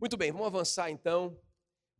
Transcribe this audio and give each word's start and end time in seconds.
Muito 0.00 0.16
bem, 0.16 0.30
vamos 0.30 0.46
avançar 0.46 0.92
então. 0.92 1.36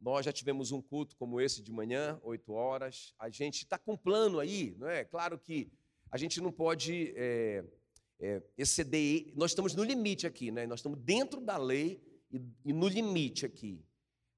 Nós 0.01 0.25
já 0.25 0.33
tivemos 0.33 0.71
um 0.71 0.81
culto 0.81 1.17
como 1.17 1.41
esse 1.41 1.61
de 1.61 1.73
manhã, 1.73 2.17
8 2.23 2.53
horas. 2.53 3.13
A 3.19 3.29
gente 3.29 3.65
está 3.65 3.77
com 3.77 3.95
um 3.95 3.97
plano 3.97 4.39
aí, 4.39 4.77
não 4.79 4.89
é? 4.89 5.05
Claro 5.05 5.37
que 5.37 5.69
a 6.09 6.17
gente 6.17 6.41
não 6.41 6.53
pode 6.53 7.13
é, 7.17 7.65
é, 8.21 8.41
exceder. 8.57 9.33
Nós 9.35 9.51
estamos 9.51 9.75
no 9.75 9.83
limite 9.83 10.29
aqui, 10.29 10.53
né? 10.53 10.65
Nós 10.65 10.79
estamos 10.79 11.01
dentro 11.01 11.41
da 11.41 11.57
lei 11.57 12.01
e, 12.31 12.41
e 12.67 12.73
no 12.73 12.87
limite 12.87 13.45
aqui. 13.45 13.85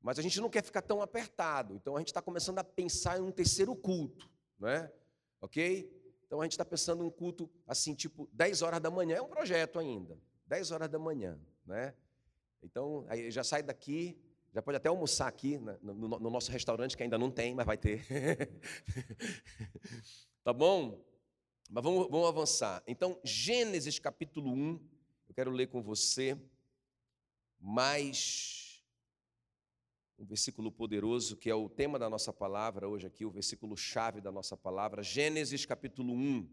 Mas 0.01 0.19
a 0.19 0.23
gente 0.23 0.41
não 0.41 0.49
quer 0.49 0.65
ficar 0.65 0.81
tão 0.81 1.03
apertado. 1.03 1.75
Então 1.75 1.97
a 1.97 1.99
gente 1.99 2.09
está 2.09 2.23
começando 2.23 2.61
a 2.61 2.65
pensar 2.65 3.19
em 3.19 3.23
um 3.23 3.31
terceiro 3.31 3.77
culto, 3.77 4.27
não 4.59 4.71
é? 4.71 4.91
Ok? 5.39 5.87
Então 6.27 6.41
a 6.41 6.45
gente 6.45 6.53
está 6.53 6.65
pensando 6.65 7.05
em 7.05 7.07
um 7.07 7.11
culto 7.11 7.51
assim, 7.67 7.95
tipo 7.95 8.27
10 8.33 8.63
horas 8.63 8.81
da 8.81 8.91
manhã. 8.91 9.17
É 9.17 9.23
um 9.23 9.29
projeto 9.29 9.79
ainda. 9.79 10.19
10 10.47 10.71
horas 10.71 10.89
da 10.89 10.99
manhã, 10.99 11.39
né? 11.67 11.95
Então, 12.63 13.05
aí 13.09 13.31
já 13.31 13.43
sai 13.43 13.63
daqui, 13.63 14.19
já 14.53 14.61
pode 14.61 14.77
até 14.77 14.89
almoçar 14.89 15.29
aqui 15.29 15.59
né, 15.59 15.79
no, 15.83 15.95
no, 15.95 16.09
no 16.09 16.30
nosso 16.30 16.51
restaurante, 16.51 16.97
que 16.97 17.03
ainda 17.03 17.19
não 17.19 17.30
tem, 17.30 17.55
mas 17.55 17.67
vai 17.67 17.79
ter. 17.79 18.05
tá 20.43 20.53
bom? 20.53 21.05
Mas 21.70 21.84
vamos, 21.84 22.09
vamos 22.11 22.29
avançar. 22.29 22.83
Então, 22.87 23.19
Gênesis 23.23 23.98
capítulo 23.98 24.53
1, 24.53 24.81
eu 25.29 25.34
quero 25.34 25.51
ler 25.51 25.69
com 25.69 25.81
você 25.81 26.37
mais 27.61 28.84
um 30.19 30.27
versículo 30.27 30.70
poderoso, 30.70 31.37
que 31.37 31.48
é 31.48 31.55
o 31.55 31.69
tema 31.69 31.98
da 31.98 32.11
nossa 32.11 32.33
palavra 32.33 32.87
hoje 32.87 33.06
aqui, 33.06 33.25
o 33.25 33.31
versículo 33.31 33.77
chave 33.77 34.20
da 34.20 34.31
nossa 34.31 34.56
palavra, 34.56 35.03
Gênesis 35.03 35.65
capítulo 35.65 36.12
1. 36.12 36.48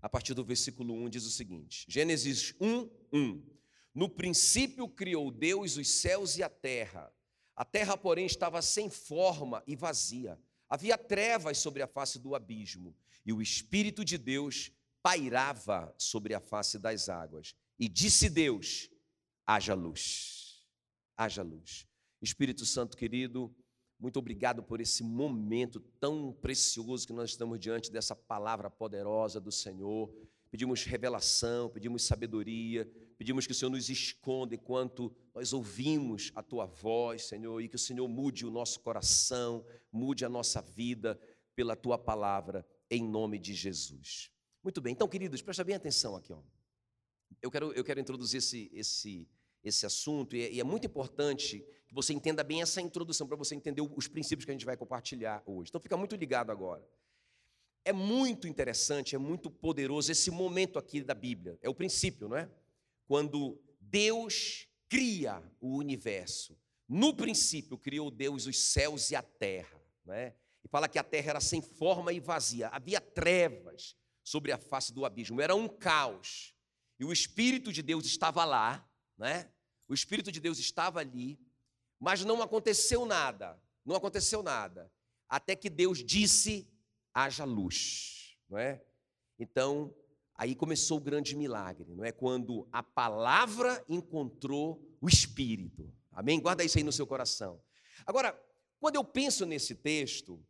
A 0.00 0.08
partir 0.08 0.34
do 0.34 0.44
versículo 0.44 0.94
1 0.94 1.08
diz 1.08 1.24
o 1.24 1.30
seguinte: 1.30 1.84
Gênesis 1.88 2.54
1, 2.60 2.88
1. 3.12 3.58
No 3.94 4.08
princípio 4.08 4.88
criou 4.88 5.30
Deus 5.30 5.76
os 5.76 5.88
céus 5.88 6.36
e 6.36 6.42
a 6.42 6.48
terra. 6.48 7.12
A 7.56 7.64
terra, 7.64 7.96
porém, 7.96 8.26
estava 8.26 8.62
sem 8.62 8.88
forma 8.88 9.62
e 9.66 9.74
vazia. 9.74 10.38
Havia 10.68 10.96
trevas 10.96 11.58
sobre 11.58 11.82
a 11.82 11.86
face 11.86 12.18
do 12.18 12.34
abismo, 12.34 12.94
e 13.24 13.32
o 13.32 13.42
Espírito 13.42 14.04
de 14.04 14.18
Deus 14.18 14.70
pairava 15.02 15.94
sobre 15.98 16.34
a 16.34 16.40
face 16.40 16.78
das 16.78 17.08
águas. 17.08 17.54
E 17.78 17.88
disse 17.88 18.28
Deus: 18.28 18.90
haja 19.46 19.74
luz. 19.74 20.66
Haja 21.16 21.42
luz. 21.42 21.86
Espírito 22.20 22.66
Santo 22.66 22.96
querido, 22.96 23.54
muito 23.98 24.18
obrigado 24.18 24.62
por 24.62 24.80
esse 24.80 25.02
momento 25.02 25.80
tão 25.98 26.32
precioso 26.32 27.06
que 27.06 27.12
nós 27.12 27.30
estamos 27.30 27.58
diante 27.58 27.90
dessa 27.90 28.14
palavra 28.14 28.70
poderosa 28.70 29.40
do 29.40 29.50
Senhor. 29.50 30.12
Pedimos 30.50 30.84
revelação, 30.84 31.68
pedimos 31.68 32.04
sabedoria, 32.04 32.88
Pedimos 33.18 33.46
que 33.46 33.52
o 33.52 33.54
Senhor 33.54 33.70
nos 33.70 33.90
esconda 33.90 34.54
enquanto 34.54 35.12
nós 35.34 35.52
ouvimos 35.52 36.30
a 36.36 36.42
tua 36.42 36.66
voz, 36.66 37.24
Senhor, 37.24 37.60
e 37.60 37.68
que 37.68 37.74
o 37.74 37.78
Senhor 37.78 38.06
mude 38.06 38.46
o 38.46 38.50
nosso 38.50 38.78
coração, 38.78 39.66
mude 39.90 40.24
a 40.24 40.28
nossa 40.28 40.62
vida 40.62 41.20
pela 41.56 41.74
tua 41.74 41.98
palavra, 41.98 42.64
em 42.88 43.02
nome 43.02 43.36
de 43.36 43.54
Jesus. 43.54 44.30
Muito 44.62 44.80
bem, 44.80 44.92
então, 44.92 45.08
queridos, 45.08 45.42
presta 45.42 45.64
bem 45.64 45.74
atenção 45.74 46.14
aqui. 46.14 46.32
Ó. 46.32 46.40
Eu, 47.42 47.50
quero, 47.50 47.72
eu 47.72 47.82
quero 47.82 47.98
introduzir 47.98 48.38
esse, 48.38 48.70
esse, 48.72 49.28
esse 49.64 49.84
assunto, 49.84 50.36
e 50.36 50.42
é, 50.42 50.52
e 50.52 50.60
é 50.60 50.64
muito 50.64 50.86
importante 50.86 51.66
que 51.88 51.94
você 51.94 52.12
entenda 52.12 52.44
bem 52.44 52.62
essa 52.62 52.80
introdução, 52.80 53.26
para 53.26 53.36
você 53.36 53.56
entender 53.56 53.82
os 53.82 54.06
princípios 54.06 54.44
que 54.44 54.52
a 54.52 54.54
gente 54.54 54.64
vai 54.64 54.76
compartilhar 54.76 55.42
hoje. 55.44 55.70
Então, 55.70 55.80
fica 55.80 55.96
muito 55.96 56.14
ligado 56.14 56.52
agora. 56.52 56.88
É 57.84 57.92
muito 57.92 58.46
interessante, 58.46 59.16
é 59.16 59.18
muito 59.18 59.50
poderoso 59.50 60.12
esse 60.12 60.30
momento 60.30 60.78
aqui 60.78 61.02
da 61.02 61.14
Bíblia. 61.14 61.58
É 61.60 61.68
o 61.68 61.74
princípio, 61.74 62.28
não 62.28 62.36
é? 62.36 62.48
Quando 63.08 63.58
Deus 63.80 64.68
cria 64.88 65.42
o 65.60 65.76
universo. 65.76 66.56
No 66.86 67.14
princípio, 67.14 67.78
criou 67.78 68.10
Deus 68.10 68.46
os 68.46 68.58
céus 68.58 69.10
e 69.10 69.16
a 69.16 69.22
terra. 69.22 69.82
Né? 70.04 70.34
E 70.62 70.68
fala 70.68 70.88
que 70.88 70.98
a 70.98 71.02
terra 71.02 71.30
era 71.30 71.40
sem 71.40 71.60
forma 71.60 72.12
e 72.12 72.20
vazia. 72.20 72.68
Havia 72.68 73.00
trevas 73.00 73.96
sobre 74.22 74.52
a 74.52 74.58
face 74.58 74.92
do 74.92 75.04
abismo. 75.04 75.40
Era 75.40 75.54
um 75.54 75.66
caos. 75.66 76.54
E 77.00 77.04
o 77.04 77.12
Espírito 77.12 77.72
de 77.72 77.82
Deus 77.82 78.04
estava 78.04 78.44
lá. 78.44 78.86
Né? 79.16 79.50
O 79.88 79.94
Espírito 79.94 80.30
de 80.30 80.38
Deus 80.38 80.58
estava 80.58 81.00
ali. 81.00 81.40
Mas 81.98 82.24
não 82.24 82.42
aconteceu 82.42 83.06
nada. 83.06 83.60
Não 83.84 83.96
aconteceu 83.96 84.42
nada. 84.42 84.92
Até 85.28 85.56
que 85.56 85.70
Deus 85.70 86.04
disse: 86.04 86.70
haja 87.12 87.44
luz. 87.44 88.36
Não 88.48 88.58
é? 88.58 88.82
Então, 89.38 89.94
Aí 90.38 90.54
começou 90.54 90.98
o 90.98 91.00
grande 91.00 91.34
milagre, 91.34 91.92
não 91.96 92.04
é? 92.04 92.12
Quando 92.12 92.68
a 92.70 92.80
palavra 92.80 93.84
encontrou 93.88 94.80
o 95.00 95.08
Espírito. 95.08 95.92
Amém? 96.12 96.38
Guarda 96.38 96.62
isso 96.62 96.78
aí 96.78 96.84
no 96.84 96.92
seu 96.92 97.08
coração. 97.08 97.60
Agora, 98.06 98.40
quando 98.78 98.94
eu 98.94 99.02
penso 99.02 99.44
nesse 99.44 99.74
texto, 99.74 100.40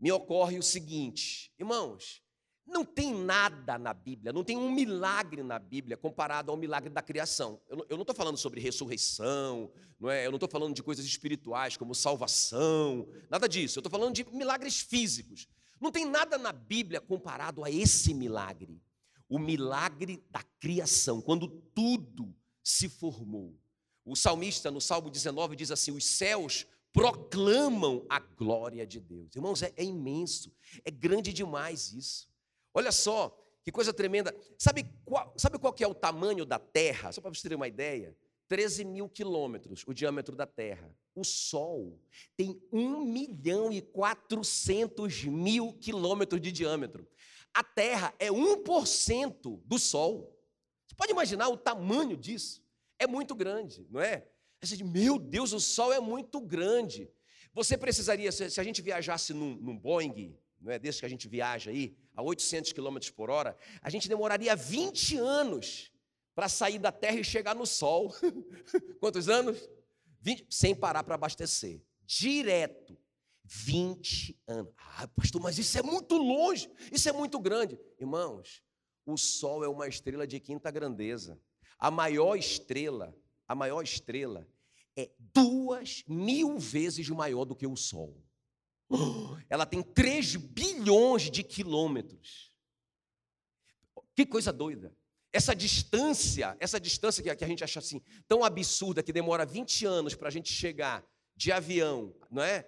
me 0.00 0.10
ocorre 0.10 0.58
o 0.58 0.62
seguinte, 0.62 1.52
irmãos, 1.58 2.22
não 2.66 2.82
tem 2.82 3.14
nada 3.14 3.78
na 3.78 3.92
Bíblia, 3.92 4.32
não 4.32 4.42
tem 4.42 4.56
um 4.56 4.72
milagre 4.72 5.42
na 5.42 5.58
Bíblia 5.58 5.98
comparado 5.98 6.50
ao 6.50 6.56
milagre 6.56 6.88
da 6.88 7.02
criação. 7.02 7.60
Eu 7.68 7.96
não 7.96 8.02
estou 8.02 8.16
falando 8.16 8.38
sobre 8.38 8.58
ressurreição, 8.58 9.70
não 10.00 10.10
é? 10.10 10.24
eu 10.24 10.30
não 10.30 10.36
estou 10.36 10.48
falando 10.48 10.74
de 10.74 10.82
coisas 10.82 11.04
espirituais 11.04 11.76
como 11.76 11.94
salvação, 11.94 13.06
nada 13.28 13.46
disso. 13.46 13.78
Eu 13.78 13.80
estou 13.80 13.90
falando 13.90 14.14
de 14.14 14.24
milagres 14.32 14.80
físicos. 14.80 15.46
Não 15.78 15.92
tem 15.92 16.06
nada 16.06 16.38
na 16.38 16.52
Bíblia 16.52 17.02
comparado 17.02 17.62
a 17.62 17.70
esse 17.70 18.14
milagre 18.14 18.80
o 19.28 19.38
milagre 19.38 20.22
da 20.30 20.42
criação, 20.60 21.20
quando 21.20 21.48
tudo 21.48 22.34
se 22.62 22.88
formou. 22.88 23.54
O 24.04 24.14
salmista, 24.14 24.70
no 24.70 24.80
Salmo 24.80 25.10
19, 25.10 25.56
diz 25.56 25.70
assim: 25.70 25.90
os 25.90 26.04
céus 26.04 26.66
proclamam 26.92 28.06
a 28.08 28.18
glória 28.18 28.86
de 28.86 29.00
Deus. 29.00 29.34
Irmãos, 29.34 29.62
é, 29.62 29.72
é 29.76 29.84
imenso, 29.84 30.52
é 30.84 30.90
grande 30.90 31.32
demais 31.32 31.92
isso. 31.92 32.28
Olha 32.72 32.92
só, 32.92 33.36
que 33.62 33.72
coisa 33.72 33.92
tremenda. 33.92 34.34
Sabe 34.56 34.86
qual, 35.04 35.34
sabe 35.36 35.58
qual 35.58 35.72
que 35.72 35.82
é 35.82 35.88
o 35.88 35.94
tamanho 35.94 36.46
da 36.46 36.58
Terra? 36.58 37.10
Só 37.12 37.20
para 37.20 37.30
vocês 37.30 37.42
terem 37.42 37.56
uma 37.56 37.68
ideia. 37.68 38.16
13 38.48 38.84
mil 38.84 39.08
quilômetros, 39.08 39.82
o 39.86 39.92
diâmetro 39.92 40.36
da 40.36 40.46
Terra. 40.46 40.94
O 41.14 41.24
Sol 41.24 42.00
tem 42.36 42.62
1 42.72 43.04
milhão 43.04 43.72
e 43.72 43.82
400 43.82 45.24
mil 45.24 45.72
quilômetros 45.72 46.40
de 46.40 46.52
diâmetro 46.52 47.06
a 47.56 47.64
Terra 47.64 48.14
é 48.18 48.28
1% 48.28 49.62
do 49.64 49.78
Sol. 49.78 50.38
Você 50.86 50.94
pode 50.94 51.10
imaginar 51.10 51.48
o 51.48 51.56
tamanho 51.56 52.14
disso? 52.14 52.62
É 52.98 53.06
muito 53.06 53.34
grande, 53.34 53.86
não 53.90 53.98
é? 53.98 54.28
Você 54.60 54.76
diz, 54.76 54.86
meu 54.86 55.18
Deus, 55.18 55.54
o 55.54 55.60
Sol 55.60 55.90
é 55.90 55.98
muito 55.98 56.38
grande. 56.38 57.10
Você 57.54 57.78
precisaria, 57.78 58.30
se 58.30 58.60
a 58.60 58.62
gente 58.62 58.82
viajasse 58.82 59.32
num, 59.32 59.56
num 59.56 59.78
Boeing, 59.78 60.38
não 60.60 60.70
é 60.70 60.78
desse 60.78 61.00
que 61.00 61.06
a 61.06 61.08
gente 61.08 61.26
viaja 61.28 61.70
aí, 61.70 61.96
a 62.14 62.22
800 62.22 62.74
km 62.74 62.98
por 63.16 63.30
hora, 63.30 63.56
a 63.80 63.88
gente 63.88 64.06
demoraria 64.06 64.54
20 64.54 65.16
anos 65.16 65.90
para 66.34 66.50
sair 66.50 66.78
da 66.78 66.92
Terra 66.92 67.18
e 67.18 67.24
chegar 67.24 67.54
no 67.54 67.64
Sol. 67.64 68.14
Quantos 69.00 69.30
anos? 69.30 69.66
20, 70.20 70.46
sem 70.50 70.74
parar 70.74 71.04
para 71.04 71.14
abastecer. 71.14 71.80
Direto. 72.04 72.98
20 73.48 74.38
anos. 74.46 74.72
Ah, 74.76 75.08
pastor, 75.08 75.40
mas 75.40 75.58
isso 75.58 75.78
é 75.78 75.82
muito 75.82 76.16
longe, 76.16 76.70
isso 76.92 77.08
é 77.08 77.12
muito 77.12 77.38
grande. 77.38 77.78
Irmãos, 77.98 78.62
o 79.04 79.16
Sol 79.16 79.64
é 79.64 79.68
uma 79.68 79.86
estrela 79.86 80.26
de 80.26 80.40
quinta 80.40 80.70
grandeza. 80.70 81.40
A 81.78 81.90
maior 81.90 82.36
estrela, 82.36 83.16
a 83.46 83.54
maior 83.54 83.82
estrela 83.82 84.48
é 84.96 85.10
duas 85.18 86.02
mil 86.08 86.58
vezes 86.58 87.08
maior 87.08 87.44
do 87.44 87.54
que 87.54 87.66
o 87.66 87.76
Sol. 87.76 88.20
Ela 89.48 89.66
tem 89.66 89.82
3 89.82 90.36
bilhões 90.36 91.30
de 91.30 91.42
quilômetros. 91.42 92.52
Que 94.14 94.24
coisa 94.26 94.52
doida. 94.52 94.94
Essa 95.32 95.54
distância, 95.54 96.56
essa 96.58 96.80
distância 96.80 97.22
que 97.22 97.44
a 97.44 97.48
gente 97.48 97.62
acha 97.62 97.78
assim 97.78 98.00
tão 98.26 98.42
absurda 98.42 99.02
que 99.02 99.12
demora 99.12 99.44
20 99.44 99.84
anos 99.84 100.14
para 100.14 100.28
a 100.28 100.30
gente 100.30 100.50
chegar 100.50 101.04
de 101.36 101.52
avião, 101.52 102.14
não 102.30 102.42
é? 102.42 102.66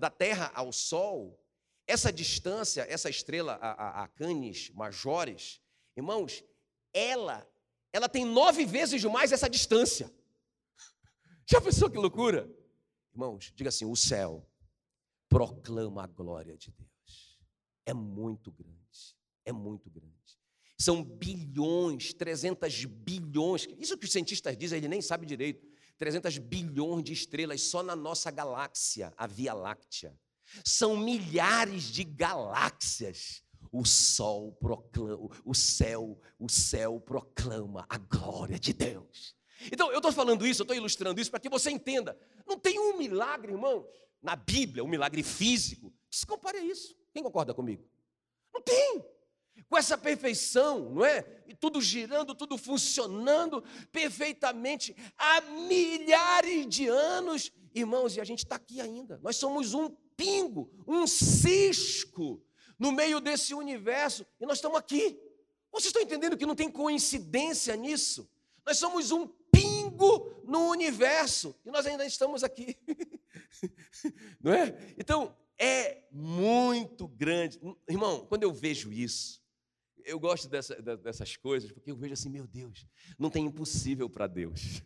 Da 0.00 0.10
Terra 0.10 0.50
ao 0.54 0.72
Sol, 0.72 1.38
essa 1.86 2.12
distância, 2.12 2.86
essa 2.88 3.08
estrela, 3.08 3.54
a, 3.54 3.70
a, 3.70 4.04
a 4.04 4.08
Canis 4.08 4.70
Majores, 4.70 5.60
irmãos, 5.96 6.44
ela, 6.92 7.48
ela 7.92 8.08
tem 8.08 8.24
nove 8.24 8.64
vezes 8.64 9.02
mais 9.04 9.32
essa 9.32 9.48
distância. 9.48 10.12
Já 11.50 11.60
pensou 11.60 11.90
que 11.90 11.96
loucura? 11.96 12.50
Irmãos, 13.12 13.52
diga 13.54 13.68
assim: 13.68 13.84
o 13.84 13.96
céu 13.96 14.48
proclama 15.28 16.04
a 16.04 16.06
glória 16.06 16.56
de 16.56 16.70
Deus. 16.70 17.40
É 17.86 17.94
muito 17.94 18.50
grande, 18.52 19.16
é 19.44 19.52
muito 19.52 19.90
grande. 19.90 20.14
São 20.78 21.02
bilhões, 21.02 22.14
300 22.14 22.84
bilhões. 22.84 23.66
Isso 23.78 23.98
que 23.98 24.04
os 24.04 24.12
cientistas 24.12 24.56
dizem, 24.56 24.78
ele 24.78 24.88
nem 24.88 25.02
sabe 25.02 25.26
direito. 25.26 25.66
300 25.98 26.38
bilhões 26.38 27.04
de 27.04 27.12
estrelas 27.12 27.62
só 27.62 27.82
na 27.82 27.96
nossa 27.96 28.30
galáxia, 28.30 29.12
a 29.16 29.26
Via 29.26 29.52
Láctea. 29.52 30.18
São 30.64 30.96
milhares 30.96 31.84
de 31.84 32.04
galáxias. 32.04 33.42
O 33.70 33.84
sol 33.84 34.52
proclama, 34.52 35.28
o 35.44 35.54
céu, 35.54 36.18
o 36.38 36.48
céu 36.48 37.00
proclama 37.00 37.84
a 37.88 37.98
glória 37.98 38.58
de 38.58 38.72
Deus. 38.72 39.36
Então, 39.72 39.90
eu 39.90 39.98
estou 39.98 40.12
falando 40.12 40.46
isso, 40.46 40.62
eu 40.62 40.64
estou 40.64 40.76
ilustrando 40.76 41.20
isso 41.20 41.30
para 41.30 41.40
que 41.40 41.48
você 41.48 41.70
entenda. 41.70 42.16
Não 42.46 42.58
tem 42.58 42.78
um 42.78 42.96
milagre, 42.96 43.52
irmãos, 43.52 43.84
na 44.22 44.36
Bíblia, 44.36 44.84
um 44.84 44.88
milagre 44.88 45.22
físico, 45.22 45.92
se 46.10 46.24
compare 46.24 46.58
a 46.58 46.64
isso. 46.64 46.96
Quem 47.12 47.22
concorda 47.22 47.52
comigo? 47.52 47.84
Não 48.54 48.62
tem. 48.62 49.04
Com 49.68 49.76
essa 49.76 49.96
perfeição, 49.96 50.90
não 50.90 51.04
é? 51.04 51.24
E 51.46 51.54
tudo 51.54 51.80
girando, 51.80 52.34
tudo 52.34 52.56
funcionando 52.58 53.62
perfeitamente 53.90 54.94
há 55.16 55.40
milhares 55.40 56.66
de 56.66 56.88
anos, 56.88 57.52
irmãos, 57.74 58.16
e 58.16 58.20
a 58.20 58.24
gente 58.24 58.40
está 58.40 58.56
aqui 58.56 58.80
ainda. 58.80 59.18
Nós 59.22 59.36
somos 59.36 59.74
um 59.74 59.88
pingo, 60.16 60.70
um 60.86 61.06
cisco 61.06 62.42
no 62.78 62.92
meio 62.92 63.20
desse 63.20 63.54
universo 63.54 64.26
e 64.40 64.46
nós 64.46 64.58
estamos 64.58 64.78
aqui. 64.78 65.18
Vocês 65.72 65.86
estão 65.86 66.02
entendendo 66.02 66.36
que 66.36 66.46
não 66.46 66.54
tem 66.54 66.70
coincidência 66.70 67.74
nisso? 67.76 68.28
Nós 68.64 68.78
somos 68.78 69.10
um 69.10 69.26
pingo 69.50 70.42
no 70.44 70.68
universo 70.70 71.54
e 71.64 71.70
nós 71.70 71.86
ainda 71.86 72.04
estamos 72.06 72.42
aqui. 72.42 72.76
não 74.40 74.52
é? 74.52 74.76
Então, 74.98 75.34
é 75.58 76.02
muito 76.10 77.08
grande. 77.08 77.60
Irmão, 77.88 78.26
quando 78.26 78.44
eu 78.44 78.52
vejo 78.52 78.92
isso, 78.92 79.42
eu 80.08 80.18
gosto 80.18 80.48
dessa, 80.48 80.74
dessas 80.80 81.36
coisas, 81.36 81.70
porque 81.70 81.90
eu 81.90 81.96
vejo 81.96 82.14
assim, 82.14 82.28
meu 82.28 82.46
Deus, 82.46 82.86
não 83.18 83.30
tem 83.30 83.44
impossível 83.44 84.08
para 84.08 84.26
Deus. 84.26 84.82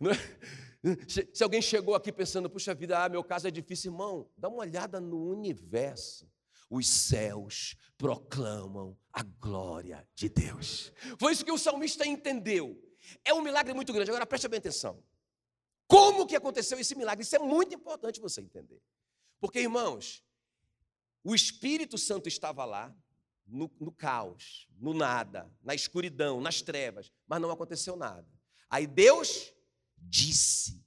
É? 0.82 0.96
Se 1.34 1.44
alguém 1.44 1.60
chegou 1.60 1.94
aqui 1.94 2.10
pensando, 2.10 2.48
puxa 2.48 2.74
vida, 2.74 3.04
ah, 3.04 3.06
meu 3.06 3.22
caso 3.22 3.46
é 3.46 3.50
difícil, 3.50 3.92
irmão, 3.92 4.30
dá 4.34 4.48
uma 4.48 4.60
olhada 4.60 4.98
no 4.98 5.28
universo. 5.28 6.26
Os 6.70 6.88
céus 6.88 7.76
proclamam 7.98 8.96
a 9.12 9.22
glória 9.22 10.08
de 10.14 10.30
Deus. 10.30 10.90
Foi 11.18 11.32
isso 11.32 11.44
que 11.44 11.52
o 11.52 11.58
salmista 11.58 12.06
entendeu. 12.06 12.82
É 13.22 13.34
um 13.34 13.42
milagre 13.42 13.74
muito 13.74 13.92
grande. 13.92 14.10
Agora 14.10 14.24
preste 14.24 14.48
bem 14.48 14.56
atenção. 14.58 15.02
Como 15.86 16.26
que 16.26 16.34
aconteceu 16.34 16.78
esse 16.78 16.94
milagre? 16.94 17.24
Isso 17.24 17.36
é 17.36 17.40
muito 17.40 17.74
importante 17.74 18.20
você 18.20 18.40
entender. 18.40 18.80
Porque, 19.38 19.60
irmãos, 19.60 20.24
o 21.22 21.34
Espírito 21.34 21.98
Santo 21.98 22.28
estava 22.28 22.64
lá, 22.64 22.94
no, 23.50 23.70
no, 23.80 23.92
caos, 23.92 24.68
no 24.78 24.94
nada, 24.94 25.50
na 25.62 25.74
escuridão, 25.74 26.40
nas 26.40 26.62
trevas, 26.62 27.10
mas 27.26 27.40
não 27.40 27.50
aconteceu 27.50 27.96
nada. 27.96 28.26
Aí 28.68 28.86
Deus 28.86 29.52
disse, 29.98 30.82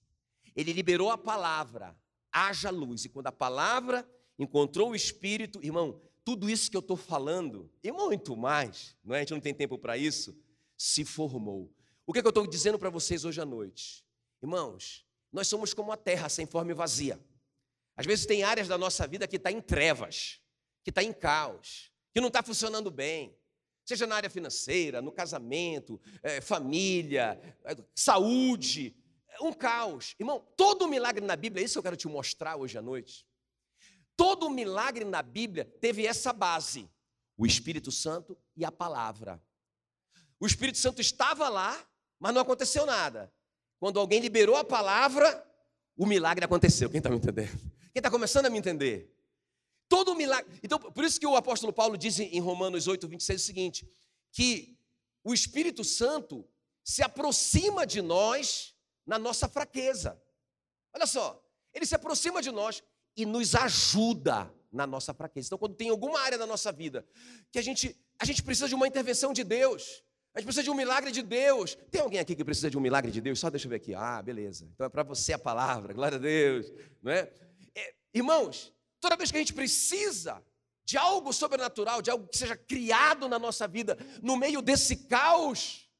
ele 0.55 0.73
liberou 0.73 1.11
a 1.11 1.17
palavra, 1.17 1.95
haja 2.31 2.69
luz, 2.69 3.05
e 3.05 3.09
quando 3.09 3.27
a 3.27 3.31
palavra 3.31 4.07
encontrou 4.37 4.91
o 4.91 4.95
Espírito, 4.95 5.63
irmão, 5.63 6.01
tudo 6.23 6.49
isso 6.49 6.71
que 6.71 6.77
eu 6.77 6.81
estou 6.81 6.97
falando, 6.97 7.69
e 7.83 7.91
muito 7.91 8.35
mais, 8.35 8.95
não 9.03 9.13
é? 9.13 9.19
a 9.19 9.21
gente 9.21 9.33
não 9.33 9.41
tem 9.41 9.53
tempo 9.53 9.77
para 9.77 9.97
isso, 9.97 10.35
se 10.77 11.03
formou. 11.03 11.71
O 12.05 12.13
que, 12.13 12.19
é 12.19 12.21
que 12.21 12.27
eu 12.27 12.29
estou 12.31 12.47
dizendo 12.47 12.79
para 12.79 12.89
vocês 12.89 13.25
hoje 13.25 13.39
à 13.41 13.45
noite? 13.45 14.05
Irmãos, 14.41 15.05
nós 15.31 15.47
somos 15.47 15.73
como 15.73 15.91
a 15.91 15.97
terra 15.97 16.29
sem 16.29 16.45
forma 16.45 16.71
e 16.71 16.73
vazia. 16.73 17.19
Às 17.95 18.05
vezes 18.05 18.25
tem 18.25 18.43
áreas 18.43 18.67
da 18.67 18.77
nossa 18.77 19.07
vida 19.07 19.27
que 19.27 19.35
está 19.35 19.51
em 19.51 19.61
trevas, 19.61 20.41
que 20.83 20.89
está 20.89 21.03
em 21.03 21.13
caos, 21.13 21.92
que 22.13 22.21
não 22.21 22.27
está 22.27 22.43
funcionando 22.43 22.91
bem, 22.91 23.35
seja 23.83 24.07
na 24.07 24.15
área 24.15 24.29
financeira, 24.29 25.01
no 25.01 25.11
casamento, 25.11 25.99
é, 26.21 26.39
família, 26.39 27.39
é, 27.65 27.75
saúde, 27.95 28.95
é 29.29 29.43
um 29.43 29.51
caos. 29.51 30.15
Irmão, 30.19 30.45
todo 30.55 30.87
milagre 30.87 31.25
na 31.25 31.35
Bíblia, 31.35 31.63
é 31.63 31.65
isso 31.65 31.73
que 31.73 31.79
eu 31.79 31.83
quero 31.83 31.97
te 31.97 32.07
mostrar 32.07 32.55
hoje 32.55 32.77
à 32.77 32.81
noite. 32.81 33.25
Todo 34.15 34.49
milagre 34.49 35.03
na 35.03 35.21
Bíblia 35.21 35.65
teve 35.81 36.05
essa 36.05 36.31
base: 36.31 36.89
o 37.35 37.45
Espírito 37.45 37.91
Santo 37.91 38.37
e 38.55 38.63
a 38.63 38.71
palavra. 38.71 39.41
O 40.39 40.45
Espírito 40.45 40.77
Santo 40.77 41.01
estava 41.01 41.49
lá, 41.49 41.83
mas 42.19 42.33
não 42.33 42.41
aconteceu 42.41 42.85
nada. 42.85 43.33
Quando 43.79 43.99
alguém 43.99 44.19
liberou 44.19 44.55
a 44.55 44.63
palavra, 44.63 45.45
o 45.97 46.05
milagre 46.05 46.45
aconteceu. 46.45 46.89
Quem 46.89 46.99
está 46.99 47.09
me 47.09 47.17
entendendo? 47.17 47.57
Quem 47.91 47.99
está 47.99 48.09
começando 48.09 48.45
a 48.45 48.49
me 48.49 48.57
entender? 48.57 49.13
Todo 49.93 50.15
milagre. 50.15 50.59
Então, 50.63 50.79
por 50.79 51.03
isso 51.03 51.19
que 51.19 51.27
o 51.27 51.35
apóstolo 51.35 51.71
Paulo 51.71 51.95
diz 51.95 52.17
em 52.19 52.39
Romanos 52.39 52.87
8, 52.87 53.07
26 53.07 53.39
o 53.39 53.45
seguinte: 53.45 53.87
que 54.31 54.75
o 55.23 55.35
Espírito 55.35 55.83
Santo 55.83 56.43
se 56.83 57.03
aproxima 57.03 57.85
de 57.85 58.01
nós 58.01 58.73
na 59.05 59.19
nossa 59.19 59.47
fraqueza. 59.47 60.19
Olha 60.95 61.05
só, 61.05 61.39
ele 61.71 61.85
se 61.85 61.93
aproxima 61.93 62.41
de 62.41 62.49
nós 62.49 62.81
e 63.15 63.23
nos 63.23 63.53
ajuda 63.53 64.51
na 64.71 64.87
nossa 64.87 65.13
fraqueza. 65.13 65.49
Então, 65.49 65.59
quando 65.59 65.75
tem 65.75 65.89
alguma 65.89 66.19
área 66.21 66.39
da 66.39 66.47
nossa 66.47 66.71
vida 66.71 67.05
que 67.51 67.59
a 67.59 67.61
gente, 67.61 67.95
a 68.17 68.25
gente 68.25 68.41
precisa 68.41 68.67
de 68.67 68.73
uma 68.73 68.87
intervenção 68.87 69.31
de 69.31 69.43
Deus, 69.43 70.03
a 70.33 70.39
gente 70.39 70.47
precisa 70.47 70.63
de 70.63 70.71
um 70.71 70.75
milagre 70.75 71.11
de 71.11 71.21
Deus. 71.21 71.75
Tem 71.91 72.01
alguém 72.01 72.19
aqui 72.19 72.35
que 72.35 72.43
precisa 72.43 72.67
de 72.67 72.79
um 72.79 72.81
milagre 72.81 73.11
de 73.11 73.21
Deus? 73.21 73.39
Só 73.39 73.51
deixa 73.51 73.67
eu 73.67 73.69
ver 73.69 73.75
aqui. 73.75 73.93
Ah, 73.93 74.19
beleza. 74.23 74.67
Então 74.73 74.87
é 74.87 74.89
para 74.89 75.03
você 75.03 75.33
a 75.33 75.37
palavra, 75.39 75.93
glória 75.93 76.15
a 76.15 76.19
Deus. 76.19 76.73
Não 76.99 77.11
é? 77.11 77.31
é 77.75 77.93
irmãos, 78.11 78.73
Toda 79.03 79.17
vez 79.17 79.29
que 79.29 79.35
a 79.35 79.39
gente 79.41 79.53
precisa 79.53 80.41
de 80.85 80.97
algo 80.97 81.33
sobrenatural, 81.33 82.01
de 82.01 82.09
algo 82.09 82.25
que 82.25 82.37
seja 82.37 82.55
criado 82.55 83.27
na 83.27 83.37
nossa 83.37 83.67
vida, 83.67 83.97
no 84.21 84.37
meio 84.37 84.61
desse 84.61 84.95
caos, 84.95 85.91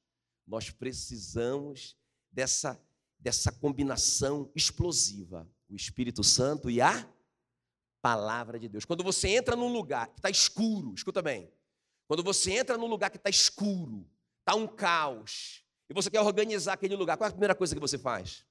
nós 0.48 0.70
precisamos 0.70 1.98
dessa, 2.32 2.82
dessa 3.20 3.52
combinação 3.52 4.50
explosiva: 4.56 5.46
o 5.70 5.76
Espírito 5.76 6.24
Santo 6.24 6.70
e 6.70 6.80
a 6.80 7.06
palavra 8.02 8.58
de 8.58 8.70
Deus. 8.70 8.86
Quando 8.86 9.04
você 9.04 9.28
entra 9.28 9.54
num 9.54 9.74
lugar 9.74 10.08
que 10.08 10.20
está 10.20 10.30
escuro, 10.30 10.94
escuta 10.94 11.22
bem, 11.22 11.52
quando 12.08 12.24
você 12.24 12.54
entra 12.54 12.78
num 12.78 12.88
lugar 12.88 13.10
que 13.10 13.18
está 13.18 13.30
escuro, 13.30 14.10
está 14.40 14.56
um 14.56 14.66
caos, 14.66 15.66
e 15.90 15.94
você 15.94 16.10
quer 16.10 16.22
organizar 16.22 16.72
aquele 16.72 16.96
lugar, 16.96 17.18
qual 17.18 17.26
é 17.26 17.30
a 17.32 17.34
primeira 17.34 17.54
coisa 17.54 17.76
que 17.76 17.82
você 17.82 17.98
faz? 17.98 18.46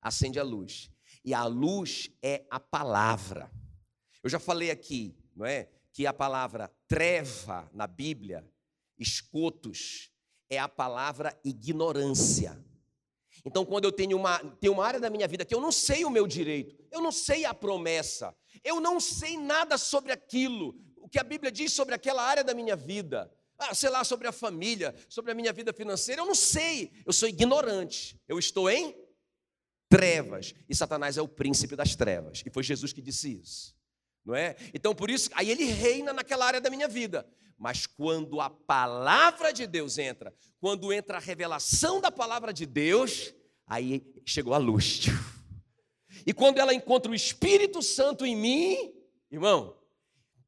Acende 0.00 0.38
a 0.38 0.44
luz 0.44 0.93
e 1.24 1.32
a 1.32 1.44
luz 1.44 2.10
é 2.22 2.44
a 2.50 2.60
palavra. 2.60 3.50
Eu 4.22 4.28
já 4.28 4.38
falei 4.38 4.70
aqui, 4.70 5.16
não 5.34 5.46
é? 5.46 5.68
Que 5.92 6.06
a 6.06 6.12
palavra 6.12 6.70
treva 6.86 7.70
na 7.72 7.86
Bíblia, 7.86 8.46
escotos, 8.98 10.10
é 10.50 10.58
a 10.58 10.68
palavra 10.68 11.38
ignorância. 11.44 12.62
Então, 13.44 13.64
quando 13.64 13.84
eu 13.84 13.92
tenho 13.92 14.16
uma, 14.16 14.38
tenho 14.60 14.72
uma 14.72 14.86
área 14.86 15.00
da 15.00 15.10
minha 15.10 15.26
vida 15.26 15.44
que 15.44 15.54
eu 15.54 15.60
não 15.60 15.72
sei 15.72 16.04
o 16.04 16.10
meu 16.10 16.26
direito, 16.26 16.76
eu 16.90 17.00
não 17.00 17.12
sei 17.12 17.44
a 17.44 17.52
promessa, 17.52 18.34
eu 18.62 18.80
não 18.80 19.00
sei 19.00 19.36
nada 19.36 19.76
sobre 19.76 20.12
aquilo, 20.12 20.74
o 20.96 21.08
que 21.08 21.18
a 21.18 21.24
Bíblia 21.24 21.50
diz 21.50 21.72
sobre 21.72 21.94
aquela 21.94 22.22
área 22.22 22.44
da 22.44 22.54
minha 22.54 22.76
vida, 22.76 23.30
ah, 23.58 23.74
sei 23.74 23.90
lá, 23.90 24.02
sobre 24.02 24.26
a 24.26 24.32
família, 24.32 24.94
sobre 25.08 25.30
a 25.30 25.34
minha 25.34 25.52
vida 25.52 25.72
financeira, 25.72 26.22
eu 26.22 26.26
não 26.26 26.34
sei, 26.34 26.90
eu 27.04 27.12
sou 27.12 27.28
ignorante, 27.28 28.18
eu 28.26 28.38
estou 28.38 28.70
em 28.70 28.96
trevas, 29.94 30.54
e 30.68 30.74
Satanás 30.74 31.16
é 31.16 31.22
o 31.22 31.28
príncipe 31.28 31.76
das 31.76 31.94
trevas. 31.94 32.42
E 32.44 32.50
foi 32.50 32.64
Jesus 32.64 32.92
que 32.92 33.00
disse 33.00 33.40
isso. 33.40 33.74
Não 34.24 34.34
é? 34.34 34.56
Então, 34.72 34.94
por 34.94 35.08
isso, 35.08 35.30
aí 35.34 35.50
ele 35.50 35.64
reina 35.64 36.12
naquela 36.12 36.46
área 36.46 36.60
da 36.60 36.68
minha 36.68 36.88
vida. 36.88 37.24
Mas 37.56 37.86
quando 37.86 38.40
a 38.40 38.50
palavra 38.50 39.52
de 39.52 39.66
Deus 39.66 39.96
entra, 39.98 40.34
quando 40.58 40.92
entra 40.92 41.18
a 41.18 41.20
revelação 41.20 42.00
da 42.00 42.10
palavra 42.10 42.52
de 42.52 42.66
Deus, 42.66 43.32
aí 43.66 44.04
chegou 44.26 44.52
a 44.52 44.58
luz. 44.58 45.06
E 46.26 46.32
quando 46.32 46.58
ela 46.58 46.74
encontra 46.74 47.12
o 47.12 47.14
Espírito 47.14 47.82
Santo 47.82 48.26
em 48.26 48.34
mim, 48.34 48.92
irmão, 49.30 49.76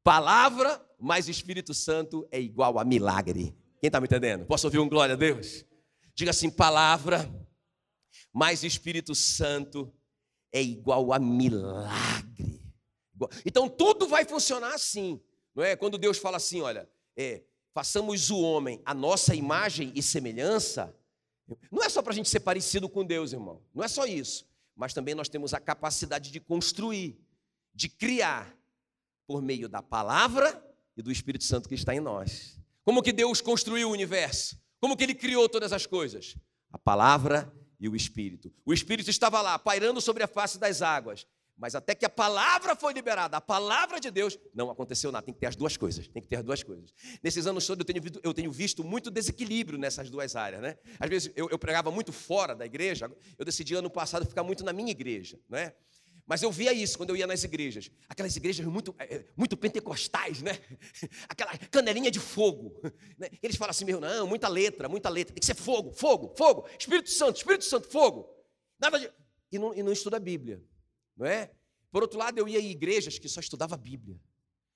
palavra 0.03 0.83
mais 0.99 1.29
Espírito 1.29 1.73
Santo 1.73 2.27
é 2.31 2.41
igual 2.41 2.79
a 2.79 2.83
milagre. 2.83 3.55
Quem 3.79 3.87
está 3.87 4.01
me 4.01 4.07
entendendo? 4.07 4.45
Posso 4.45 4.67
ouvir 4.67 4.79
um 4.79 4.89
glória 4.89 5.13
a 5.13 5.17
Deus? 5.17 5.63
Diga 6.15 6.31
assim: 6.31 6.49
palavra 6.49 7.29
mas 8.37 8.63
Espírito 8.63 9.15
Santo 9.15 9.91
é 10.51 10.61
igual 10.61 11.11
a 11.11 11.17
milagre. 11.17 12.61
Então 13.43 13.67
tudo 13.67 14.07
vai 14.07 14.25
funcionar 14.25 14.75
assim, 14.75 15.19
não 15.55 15.63
é? 15.63 15.75
Quando 15.75 15.97
Deus 15.97 16.19
fala 16.19 16.37
assim, 16.37 16.61
olha, 16.61 16.87
é, 17.15 17.41
façamos 17.73 18.29
o 18.29 18.39
homem 18.39 18.79
a 18.85 18.93
nossa 18.93 19.33
imagem 19.33 19.91
e 19.95 20.03
semelhança, 20.03 20.95
não 21.71 21.81
é 21.81 21.89
só 21.89 21.99
para 22.03 22.13
a 22.13 22.15
gente 22.15 22.29
ser 22.29 22.41
parecido 22.41 22.87
com 22.87 23.03
Deus, 23.03 23.33
irmão, 23.33 23.59
não 23.73 23.83
é 23.83 23.87
só 23.87 24.05
isso, 24.05 24.47
mas 24.75 24.93
também 24.93 25.15
nós 25.15 25.27
temos 25.27 25.51
a 25.55 25.59
capacidade 25.59 26.29
de 26.29 26.39
construir, 26.39 27.19
de 27.73 27.89
criar, 27.89 28.55
por 29.25 29.41
meio 29.41 29.67
da 29.67 29.81
palavra 29.81 30.63
e 30.95 31.01
do 31.01 31.11
Espírito 31.11 31.43
Santo 31.43 31.67
que 31.67 31.73
está 31.73 31.95
em 31.95 31.99
nós. 31.99 32.59
Como 32.85 33.01
que 33.01 33.11
Deus 33.11 33.41
construiu 33.41 33.89
o 33.89 33.93
universo? 33.93 34.61
Como 34.79 34.95
que 34.95 35.03
Ele 35.03 35.15
criou 35.15 35.49
todas 35.49 35.73
as 35.73 35.87
coisas? 35.87 36.37
A 36.71 36.77
palavra 36.77 37.51
e 37.79 37.87
o 37.87 37.95
Espírito. 37.95 38.51
O 38.65 38.73
Espírito 38.73 39.09
estava 39.09 39.41
lá, 39.41 39.57
pairando 39.57 40.01
sobre 40.01 40.23
a 40.23 40.27
face 40.27 40.57
das 40.57 40.81
águas. 40.81 41.27
Mas 41.57 41.73
até 41.73 41.95
que 41.95 42.05
a 42.05 42.09
palavra 42.09 42.75
foi 42.75 42.93
liberada, 42.93 43.35
a 43.37 43.41
palavra 43.41 43.99
de 43.99 44.11
Deus, 44.11 44.37
não 44.53 44.69
aconteceu 44.69 45.11
nada. 45.11 45.25
Tem 45.25 45.33
que 45.33 45.39
ter 45.39 45.47
as 45.47 45.55
duas 45.55 45.75
coisas. 45.75 46.07
Tem 46.07 46.21
que 46.21 46.27
ter 46.27 46.35
as 46.35 46.43
duas 46.43 46.61
coisas. 46.61 46.93
Nesses 47.23 47.47
anos 47.47 47.65
todos 47.65 47.79
eu 47.81 47.85
tenho, 47.85 48.01
visto, 48.01 48.19
eu 48.23 48.33
tenho 48.33 48.51
visto 48.51 48.83
muito 48.83 49.09
desequilíbrio 49.09 49.79
nessas 49.79 50.07
duas 50.09 50.35
áreas. 50.35 50.61
Né? 50.61 50.77
Às 50.99 51.09
vezes 51.09 51.31
eu, 51.35 51.49
eu 51.49 51.57
pregava 51.57 51.89
muito 51.89 52.13
fora 52.13 52.55
da 52.55 52.63
igreja, 52.63 53.11
eu 53.39 53.43
decidi 53.43 53.73
ano 53.73 53.89
passado 53.89 54.23
ficar 54.25 54.43
muito 54.43 54.63
na 54.63 54.71
minha 54.71 54.91
igreja. 54.91 55.39
Né? 55.49 55.73
Mas 56.27 56.43
eu 56.43 56.51
via 56.51 56.73
isso 56.73 56.97
quando 56.97 57.11
eu 57.11 57.15
ia 57.15 57.25
nas 57.25 57.45
igrejas. 57.45 57.89
Aquelas 58.09 58.35
igrejas 58.35 58.65
muito, 58.65 58.93
é, 58.99 59.15
é, 59.15 59.25
muito 59.35 59.55
pentecostais, 59.55 60.41
né? 60.41 60.59
Aquela 61.29 61.57
canelinha 61.71 62.11
de 62.11 62.19
fogo. 62.19 62.81
Né? 63.17 63.29
Eles 63.41 63.55
falam 63.55 63.71
assim, 63.71 63.85
meu, 63.85 64.01
não, 64.01 64.27
muita 64.27 64.49
letra, 64.49 64.89
muita 64.89 65.07
letra. 65.07 65.33
Tem 65.33 65.39
que 65.39 65.45
ser 65.45 65.55
fogo, 65.55 65.93
fogo, 65.93 66.35
fogo. 66.37 66.67
Espírito 66.77 67.09
Santo, 67.09 67.37
Espírito 67.37 67.63
Santo, 67.63 67.87
fogo. 67.87 68.29
Nada 68.77 68.99
de... 68.99 69.09
E 69.49 69.57
não, 69.57 69.73
e 69.73 69.81
não 69.81 69.93
estuda 69.93 70.17
a 70.17 70.19
Bíblia, 70.19 70.61
não 71.15 71.25
é? 71.25 71.49
Por 71.89 72.01
outro 72.01 72.19
lado, 72.19 72.37
eu 72.37 72.45
ia 72.45 72.59
em 72.59 72.69
igrejas 72.69 73.17
que 73.17 73.29
só 73.29 73.39
estudava 73.39 73.75
a 73.75 73.77
Bíblia. 73.77 74.19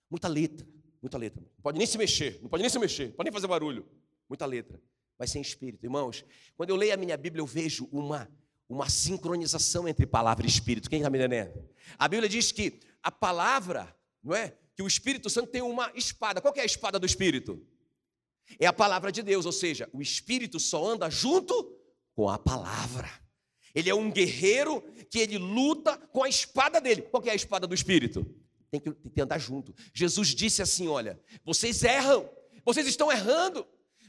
Muita 0.09 0.29
letra, 0.29 0.65
muita 1.01 1.17
letra. 1.17 1.41
Não 1.41 1.61
pode 1.61 1.77
nem 1.77 1.85
se 1.85 1.97
mexer, 1.97 2.39
não 2.41 2.47
pode 2.47 2.61
nem 2.61 2.69
se 2.69 2.79
mexer, 2.79 3.07
não 3.07 3.15
pode 3.15 3.25
nem 3.25 3.33
fazer 3.33 3.47
barulho. 3.47 3.85
Muita 4.29 4.45
letra, 4.45 4.81
mas 5.19 5.29
sem 5.29 5.41
espírito. 5.41 5.85
Irmãos, 5.85 6.23
quando 6.55 6.69
eu 6.69 6.77
leio 6.77 6.93
a 6.93 6.97
minha 6.97 7.17
Bíblia, 7.17 7.41
eu 7.41 7.45
vejo 7.45 7.89
uma 7.91 8.31
uma 8.71 8.89
sincronização 8.89 9.87
entre 9.87 10.05
palavra 10.05 10.45
e 10.45 10.49
espírito. 10.49 10.89
Quem 10.89 10.99
está 10.99 11.09
me 11.09 11.17
entendendo? 11.17 11.67
A 11.99 12.07
Bíblia 12.07 12.29
diz 12.29 12.51
que 12.51 12.79
a 13.03 13.11
palavra, 13.11 13.93
não 14.23 14.33
é? 14.33 14.55
Que 14.75 14.81
o 14.81 14.87
Espírito 14.87 15.29
Santo 15.29 15.51
tem 15.51 15.61
uma 15.61 15.91
espada. 15.93 16.39
Qual 16.39 16.53
é 16.55 16.61
a 16.61 16.65
espada 16.65 16.97
do 16.97 17.05
Espírito? 17.05 17.61
É 18.57 18.65
a 18.65 18.73
palavra 18.73 19.11
de 19.11 19.21
Deus, 19.21 19.45
ou 19.45 19.51
seja, 19.51 19.89
o 19.91 20.01
Espírito 20.01 20.59
só 20.59 20.85
anda 20.85 21.09
junto 21.09 21.53
com 22.15 22.29
a 22.29 22.37
palavra. 22.37 23.09
Ele 23.75 23.89
é 23.89 23.95
um 23.95 24.09
guerreiro 24.09 24.81
que 25.09 25.19
ele 25.19 25.37
luta 25.37 25.97
com 25.97 26.23
a 26.23 26.29
espada 26.29 26.79
dele. 26.79 27.01
Qual 27.01 27.23
é 27.25 27.31
a 27.31 27.35
espada 27.35 27.67
do 27.67 27.75
Espírito? 27.75 28.25
Tem 28.69 28.79
que, 28.79 28.91
tem 28.91 29.11
que 29.11 29.21
andar 29.21 29.37
junto. 29.37 29.75
Jesus 29.93 30.29
disse 30.29 30.61
assim: 30.61 30.87
olha, 30.87 31.19
vocês 31.43 31.83
erram, 31.83 32.29
vocês 32.63 32.87
estão 32.87 33.11
errando, 33.11 33.67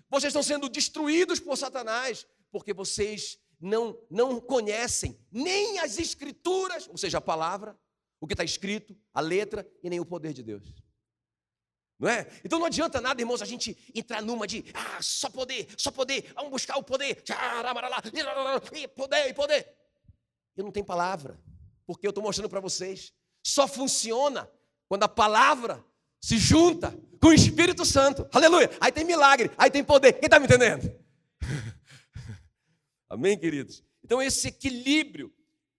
vocês 0.08 0.30
estão 0.30 0.42
sendo 0.42 0.68
destruídos 0.68 1.40
por 1.40 1.56
Satanás, 1.56 2.26
porque 2.52 2.72
vocês 2.72 3.41
não, 3.62 3.96
não 4.10 4.40
conhecem 4.40 5.16
nem 5.30 5.78
as 5.78 5.96
escrituras, 5.96 6.88
ou 6.88 6.98
seja, 6.98 7.18
a 7.18 7.20
palavra, 7.20 7.78
o 8.20 8.26
que 8.26 8.34
está 8.34 8.42
escrito, 8.42 8.96
a 9.14 9.20
letra 9.20 9.66
e 9.82 9.88
nem 9.88 10.00
o 10.00 10.04
poder 10.04 10.32
de 10.32 10.42
Deus. 10.42 10.74
Não 11.98 12.08
é? 12.08 12.26
Então 12.44 12.58
não 12.58 12.66
adianta 12.66 13.00
nada, 13.00 13.22
irmãos, 13.22 13.40
a 13.40 13.44
gente 13.46 13.78
entrar 13.94 14.20
numa 14.20 14.48
de 14.48 14.64
ah, 14.74 15.00
só 15.00 15.30
poder, 15.30 15.68
só 15.78 15.92
poder, 15.92 16.32
vamos 16.34 16.50
buscar 16.50 16.76
o 16.76 16.82
poder, 16.82 17.22
poder, 18.96 19.28
e 19.28 19.32
poder. 19.32 19.72
Eu 20.56 20.64
não 20.64 20.72
tenho 20.72 20.84
palavra, 20.84 21.40
porque 21.86 22.04
eu 22.04 22.10
estou 22.10 22.22
mostrando 22.22 22.50
para 22.50 22.60
vocês. 22.60 23.12
Só 23.44 23.68
funciona 23.68 24.50
quando 24.88 25.04
a 25.04 25.08
palavra 25.08 25.84
se 26.20 26.36
junta 26.36 26.92
com 27.20 27.28
o 27.28 27.32
Espírito 27.32 27.84
Santo. 27.84 28.28
Aleluia! 28.32 28.70
Aí 28.80 28.90
tem 28.90 29.04
milagre, 29.04 29.52
aí 29.56 29.70
tem 29.70 29.84
poder. 29.84 30.14
Quem 30.14 30.26
está 30.26 30.40
me 30.40 30.46
entendendo? 30.46 31.01
Amém, 33.12 33.36
queridos? 33.36 33.84
Então, 34.02 34.22
esse 34.22 34.48
equilíbrio. 34.48 35.30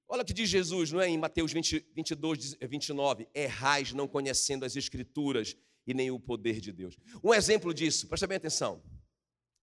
Olha 0.07 0.21
o 0.21 0.25
que 0.25 0.35
diz 0.35 0.47
Jesus, 0.47 0.91
não 0.91 1.01
é? 1.01 1.09
Em 1.09 1.17
Mateus 1.17 1.51
20, 1.51 1.83
22, 1.95 2.57
29. 2.61 3.27
Errais 3.33 3.91
não 3.91 4.07
conhecendo 4.07 4.63
as 4.63 4.75
Escrituras 4.75 5.57
e 5.87 5.95
nem 5.95 6.11
o 6.11 6.19
poder 6.19 6.61
de 6.61 6.71
Deus. 6.71 6.95
Um 7.23 7.33
exemplo 7.33 7.73
disso, 7.73 8.07
presta 8.07 8.27
bem 8.27 8.37
atenção. 8.37 8.83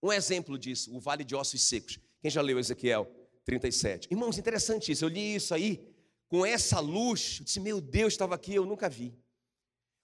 Um 0.02 0.12
exemplo 0.12 0.58
disso, 0.58 0.92
o 0.92 0.98
vale 0.98 1.22
de 1.22 1.36
ossos 1.36 1.62
secos. 1.62 2.00
Quem 2.20 2.28
já 2.28 2.42
leu 2.42 2.58
Ezequiel 2.58 3.08
37? 3.44 4.08
Irmãos, 4.10 4.36
interessante 4.36 4.90
isso. 4.90 5.04
Eu 5.04 5.08
li 5.08 5.36
isso 5.36 5.54
aí 5.54 5.80
com 6.26 6.44
essa 6.44 6.80
luz. 6.80 7.36
Eu 7.38 7.44
disse, 7.44 7.60
meu 7.60 7.80
Deus, 7.80 8.14
estava 8.14 8.34
aqui, 8.34 8.52
eu 8.52 8.66
nunca 8.66 8.88
vi. 8.88 9.16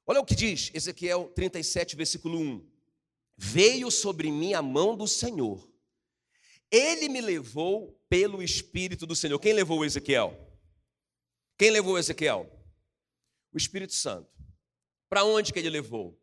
Olha 0.07 0.21
o 0.21 0.25
que 0.25 0.37
diz 0.37 0.71
Ezequiel 0.73 1.33
37, 1.35 1.97
versículo 1.97 2.39
1. 2.39 2.65
Veio 3.37 3.91
sobre 3.91 4.31
mim 4.31 4.55
a 4.55 4.63
mão 4.63 4.97
do 4.97 5.09
Senhor 5.09 5.69
ele 6.71 7.09
me 7.09 7.21
levou 7.21 7.99
pelo 8.09 8.43
Espírito 8.43 9.07
do 9.07 9.17
Senhor. 9.17 9.39
Quem 9.39 9.53
levou 9.53 9.85
Ezequiel? 9.85 10.37
Quem 11.59 11.71
levou 11.71 11.99
Ezequiel? 11.99 12.51
O 13.53 13.57
Espírito 13.57 13.95
Santo. 13.95 14.31
Para 15.09 15.25
onde 15.25 15.53
que 15.53 15.59
ele 15.59 15.71
levou? 15.71 16.21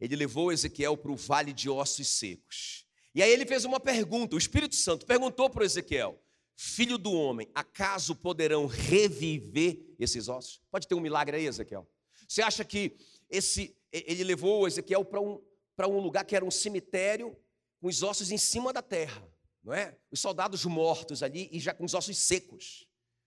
Ele 0.00 0.14
levou 0.14 0.52
Ezequiel 0.52 0.96
para 0.96 1.10
o 1.10 1.16
vale 1.16 1.52
de 1.52 1.68
ossos 1.68 2.06
secos. 2.08 2.86
E 3.14 3.22
aí 3.22 3.30
ele 3.30 3.46
fez 3.46 3.64
uma 3.64 3.80
pergunta. 3.80 4.36
O 4.36 4.38
Espírito 4.38 4.76
Santo 4.76 5.06
perguntou 5.06 5.48
para 5.48 5.64
Ezequiel: 5.64 6.22
Filho 6.54 6.98
do 6.98 7.12
homem, 7.12 7.50
acaso 7.54 8.14
poderão 8.14 8.66
reviver 8.66 9.78
esses 9.98 10.28
ossos? 10.28 10.62
Pode 10.70 10.86
ter 10.86 10.94
um 10.94 11.00
milagre 11.00 11.36
aí, 11.36 11.46
Ezequiel. 11.46 11.88
Você 12.28 12.42
acha 12.42 12.64
que 12.64 12.96
esse 13.30 13.74
ele 13.90 14.24
levou 14.24 14.66
Ezequiel 14.66 15.04
para 15.04 15.20
um, 15.20 15.42
para 15.74 15.88
um 15.88 15.98
lugar 15.98 16.24
que 16.24 16.36
era 16.36 16.44
um 16.44 16.50
cemitério 16.50 17.36
com 17.80 17.88
os 17.88 18.02
ossos 18.02 18.30
em 18.30 18.38
cima 18.38 18.72
da 18.72 18.82
terra? 18.82 19.22
Não 19.66 19.74
é? 19.74 19.98
Os 20.12 20.20
soldados 20.20 20.64
mortos 20.64 21.24
ali 21.24 21.48
e 21.50 21.58
já 21.58 21.74
com 21.74 21.84
os 21.84 21.92
ossos 21.92 22.16
secos. 22.16 22.86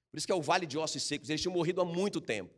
Por 0.09 0.17
isso 0.17 0.25
que 0.25 0.31
é 0.31 0.35
o 0.35 0.41
vale 0.41 0.65
de 0.65 0.77
ossos 0.77 1.03
secos. 1.03 1.29
Eles 1.29 1.41
tinham 1.41 1.53
morrido 1.53 1.81
há 1.81 1.85
muito 1.85 2.21
tempo. 2.21 2.57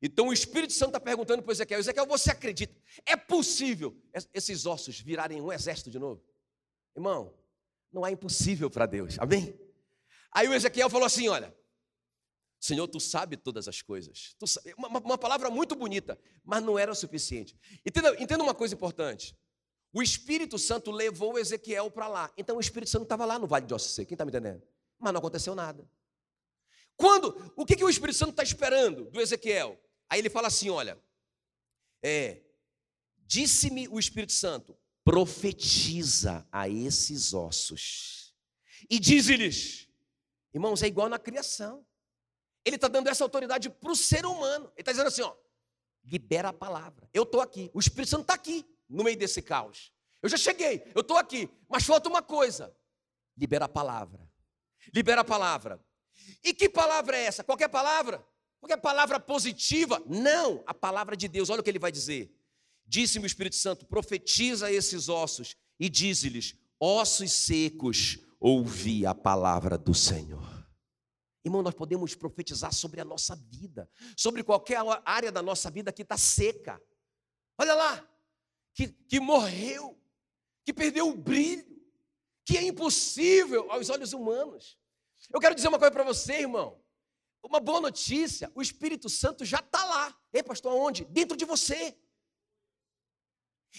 Então 0.00 0.28
o 0.28 0.32
Espírito 0.32 0.72
Santo 0.72 0.90
está 0.90 1.00
perguntando 1.00 1.42
para 1.42 1.52
Ezequiel: 1.52 1.80
Ezequiel, 1.80 2.06
você 2.06 2.30
acredita? 2.30 2.72
É 3.04 3.16
possível 3.16 4.00
esses 4.32 4.64
ossos 4.64 5.00
virarem 5.00 5.40
um 5.40 5.52
exército 5.52 5.90
de 5.90 5.98
novo? 5.98 6.24
Irmão, 6.96 7.34
não 7.92 8.04
há 8.04 8.12
impossível 8.12 8.70
para 8.70 8.86
Deus. 8.86 9.18
Amém? 9.18 9.58
Aí 10.32 10.46
o 10.46 10.54
Ezequiel 10.54 10.88
falou 10.88 11.06
assim: 11.06 11.28
Olha, 11.28 11.52
Senhor, 12.60 12.86
tu 12.86 13.00
sabe 13.00 13.36
todas 13.36 13.66
as 13.66 13.82
coisas. 13.82 14.36
Uma, 14.78 15.00
uma, 15.00 15.18
palavra 15.18 15.50
muito 15.50 15.74
bonita, 15.74 16.16
mas 16.44 16.62
não 16.62 16.78
era 16.78 16.92
o 16.92 16.94
suficiente. 16.94 17.58
Entenda, 17.84 18.22
entenda 18.22 18.44
uma 18.44 18.54
coisa 18.54 18.72
importante. 18.72 19.36
O 19.92 20.02
Espírito 20.02 20.58
Santo 20.58 20.90
levou 20.90 21.38
Ezequiel 21.38 21.90
para 21.90 22.06
lá. 22.06 22.32
Então 22.36 22.56
o 22.56 22.60
Espírito 22.60 22.90
Santo 22.90 23.04
estava 23.04 23.24
lá 23.24 23.38
no 23.38 23.46
Vale 23.46 23.66
de 23.66 23.74
Ossos 23.74 23.96
Quem 23.96 24.12
está 24.12 24.24
me 24.24 24.30
entendendo? 24.30 24.62
Mas 24.98 25.12
não 25.12 25.18
aconteceu 25.18 25.54
nada. 25.54 25.88
Quando? 26.96 27.52
O 27.56 27.64
que, 27.64 27.76
que 27.76 27.84
o 27.84 27.88
Espírito 27.88 28.18
Santo 28.18 28.30
está 28.30 28.42
esperando 28.42 29.10
do 29.10 29.20
Ezequiel? 29.20 29.80
Aí 30.08 30.20
ele 30.20 30.30
fala 30.30 30.48
assim: 30.48 30.70
olha, 30.70 31.02
é, 32.02 32.42
disse-me 33.26 33.88
o 33.88 33.98
Espírito 33.98 34.32
Santo, 34.32 34.76
profetiza 35.02 36.46
a 36.52 36.68
esses 36.68 37.32
ossos. 37.32 38.34
E 38.88 38.98
diz-lhes, 38.98 39.88
irmãos, 40.52 40.82
é 40.82 40.86
igual 40.86 41.08
na 41.08 41.18
criação. 41.18 41.84
Ele 42.64 42.76
está 42.76 42.86
dando 42.86 43.08
essa 43.08 43.24
autoridade 43.24 43.70
para 43.70 43.90
o 43.90 43.96
ser 43.96 44.26
humano. 44.26 44.66
Ele 44.74 44.82
está 44.82 44.92
dizendo 44.92 45.08
assim: 45.08 45.22
ó, 45.22 45.34
libera 46.04 46.50
a 46.50 46.52
palavra. 46.52 47.08
Eu 47.12 47.22
estou 47.22 47.40
aqui, 47.40 47.70
o 47.72 47.80
Espírito 47.80 48.10
Santo 48.10 48.22
está 48.22 48.34
aqui 48.34 48.66
no 48.90 49.04
meio 49.04 49.16
desse 49.16 49.40
caos. 49.40 49.92
Eu 50.22 50.28
já 50.28 50.36
cheguei, 50.36 50.82
eu 50.94 51.00
estou 51.00 51.16
aqui, 51.16 51.48
mas 51.68 51.84
falta 51.84 52.08
uma 52.08 52.22
coisa: 52.22 52.74
libera 53.36 53.64
a 53.64 53.68
palavra. 53.68 54.28
Libera 54.94 55.20
a 55.20 55.24
palavra. 55.24 55.82
E 56.42 56.52
que 56.52 56.68
palavra 56.68 57.16
é 57.16 57.24
essa? 57.24 57.44
Qualquer 57.44 57.68
palavra? 57.68 58.26
Qualquer 58.58 58.78
palavra 58.78 59.18
positiva? 59.18 60.02
Não, 60.06 60.62
a 60.66 60.74
palavra 60.74 61.16
de 61.16 61.28
Deus. 61.28 61.48
Olha 61.48 61.60
o 61.60 61.62
que 61.62 61.70
ele 61.70 61.78
vai 61.78 61.92
dizer. 61.92 62.34
Disse-me 62.86 63.24
o 63.24 63.26
Espírito 63.26 63.56
Santo: 63.56 63.86
profetiza 63.86 64.70
esses 64.70 65.08
ossos 65.08 65.56
e 65.78 65.88
dize-lhes: 65.88 66.54
ossos 66.78 67.32
secos, 67.32 68.18
ouvi 68.38 69.06
a 69.06 69.14
palavra 69.14 69.78
do 69.78 69.94
Senhor. 69.94 70.60
Irmão, 71.42 71.62
nós 71.62 71.74
podemos 71.74 72.14
profetizar 72.14 72.72
sobre 72.72 73.00
a 73.00 73.04
nossa 73.04 73.34
vida, 73.34 73.88
sobre 74.14 74.42
qualquer 74.42 74.78
área 75.06 75.32
da 75.32 75.40
nossa 75.40 75.70
vida 75.70 75.90
que 75.90 76.02
está 76.02 76.18
seca. 76.18 76.80
Olha 77.58 77.74
lá, 77.74 78.09
que, 78.74 78.88
que 78.88 79.20
morreu, 79.20 79.98
que 80.64 80.72
perdeu 80.72 81.08
o 81.08 81.16
brilho, 81.16 81.66
que 82.44 82.56
é 82.56 82.62
impossível 82.62 83.70
aos 83.70 83.90
olhos 83.90 84.12
humanos. 84.12 84.78
Eu 85.32 85.40
quero 85.40 85.54
dizer 85.54 85.68
uma 85.68 85.78
coisa 85.78 85.92
para 85.92 86.04
você, 86.04 86.40
irmão. 86.40 86.80
Uma 87.42 87.60
boa 87.60 87.80
notícia: 87.80 88.50
o 88.54 88.62
Espírito 88.62 89.08
Santo 89.08 89.44
já 89.44 89.58
está 89.58 89.84
lá. 89.84 90.18
Ei, 90.32 90.42
pastor, 90.42 90.72
aonde? 90.72 91.04
Dentro 91.04 91.36
de 91.36 91.44
você. 91.44 91.96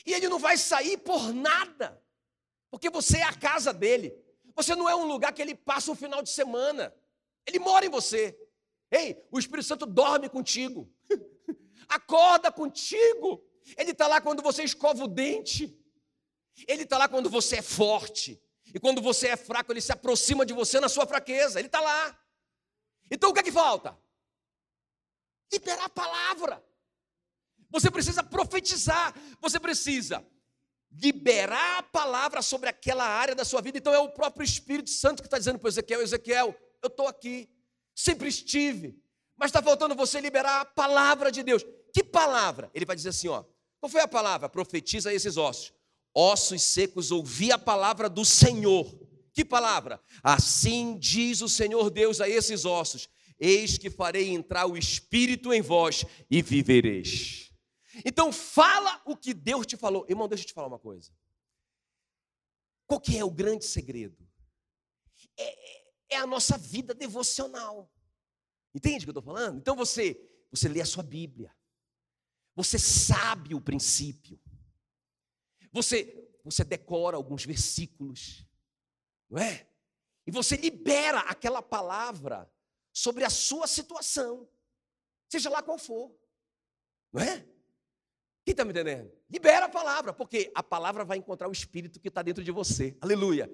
E 0.06 0.14
ele 0.14 0.30
não 0.30 0.40
vai 0.40 0.58
sair 0.58 0.98
por 0.98 1.34
nada, 1.34 2.02
porque 2.70 2.90
você 2.90 3.18
é 3.18 3.24
a 3.24 3.34
casa 3.34 3.74
dele. 3.74 4.16
Você 4.56 4.76
não 4.76 4.88
é 4.88 4.96
um 4.96 5.06
lugar 5.06 5.34
que 5.34 5.42
ele 5.42 5.56
passa 5.56 5.92
o 5.92 5.96
final 5.96 6.22
de 6.22 6.30
semana. 6.30 6.94
Ele 7.46 7.60
mora 7.60 7.86
em 7.86 7.90
você. 7.90 8.38
Ei, 8.90 9.22
o 9.32 9.40
Espírito 9.40 9.68
Santo 9.68 9.86
dorme 9.86 10.30
contigo, 10.30 10.90
acorda 11.88 12.52
contigo. 12.52 13.44
Ele 13.77 13.91
está 13.91 14.08
lá 14.08 14.22
quando 14.22 14.41
você 14.41 14.63
escova 14.63 15.03
o 15.03 15.08
dente. 15.08 15.77
Ele 16.68 16.84
está 16.84 16.98
lá 16.98 17.08
quando 17.08 17.30
você 17.30 17.58
é 17.58 17.62
forte. 17.62 18.41
E 18.74 18.80
quando 18.80 19.01
você 19.01 19.30
é 19.30 19.38
fraco, 19.38 19.72
ele 19.72 19.82
se 19.82 19.91
aproxima 19.91 20.46
de 20.46 20.53
você 20.53 20.80
na 20.80 20.89
sua 20.89 21.06
fraqueza. 21.06 21.60
Ele 21.60 21.68
está 21.68 21.82
lá. 21.82 22.18
Então 23.10 23.30
o 23.30 23.34
que 23.34 23.39
é 23.39 23.44
que 23.44 23.51
falta? 23.51 23.98
Liberar 25.51 25.86
a 25.86 25.89
palavra. 25.89 26.63
Você 27.70 27.89
precisa 27.89 28.24
profetizar. 28.24 29.13
Você 29.41 29.60
precisa 29.60 30.25
liberar 30.91 31.80
a 31.80 31.84
palavra 31.84 32.41
sobre 32.41 32.68
aquela 32.70 33.06
área 33.06 33.34
da 33.34 33.46
sua 33.46 33.62
vida. 33.62 33.77
Então 33.77 33.94
é 33.94 34.00
o 34.00 34.10
próprio 34.12 34.44
Espírito 34.44 34.89
Santo 34.89 35.22
que 35.22 35.27
está 35.27 35.38
dizendo 35.38 35.60
para 35.60 35.70
Ezequiel: 35.70 36.01
Ezequiel, 36.01 36.56
eu 36.82 36.88
estou 36.88 37.08
aqui, 37.08 37.50
sempre 37.96 38.27
estive, 38.27 39.01
mas 39.38 39.50
está 39.50 39.62
faltando 39.62 39.96
você 39.96 40.20
liberar 40.20 40.62
a 40.62 40.65
palavra 40.65 41.32
de 41.32 41.44
Deus. 41.44 41.63
Que 41.94 42.04
palavra? 42.04 42.72
Ele 42.74 42.86
vai 42.86 42.96
dizer 42.96 43.10
assim: 43.10 43.28
ó, 43.28 43.44
qual 43.80 43.90
foi 43.90 44.02
a 44.02 44.08
palavra? 44.08 44.48
Profetiza 44.48 45.14
esses 45.14 45.38
ossos. 45.38 45.74
Ossos 46.14 46.62
secos, 46.62 47.12
ouvi 47.12 47.52
a 47.52 47.58
palavra 47.58 48.10
do 48.10 48.26
Senhor. 48.26 49.00
Que 49.34 49.46
palavra? 49.46 50.02
Assim 50.22 50.98
diz 50.98 51.42
o 51.42 51.48
Senhor 51.48 51.90
Deus 51.90 52.20
a 52.20 52.28
esses 52.28 52.66
ossos: 52.66 53.10
Eis 53.40 53.78
que 53.78 53.90
farei 53.90 54.30
entrar 54.30 54.68
o 54.68 54.78
Espírito 54.78 55.54
em 55.54 55.62
vós 55.62 56.06
e 56.30 56.42
vivereis. 56.42 57.52
Então 58.06 58.32
fala 58.32 59.02
o 59.06 59.16
que 59.16 59.34
Deus 59.34 59.66
te 59.66 59.76
falou. 59.76 60.06
Irmão, 60.08 60.28
deixa 60.28 60.44
eu 60.44 60.48
te 60.48 60.54
falar 60.54 60.68
uma 60.68 60.80
coisa. 60.80 61.12
Qual 62.86 63.00
que 63.00 63.18
é 63.18 63.24
o 63.24 63.32
grande 63.32 63.66
segredo? 63.66 64.18
É, 65.38 66.16
é 66.16 66.18
a 66.18 66.28
nossa 66.28 66.58
vida 66.58 66.94
devocional. 66.94 67.90
Entende 68.76 69.06
o 69.06 69.08
que 69.08 69.10
eu 69.18 69.20
estou 69.20 69.34
falando? 69.34 69.58
Então 69.58 69.76
você, 69.76 70.22
você 70.52 70.68
lê 70.68 70.82
a 70.82 70.86
sua 70.86 71.04
Bíblia. 71.04 71.56
Você 72.62 72.77
sabe 72.77 73.56
o 73.56 73.60
princípio. 73.60 74.39
Você, 75.74 76.30
você 76.44 76.63
decora 76.63 77.18
alguns 77.18 77.44
versículos, 77.44 78.46
não 79.27 79.41
é? 79.41 79.68
E 80.27 80.32
você 80.32 80.56
libera 80.58 81.22
aquela 81.22 81.63
palavra 81.63 82.48
sobre 82.94 83.24
a 83.24 83.32
sua 83.32 83.65
situação, 83.65 84.48
seja 85.27 85.50
lá 85.50 85.63
qual 85.63 85.80
for, 85.80 86.15
não 87.12 87.24
é? 87.24 87.39
Quem 88.46 88.51
está 88.51 88.63
me 88.63 88.70
entendendo? 88.70 89.12
Libera 89.27 89.65
a 89.65 89.70
palavra, 89.70 90.13
porque 90.13 90.51
a 90.53 90.62
palavra 90.62 91.03
vai 91.03 91.18
encontrar 91.18 91.48
o 91.48 91.51
Espírito 91.51 92.00
que 92.00 92.10
está 92.10 92.22
dentro 92.22 92.44
de 92.44 92.51
você, 92.51 92.96
aleluia. 93.01 93.50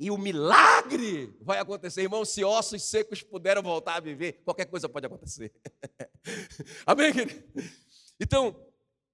E 0.00 0.10
o 0.10 0.18
milagre 0.18 1.32
vai 1.40 1.60
acontecer, 1.60 2.02
irmão. 2.02 2.24
Se 2.24 2.42
ossos 2.42 2.82
secos 2.82 3.22
puderam 3.22 3.62
voltar 3.62 3.96
a 3.96 4.00
viver, 4.00 4.42
qualquer 4.44 4.66
coisa 4.66 4.88
pode 4.88 5.06
acontecer. 5.06 5.52
Amém, 6.84 7.12
querido? 7.12 7.44
Então, 8.20 8.56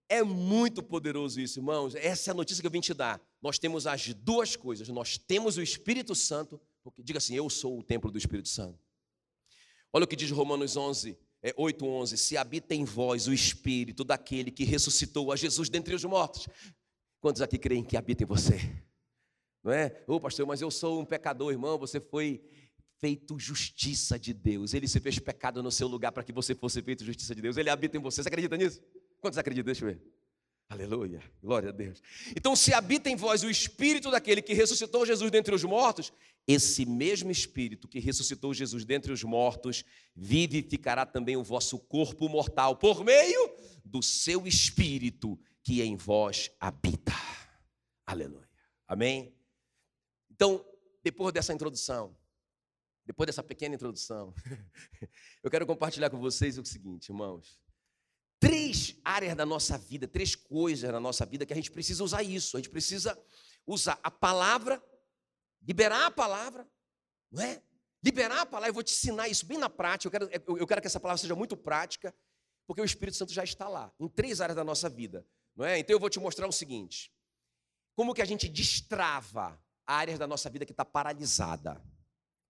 é 0.09 0.23
muito 0.23 0.83
poderoso 0.83 1.41
isso, 1.41 1.59
irmãos. 1.59 1.95
Essa 1.95 2.31
é 2.31 2.33
a 2.33 2.35
notícia 2.35 2.61
que 2.61 2.67
eu 2.67 2.71
vim 2.71 2.81
te 2.81 2.95
dar. 2.95 3.21
Nós 3.41 3.59
temos 3.59 3.87
as 3.87 4.13
duas 4.15 4.57
coisas. 4.57 4.89
Nós 4.89 5.19
temos 5.19 5.57
o 5.57 5.63
Espírito 5.63 6.15
Santo, 6.15 6.61
porque 6.83 7.03
diga 7.03 7.19
assim: 7.19 7.35
Eu 7.35 7.49
sou 7.49 7.79
o 7.79 7.83
templo 7.83 8.11
do 8.11 8.19
Espírito 8.19 8.49
Santo. 8.49 8.79
Olha 9.93 10.05
o 10.05 10.09
que 10.09 10.17
diz 10.17 10.31
Romanos 10.31 10.77
11, 10.77 11.17
é, 11.43 11.55
8, 11.57 11.87
11. 11.87 12.19
Se 12.19 12.37
habita 12.37 12.75
em 12.75 12.85
vós 12.85 13.27
o 13.29 13.33
Espírito 13.33 14.05
daquele 14.05 14.51
que 14.51 14.65
ressuscitou 14.65 15.33
a 15.33 15.37
Jesus 15.37 15.69
dentre 15.69 15.95
os 15.95 16.05
mortos. 16.05 16.49
Quantos 17.21 17.41
aqui 17.41 17.59
creem 17.59 17.85
que 17.85 17.97
habita 17.97 18.25
em 18.25 18.27
você? 18.27 18.59
Não 19.63 19.73
é? 19.73 20.05
Ô 20.07 20.21
pastor, 20.21 20.47
mas 20.47 20.61
eu 20.61 20.71
sou 20.71 21.01
um 21.01 21.05
pecador, 21.05 21.51
irmão. 21.51 21.79
Você 21.79 21.99
foi 21.99 22.45
feito 23.01 23.39
justiça 23.39 24.19
de 24.19 24.35
Deus. 24.35 24.75
Ele 24.75 24.87
se 24.87 25.01
fez 25.01 25.19
pecado 25.19 25.63
no 25.63 25.71
seu 25.71 25.89
lugar 25.89 26.13
para 26.13 26.23
que 26.23 26.33
você 26.33 26.55
fosse 26.55 26.83
feito 26.83 27.05
justiça 27.05 27.35
de 27.35 27.41
Deus. 27.41 27.57
Ele 27.57 27.71
habita 27.71 27.97
em 27.97 28.01
você. 28.01 28.23
Você 28.23 28.29
acredita 28.29 28.57
nisso? 28.57 28.83
Quantos 29.25 29.39
acreditam? 29.39 29.73
Deixa 29.73 29.87
eu 29.87 29.89
ver. 29.89 30.03
Aleluia, 30.69 31.23
glória 31.43 31.71
a 31.71 31.73
Deus. 31.73 32.03
Então, 32.37 32.55
se 32.55 32.75
habita 32.75 33.09
em 33.09 33.17
vós 33.17 33.43
o 33.43 33.49
espírito 33.49 34.11
daquele 34.11 34.43
que 34.43 34.53
ressuscitou 34.53 35.07
Jesus 35.07 35.31
dentre 35.31 35.55
os 35.55 35.65
mortos, 35.65 36.13
esse 36.47 36.85
mesmo 36.85 37.31
espírito 37.31 37.89
que 37.89 37.99
ressuscitou 38.01 38.53
Jesus 38.53 38.85
dentre 38.85 39.11
os 39.11 39.25
mortos 39.25 39.83
vivificará 40.15 41.07
também 41.07 41.39
o 41.39 41.43
vosso 41.43 41.79
corpo 41.79 42.29
mortal 42.29 42.77
por 42.77 43.03
meio 43.03 43.51
do 43.83 44.03
seu 44.03 44.47
espírito 44.47 45.41
que 45.63 45.81
em 45.81 45.97
vós 45.97 46.51
habita. 46.61 47.15
Aleluia. 48.05 48.47
Amém. 48.87 49.35
Então, 50.31 50.63
depois 51.03 51.33
dessa 51.33 51.55
introdução, 51.55 52.15
depois 53.07 53.29
dessa 53.29 53.43
pequena 53.43 53.75
introdução, 53.75 54.35
eu 55.43 55.51
quero 55.51 55.67
compartilhar 55.67 56.11
com 56.11 56.19
vocês 56.19 56.59
o 56.59 56.65
seguinte, 56.67 57.09
irmãos 57.09 57.65
três 58.45 58.94
áreas 59.05 59.37
da 59.37 59.45
nossa 59.45 59.77
vida, 59.77 60.09
três 60.09 60.35
coisas 60.35 60.91
na 60.91 61.01
nossa 61.01 61.27
vida 61.27 61.45
que 61.45 61.53
a 61.53 61.57
gente 61.57 61.71
precisa 61.71 62.03
usar 62.03 62.23
isso. 62.23 62.57
A 62.57 62.61
gente 62.61 62.71
precisa 62.71 63.19
usar 63.67 63.99
a 64.03 64.11
palavra, 64.11 64.83
liberar 65.63 66.07
a 66.07 66.11
palavra, 66.11 66.67
não 67.31 67.43
é? 67.43 67.63
Liberar 68.03 68.43
a 68.43 68.47
palavra, 68.47 68.69
eu 68.69 68.75
vou 68.75 68.83
te 68.83 68.93
ensinar 68.93 69.29
isso 69.29 69.47
bem 69.47 69.59
na 69.59 69.71
prática. 69.71 70.15
Eu 70.15 70.29
quero, 70.29 70.59
eu 70.59 70.67
quero 70.67 70.81
que 70.81 70.87
essa 70.87 71.01
palavra 71.01 71.21
seja 71.21 71.35
muito 71.35 71.57
prática, 71.57 72.15
porque 72.67 72.83
o 72.83 72.85
Espírito 72.85 73.17
Santo 73.17 73.33
já 73.33 73.45
está 73.45 73.69
lá, 73.69 73.93
em 73.99 74.09
três 74.09 74.41
áreas 74.41 74.57
da 74.57 74.65
nossa 74.65 74.89
vida, 74.89 75.27
não 75.57 75.65
é? 75.65 75.79
Então 75.79 75.95
eu 75.95 76.01
vou 76.01 76.11
te 76.11 76.21
mostrar 76.21 76.47
o 76.47 76.53
seguinte: 76.53 77.13
como 77.95 78.15
que 78.15 78.23
a 78.23 78.27
gente 78.27 78.49
destrava 78.49 79.59
áreas 79.87 80.19
da 80.19 80.27
nossa 80.27 80.51
vida 80.51 80.65
que 80.65 80.73
está 80.73 80.85
paralisada, 80.85 81.83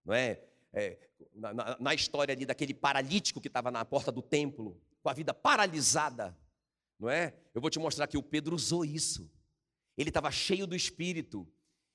não 0.04 0.14
é? 0.14 0.42
é 0.72 0.98
na, 1.34 1.52
na, 1.52 1.76
na 1.78 1.94
história 1.94 2.32
ali 2.32 2.46
daquele 2.46 2.74
paralítico 2.74 3.40
que 3.40 3.48
estava 3.48 3.70
na 3.70 3.84
porta 3.84 4.10
do 4.10 4.22
templo, 4.22 4.80
com 5.02 5.08
a 5.08 5.12
vida 5.12 5.34
paralisada, 5.34 6.36
não 7.04 7.10
é? 7.10 7.34
Eu 7.54 7.60
vou 7.60 7.68
te 7.68 7.78
mostrar 7.78 8.06
que 8.06 8.16
o 8.16 8.22
Pedro 8.22 8.56
usou 8.56 8.84
isso. 8.84 9.30
Ele 9.96 10.08
estava 10.08 10.30
cheio 10.30 10.66
do 10.66 10.74
Espírito 10.74 11.46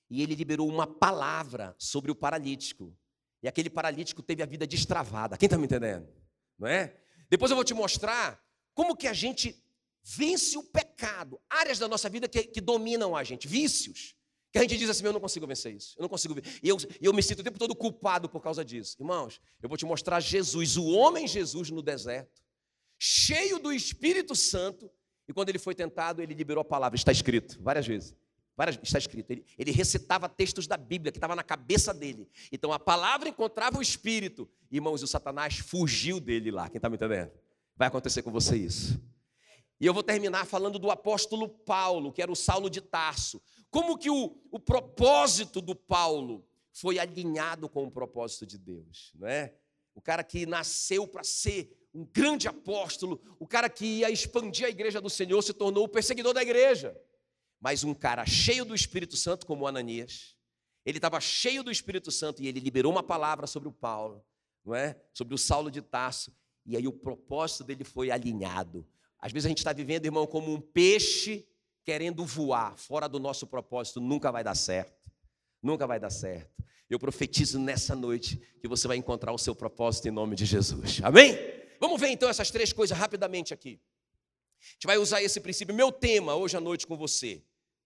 e 0.09 0.21
ele 0.21 0.35
liberou 0.35 0.69
uma 0.69 0.85
palavra 0.85 1.75
sobre 1.79 2.11
o 2.11 2.15
paralítico. 2.15 2.95
E 3.41 3.47
aquele 3.47 3.69
paralítico 3.69 4.21
teve 4.21 4.43
a 4.43 4.45
vida 4.45 4.67
destravada. 4.67 5.35
Quem 5.35 5.47
está 5.47 5.57
me 5.57 5.65
entendendo? 5.65 6.07
Não 6.57 6.67
é? 6.67 6.95
Depois 7.27 7.49
eu 7.49 7.55
vou 7.55 7.63
te 7.63 7.73
mostrar 7.73 8.39
como 8.75 8.95
que 8.95 9.07
a 9.07 9.13
gente 9.13 9.61
vence 10.03 10.57
o 10.57 10.63
pecado, 10.63 11.41
áreas 11.49 11.79
da 11.79 11.87
nossa 11.87 12.07
vida 12.07 12.27
que, 12.27 12.43
que 12.43 12.61
dominam 12.61 13.15
a 13.15 13.23
gente, 13.23 13.47
vícios. 13.47 14.15
Que 14.51 14.59
a 14.59 14.61
gente 14.61 14.77
diz 14.77 14.89
assim, 14.89 15.05
eu 15.05 15.13
não 15.13 15.19
consigo 15.19 15.45
vencer 15.45 15.75
isso, 15.75 15.95
eu 15.97 16.03
não 16.03 16.09
consigo. 16.09 16.35
E 16.61 16.69
eu, 16.69 16.77
eu 17.01 17.13
me 17.13 17.21
sinto 17.21 17.39
o 17.39 17.43
tempo 17.43 17.59
todo 17.59 17.75
culpado 17.75 18.29
por 18.29 18.41
causa 18.41 18.63
disso. 18.63 18.95
Irmãos, 18.99 19.41
eu 19.61 19.69
vou 19.69 19.77
te 19.77 19.85
mostrar 19.85 20.19
Jesus, 20.19 20.77
o 20.77 20.87
homem 20.87 21.27
Jesus 21.27 21.69
no 21.71 21.81
deserto 21.81 22.41
cheio 22.99 23.59
do 23.59 23.71
Espírito 23.71 24.35
Santo, 24.35 24.91
e 25.29 25.33
quando 25.33 25.49
ele 25.49 25.59
foi 25.59 25.75
tentado, 25.75 26.23
ele 26.23 26.33
liberou 26.33 26.63
a 26.63 26.65
palavra, 26.65 26.95
está 26.95 27.11
escrito, 27.11 27.61
várias 27.61 27.85
vezes. 27.85 28.15
Várias, 28.57 28.79
está 28.81 28.97
escrito. 28.97 29.29
Ele, 29.29 29.45
ele 29.59 29.71
recitava 29.71 30.27
textos 30.27 30.65
da 30.65 30.75
Bíblia 30.75 31.11
que 31.11 31.19
estava 31.19 31.35
na 31.35 31.43
cabeça 31.43 31.93
dele. 31.93 32.27
Então 32.51 32.73
a 32.73 32.79
palavra 32.79 33.29
encontrava 33.29 33.77
o 33.77 33.81
Espírito. 33.81 34.49
Irmãos, 34.71 35.03
o 35.03 35.07
Satanás 35.07 35.59
fugiu 35.59 36.19
dele 36.19 36.49
lá. 36.49 36.67
Quem 36.67 36.79
está 36.79 36.89
me 36.89 36.95
entendendo? 36.95 37.31
Vai 37.77 37.87
acontecer 37.87 38.23
com 38.23 38.31
você 38.31 38.57
isso. 38.57 38.99
E 39.79 39.85
eu 39.85 39.93
vou 39.93 40.01
terminar 40.01 40.47
falando 40.47 40.79
do 40.79 40.89
apóstolo 40.89 41.47
Paulo, 41.47 42.11
que 42.11 42.23
era 42.23 42.31
o 42.31 42.35
Saulo 42.35 42.67
de 42.67 42.81
Tarso. 42.81 43.39
Como 43.69 43.99
que 43.99 44.09
o, 44.09 44.35
o 44.49 44.59
propósito 44.59 45.61
do 45.61 45.75
Paulo 45.75 46.43
foi 46.73 46.97
alinhado 46.97 47.69
com 47.69 47.83
o 47.83 47.91
propósito 47.91 48.47
de 48.47 48.57
Deus, 48.57 49.13
não 49.13 49.27
é? 49.27 49.53
O 49.93 50.01
cara 50.01 50.23
que 50.23 50.47
nasceu 50.47 51.07
para 51.07 51.23
ser 51.23 51.78
um 51.93 52.05
grande 52.05 52.47
apóstolo, 52.47 53.21
o 53.39 53.47
cara 53.47 53.69
que 53.69 53.85
ia 53.85 54.09
expandir 54.09 54.65
a 54.65 54.69
igreja 54.69 55.01
do 55.01 55.09
Senhor, 55.09 55.41
se 55.41 55.53
tornou 55.53 55.85
o 55.85 55.89
perseguidor 55.89 56.33
da 56.33 56.41
igreja. 56.41 56.95
Mas 57.59 57.83
um 57.83 57.93
cara 57.93 58.25
cheio 58.25 58.63
do 58.63 58.75
Espírito 58.75 59.17
Santo, 59.17 59.45
como 59.45 59.67
Ananias, 59.67 60.35
ele 60.85 60.97
estava 60.97 61.19
cheio 61.19 61.63
do 61.63 61.71
Espírito 61.71 62.11
Santo 62.11 62.41
e 62.41 62.47
ele 62.47 62.59
liberou 62.59 62.91
uma 62.91 63.03
palavra 63.03 63.45
sobre 63.47 63.67
o 63.67 63.71
Paulo, 63.71 64.23
não 64.63 64.73
é? 64.73 64.99
Sobre 65.13 65.35
o 65.35 65.37
Saulo 65.37 65.69
de 65.69 65.81
Tarso, 65.81 66.33
e 66.65 66.77
aí 66.77 66.87
o 66.87 66.93
propósito 66.93 67.63
dele 67.63 67.83
foi 67.83 68.11
alinhado. 68.11 68.87
Às 69.19 69.31
vezes 69.31 69.45
a 69.45 69.49
gente 69.49 69.57
está 69.57 69.73
vivendo, 69.73 70.05
irmão, 70.05 70.25
como 70.25 70.53
um 70.53 70.61
peixe 70.61 71.45
querendo 71.83 72.25
voar 72.25 72.77
fora 72.77 73.09
do 73.09 73.19
nosso 73.19 73.47
propósito, 73.47 73.99
nunca 73.99 74.31
vai 74.31 74.43
dar 74.43 74.55
certo. 74.55 75.11
Nunca 75.61 75.85
vai 75.85 75.99
dar 75.99 76.09
certo. 76.09 76.63
Eu 76.89 76.97
profetizo 76.97 77.59
nessa 77.59 77.95
noite 77.95 78.37
que 78.61 78.67
você 78.67 78.87
vai 78.87 78.97
encontrar 78.97 79.33
o 79.33 79.37
seu 79.37 79.53
propósito 79.53 80.07
em 80.07 80.11
nome 80.11 80.35
de 80.35 80.45
Jesus. 80.45 81.01
Amém? 81.03 81.58
Vamos 81.79 81.99
ver 81.99 82.09
então 82.09 82.29
essas 82.29 82.51
três 82.51 82.73
coisas 82.73 82.97
rapidamente 82.97 83.53
aqui. 83.53 83.79
A 84.59 84.73
gente 84.73 84.87
vai 84.87 84.97
usar 84.97 85.21
esse 85.21 85.39
princípio, 85.39 85.73
meu 85.73 85.91
tema 85.91 86.35
hoje 86.35 86.57
à 86.57 86.59
noite 86.59 86.85
com 86.85 86.97
você, 86.97 87.41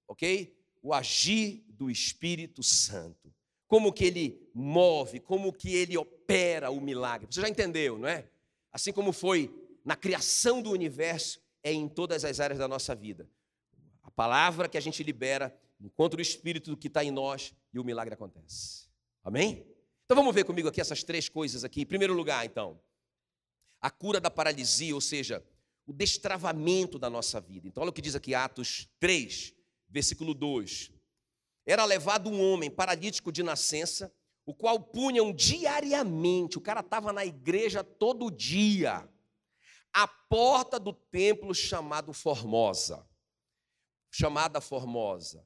ok? 0.07 0.55
O 0.81 0.93
agir 0.93 1.63
do 1.67 1.89
Espírito 1.89 2.63
Santo. 2.63 3.33
Como 3.67 3.93
que 3.93 4.05
ele 4.05 4.49
move, 4.53 5.19
como 5.19 5.53
que 5.53 5.73
ele 5.73 5.97
opera 5.97 6.69
o 6.69 6.81
milagre. 6.81 7.27
Você 7.29 7.41
já 7.41 7.49
entendeu, 7.49 7.97
não 7.97 8.07
é? 8.07 8.27
Assim 8.71 8.91
como 8.91 9.13
foi 9.13 9.53
na 9.85 9.95
criação 9.95 10.61
do 10.61 10.71
universo, 10.71 11.41
é 11.63 11.71
em 11.71 11.87
todas 11.87 12.25
as 12.25 12.39
áreas 12.39 12.59
da 12.59 12.67
nossa 12.67 12.93
vida. 12.93 13.29
A 14.01 14.11
palavra 14.11 14.67
que 14.67 14.77
a 14.77 14.81
gente 14.81 15.03
libera 15.03 15.55
encontra 15.79 16.19
o 16.19 16.21
Espírito 16.21 16.75
que 16.75 16.87
está 16.87 17.03
em 17.03 17.11
nós 17.11 17.53
e 17.73 17.79
o 17.79 17.83
milagre 17.83 18.13
acontece. 18.13 18.87
Amém? 19.23 19.65
Então 20.05 20.15
vamos 20.15 20.33
ver 20.33 20.43
comigo 20.43 20.67
aqui 20.67 20.81
essas 20.81 21.03
três 21.03 21.29
coisas 21.29 21.63
aqui. 21.63 21.81
Em 21.81 21.85
primeiro 21.85 22.13
lugar, 22.13 22.45
então, 22.45 22.79
a 23.83 23.91
cura 23.91 24.17
da 24.21 24.31
paralisia, 24.31 24.95
ou 24.95 25.01
seja, 25.01 25.45
o 25.85 25.91
destravamento 25.91 26.97
da 26.97 27.09
nossa 27.09 27.41
vida. 27.41 27.67
Então, 27.67 27.83
olha 27.83 27.89
o 27.89 27.93
que 27.93 28.01
diz 28.01 28.15
aqui 28.15 28.33
Atos 28.33 28.89
3, 28.97 29.53
versículo 29.89 30.33
2. 30.33 30.89
Era 31.65 31.83
levado 31.83 32.29
um 32.29 32.41
homem 32.41 32.71
paralítico 32.71 33.29
de 33.29 33.43
nascença, 33.43 34.09
o 34.45 34.55
qual 34.55 34.79
punham 34.79 35.33
diariamente, 35.33 36.57
o 36.57 36.61
cara 36.61 36.79
estava 36.79 37.11
na 37.11 37.25
igreja 37.25 37.83
todo 37.83 38.31
dia, 38.31 39.05
à 39.93 40.07
porta 40.07 40.79
do 40.79 40.93
templo 40.93 41.53
chamado 41.53 42.13
Formosa, 42.13 43.05
chamada 44.09 44.61
Formosa, 44.61 45.45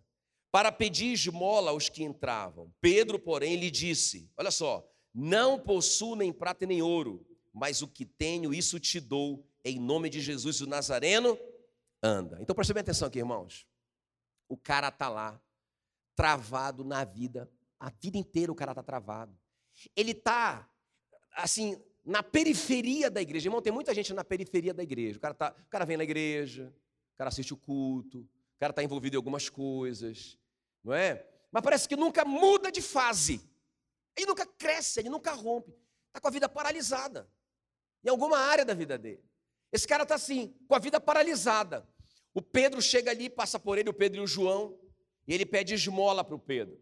para 0.51 0.71
pedir 0.71 1.11
esmola 1.11 1.71
aos 1.71 1.89
que 1.89 2.03
entravam. 2.03 2.71
Pedro, 2.79 3.17
porém, 3.17 3.55
lhe 3.55 3.71
disse: 3.71 4.31
Olha 4.37 4.51
só, 4.51 4.87
não 5.11 5.59
possuo 5.59 6.15
nem 6.15 6.31
prata 6.31 6.67
nem 6.67 6.83
ouro, 6.83 7.26
mas 7.57 7.81
o 7.81 7.87
que 7.87 8.05
tenho, 8.05 8.53
isso 8.53 8.79
te 8.79 8.99
dou, 8.99 9.43
em 9.65 9.79
nome 9.79 10.11
de 10.11 10.21
Jesus 10.21 10.61
o 10.61 10.67
Nazareno, 10.67 11.37
anda. 12.03 12.37
Então 12.39 12.55
preste 12.55 12.71
bem 12.71 12.81
atenção 12.81 13.07
aqui, 13.07 13.17
irmãos. 13.17 13.65
O 14.47 14.55
cara 14.55 14.89
está 14.89 15.09
lá, 15.09 15.41
travado 16.15 16.83
na 16.83 17.03
vida, 17.03 17.49
a 17.79 17.89
vida 17.89 18.15
inteira 18.15 18.51
o 18.51 18.55
cara 18.55 18.73
está 18.73 18.83
travado. 18.83 19.35
Ele 19.95 20.11
está, 20.11 20.69
assim, 21.31 21.81
na 22.05 22.21
periferia 22.21 23.09
da 23.09 23.23
igreja. 23.23 23.47
Irmão, 23.47 23.61
tem 23.61 23.73
muita 23.73 23.91
gente 23.91 24.13
na 24.13 24.23
periferia 24.23 24.73
da 24.73 24.83
igreja. 24.83 25.17
O 25.17 25.21
cara, 25.21 25.33
tá, 25.33 25.55
o 25.59 25.69
cara 25.69 25.83
vem 25.83 25.97
na 25.97 26.03
igreja, 26.03 26.71
o 27.15 27.17
cara 27.17 27.29
assiste 27.29 27.55
o 27.55 27.57
culto, 27.57 28.19
o 28.19 28.59
cara 28.59 28.69
está 28.69 28.83
envolvido 28.83 29.15
em 29.15 29.17
algumas 29.17 29.49
coisas, 29.49 30.37
não 30.83 30.93
é? 30.93 31.27
Mas 31.51 31.63
parece 31.63 31.89
que 31.89 31.95
nunca 31.95 32.23
muda 32.23 32.71
de 32.71 32.83
fase. 32.83 33.41
Ele 34.15 34.27
nunca 34.27 34.45
cresce, 34.45 34.99
ele 34.99 35.09
nunca 35.09 35.33
rompe. 35.33 35.75
Está 36.07 36.21
com 36.21 36.27
a 36.27 36.31
vida 36.31 36.47
paralisada. 36.47 37.27
Em 38.03 38.09
alguma 38.09 38.37
área 38.37 38.63
da 38.63 38.73
vida 38.73 38.97
dele. 38.97 39.23
Esse 39.71 39.87
cara 39.87 40.03
está 40.03 40.15
assim, 40.15 40.55
com 40.67 40.75
a 40.75 40.79
vida 40.79 40.99
paralisada. 40.99 41.87
O 42.33 42.41
Pedro 42.41 42.81
chega 42.81 43.11
ali, 43.11 43.29
passa 43.29 43.59
por 43.59 43.77
ele, 43.77 43.89
o 43.89 43.93
Pedro 43.93 44.19
e 44.19 44.23
o 44.23 44.27
João, 44.27 44.77
e 45.27 45.33
ele 45.33 45.45
pede 45.45 45.73
esmola 45.73 46.23
para 46.23 46.35
o 46.35 46.39
Pedro. 46.39 46.79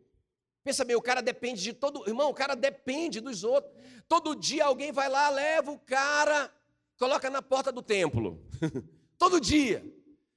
Pensa 0.64 0.84
bem, 0.84 0.96
o 0.96 1.02
cara 1.02 1.22
depende 1.22 1.62
de 1.62 1.74
todo. 1.74 2.08
Irmão, 2.08 2.30
o 2.30 2.34
cara 2.34 2.56
depende 2.56 3.22
dos 3.22 3.44
outros. 3.44 3.72
Todo 4.08 4.36
dia 4.36 4.66
alguém 4.66 4.92
vai 4.92 5.08
lá, 5.08 5.30
leva 5.30 5.72
o 5.72 5.78
cara, 5.78 6.52
coloca 6.98 7.30
na 7.30 7.42
porta 7.42 7.72
do 7.72 7.82
templo. 7.82 8.44
todo 9.18 9.40
dia. 9.40 9.86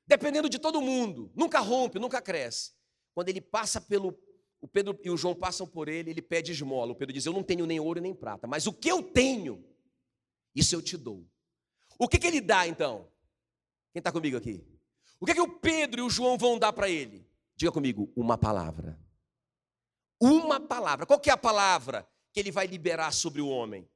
Dependendo 0.06 0.48
de 0.48 0.58
todo 0.58 0.80
mundo. 0.80 1.32
Nunca 1.34 1.60
rompe, 1.60 1.98
nunca 1.98 2.20
cresce. 2.20 2.72
Quando 3.14 3.28
ele 3.30 3.40
passa 3.40 3.80
pelo. 3.80 4.18
O 4.60 4.68
Pedro 4.68 4.98
e 5.02 5.10
o 5.10 5.16
João 5.16 5.34
passam 5.34 5.66
por 5.66 5.88
ele, 5.88 6.10
ele 6.10 6.20
pede 6.20 6.52
esmola. 6.52 6.92
O 6.92 6.94
Pedro 6.94 7.12
diz: 7.12 7.24
Eu 7.24 7.32
não 7.32 7.42
tenho 7.42 7.64
nem 7.64 7.80
ouro 7.80 8.00
nem 8.00 8.14
prata, 8.14 8.46
mas 8.46 8.66
o 8.66 8.72
que 8.72 8.90
eu 8.90 9.02
tenho, 9.02 9.64
isso 10.58 10.74
eu 10.74 10.82
te 10.82 10.96
dou. 10.96 11.26
O 11.98 12.08
que, 12.08 12.18
que 12.18 12.26
ele 12.26 12.40
dá 12.40 12.66
então? 12.66 13.08
Quem 13.92 14.00
está 14.00 14.12
comigo 14.12 14.36
aqui? 14.36 14.64
O 15.20 15.26
que, 15.26 15.34
que 15.34 15.40
o 15.40 15.58
Pedro 15.58 16.00
e 16.00 16.02
o 16.02 16.10
João 16.10 16.38
vão 16.38 16.58
dar 16.58 16.72
para 16.72 16.88
ele? 16.88 17.26
Diga 17.56 17.72
comigo, 17.72 18.12
uma 18.14 18.38
palavra. 18.38 18.98
Uma 20.20 20.60
palavra. 20.60 21.06
Qual 21.06 21.18
que 21.18 21.30
é 21.30 21.32
a 21.32 21.36
palavra 21.36 22.08
que 22.32 22.40
ele 22.40 22.52
vai 22.52 22.66
liberar 22.66 23.12
sobre 23.12 23.40
o 23.40 23.48
homem? 23.48 23.88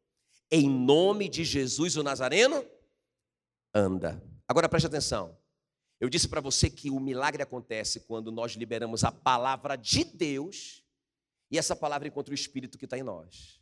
Em 0.50 0.68
nome 0.68 1.28
de 1.28 1.44
Jesus 1.44 1.96
o 1.96 2.02
Nazareno, 2.02 2.64
anda. 3.74 4.22
Agora 4.46 4.68
preste 4.68 4.86
atenção. 4.86 5.38
Eu 6.00 6.08
disse 6.08 6.28
para 6.28 6.40
você 6.40 6.68
que 6.68 6.90
o 6.90 6.98
milagre 6.98 7.42
acontece 7.42 8.00
quando 8.00 8.32
nós 8.32 8.52
liberamos 8.52 9.04
a 9.04 9.12
palavra 9.12 9.76
de 9.76 10.04
Deus 10.04 10.84
e 11.50 11.56
essa 11.56 11.76
palavra 11.76 12.08
encontra 12.08 12.32
o 12.32 12.34
Espírito 12.34 12.76
que 12.76 12.84
está 12.84 12.98
em 12.98 13.02
nós. 13.02 13.60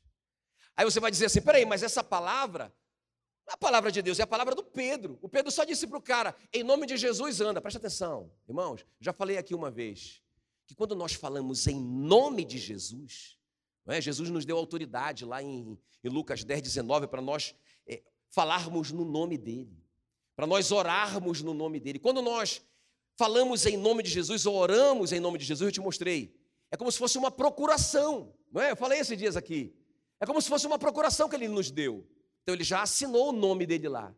Aí 0.74 0.84
você 0.84 0.98
vai 0.98 1.10
dizer 1.10 1.26
assim: 1.26 1.42
peraí, 1.42 1.66
mas 1.66 1.82
essa 1.82 2.02
palavra 2.02 2.72
a 3.50 3.56
palavra 3.56 3.90
de 3.90 4.00
Deus 4.00 4.18
é 4.18 4.22
a 4.22 4.26
palavra 4.26 4.54
do 4.54 4.62
Pedro. 4.62 5.18
O 5.20 5.28
Pedro 5.28 5.50
só 5.50 5.64
disse 5.64 5.86
para 5.86 5.98
o 5.98 6.02
cara, 6.02 6.34
em 6.52 6.62
nome 6.62 6.86
de 6.86 6.96
Jesus, 6.96 7.40
anda. 7.40 7.60
Presta 7.60 7.78
atenção, 7.78 8.30
irmãos. 8.48 8.86
Já 9.00 9.12
falei 9.12 9.36
aqui 9.36 9.54
uma 9.54 9.70
vez 9.70 10.22
que 10.66 10.74
quando 10.74 10.94
nós 10.94 11.14
falamos 11.14 11.66
em 11.66 11.78
nome 11.80 12.44
de 12.44 12.58
Jesus, 12.58 13.36
é? 13.86 14.00
Jesus 14.00 14.30
nos 14.30 14.44
deu 14.44 14.56
autoridade 14.56 15.24
lá 15.24 15.42
em, 15.42 15.76
em 16.04 16.08
Lucas 16.08 16.44
10, 16.44 16.62
19, 16.62 17.08
para 17.08 17.20
nós 17.20 17.54
é, 17.86 18.02
falarmos 18.28 18.92
no 18.92 19.04
nome 19.04 19.36
dele, 19.36 19.82
para 20.36 20.46
nós 20.46 20.70
orarmos 20.70 21.42
no 21.42 21.52
nome 21.52 21.80
dele. 21.80 21.98
Quando 21.98 22.22
nós 22.22 22.62
falamos 23.16 23.66
em 23.66 23.76
nome 23.76 24.02
de 24.02 24.10
Jesus 24.10 24.46
oramos 24.46 25.12
em 25.12 25.20
nome 25.20 25.38
de 25.38 25.44
Jesus, 25.44 25.66
eu 25.68 25.72
te 25.72 25.80
mostrei. 25.80 26.34
É 26.70 26.76
como 26.76 26.90
se 26.90 26.98
fosse 26.98 27.18
uma 27.18 27.30
procuração, 27.30 28.32
não 28.52 28.62
é? 28.62 28.70
Eu 28.70 28.76
falei 28.76 29.00
esses 29.00 29.18
dias 29.18 29.36
aqui. 29.36 29.74
É 30.20 30.26
como 30.26 30.40
se 30.40 30.48
fosse 30.48 30.66
uma 30.66 30.78
procuração 30.78 31.28
que 31.28 31.34
ele 31.34 31.48
nos 31.48 31.70
deu. 31.70 32.06
Então 32.50 32.56
ele 32.56 32.64
já 32.64 32.82
assinou 32.82 33.28
o 33.28 33.32
nome 33.32 33.64
dele 33.64 33.88
lá, 33.88 34.12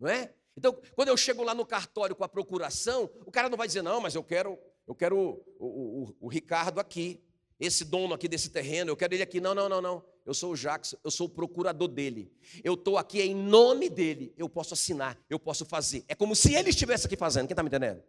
não 0.00 0.08
é? 0.08 0.32
Então, 0.56 0.74
quando 0.94 1.08
eu 1.08 1.16
chego 1.18 1.42
lá 1.42 1.54
no 1.54 1.66
cartório 1.66 2.16
com 2.16 2.24
a 2.24 2.28
procuração, 2.28 3.10
o 3.26 3.30
cara 3.30 3.50
não 3.50 3.58
vai 3.58 3.66
dizer, 3.66 3.82
não, 3.82 4.00
mas 4.00 4.14
eu 4.14 4.24
quero, 4.24 4.58
eu 4.86 4.94
quero 4.94 5.44
o, 5.58 5.66
o, 5.66 6.16
o, 6.20 6.28
Ricardo 6.28 6.80
aqui, 6.80 7.22
esse 7.60 7.84
dono 7.84 8.14
aqui 8.14 8.26
desse 8.26 8.48
terreno, 8.48 8.90
eu 8.90 8.96
quero 8.96 9.12
ele 9.12 9.22
aqui. 9.22 9.38
Não, 9.38 9.54
não, 9.54 9.68
não, 9.68 9.82
não. 9.82 10.02
Eu 10.24 10.32
sou 10.32 10.52
o 10.52 10.56
Jackson, 10.56 10.96
eu 11.04 11.10
sou 11.10 11.26
o 11.26 11.30
procurador 11.30 11.88
dele. 11.88 12.32
Eu 12.62 12.72
estou 12.72 12.96
aqui 12.96 13.20
em 13.20 13.34
nome 13.34 13.90
dele. 13.90 14.32
Eu 14.38 14.48
posso 14.48 14.72
assinar, 14.72 15.18
eu 15.28 15.38
posso 15.38 15.66
fazer. 15.66 16.06
É 16.08 16.14
como 16.14 16.34
se 16.34 16.54
ele 16.54 16.70
estivesse 16.70 17.06
aqui 17.06 17.18
fazendo. 17.18 17.46
Quem 17.46 17.52
está 17.52 17.62
me 17.62 17.68
entendendo? 17.68 18.02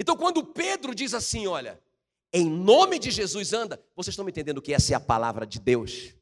Então, 0.00 0.16
quando 0.16 0.42
Pedro 0.42 0.94
diz 0.94 1.12
assim, 1.12 1.46
olha, 1.46 1.78
em 2.32 2.48
nome 2.48 2.98
de 2.98 3.10
Jesus 3.10 3.52
anda, 3.52 3.84
vocês 3.94 4.14
estão 4.14 4.24
me 4.24 4.30
entendendo 4.30 4.62
que 4.62 4.72
essa 4.72 4.94
é 4.94 4.96
a 4.96 5.00
palavra 5.00 5.46
de 5.46 5.60
Deus? 5.60 6.14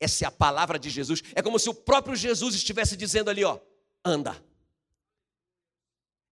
Essa 0.00 0.24
é 0.24 0.26
a 0.26 0.30
palavra 0.30 0.78
de 0.78 0.88
Jesus. 0.88 1.22
É 1.34 1.42
como 1.42 1.58
se 1.58 1.68
o 1.68 1.74
próprio 1.74 2.16
Jesus 2.16 2.54
estivesse 2.54 2.96
dizendo 2.96 3.28
ali, 3.28 3.44
ó, 3.44 3.60
anda. 4.02 4.42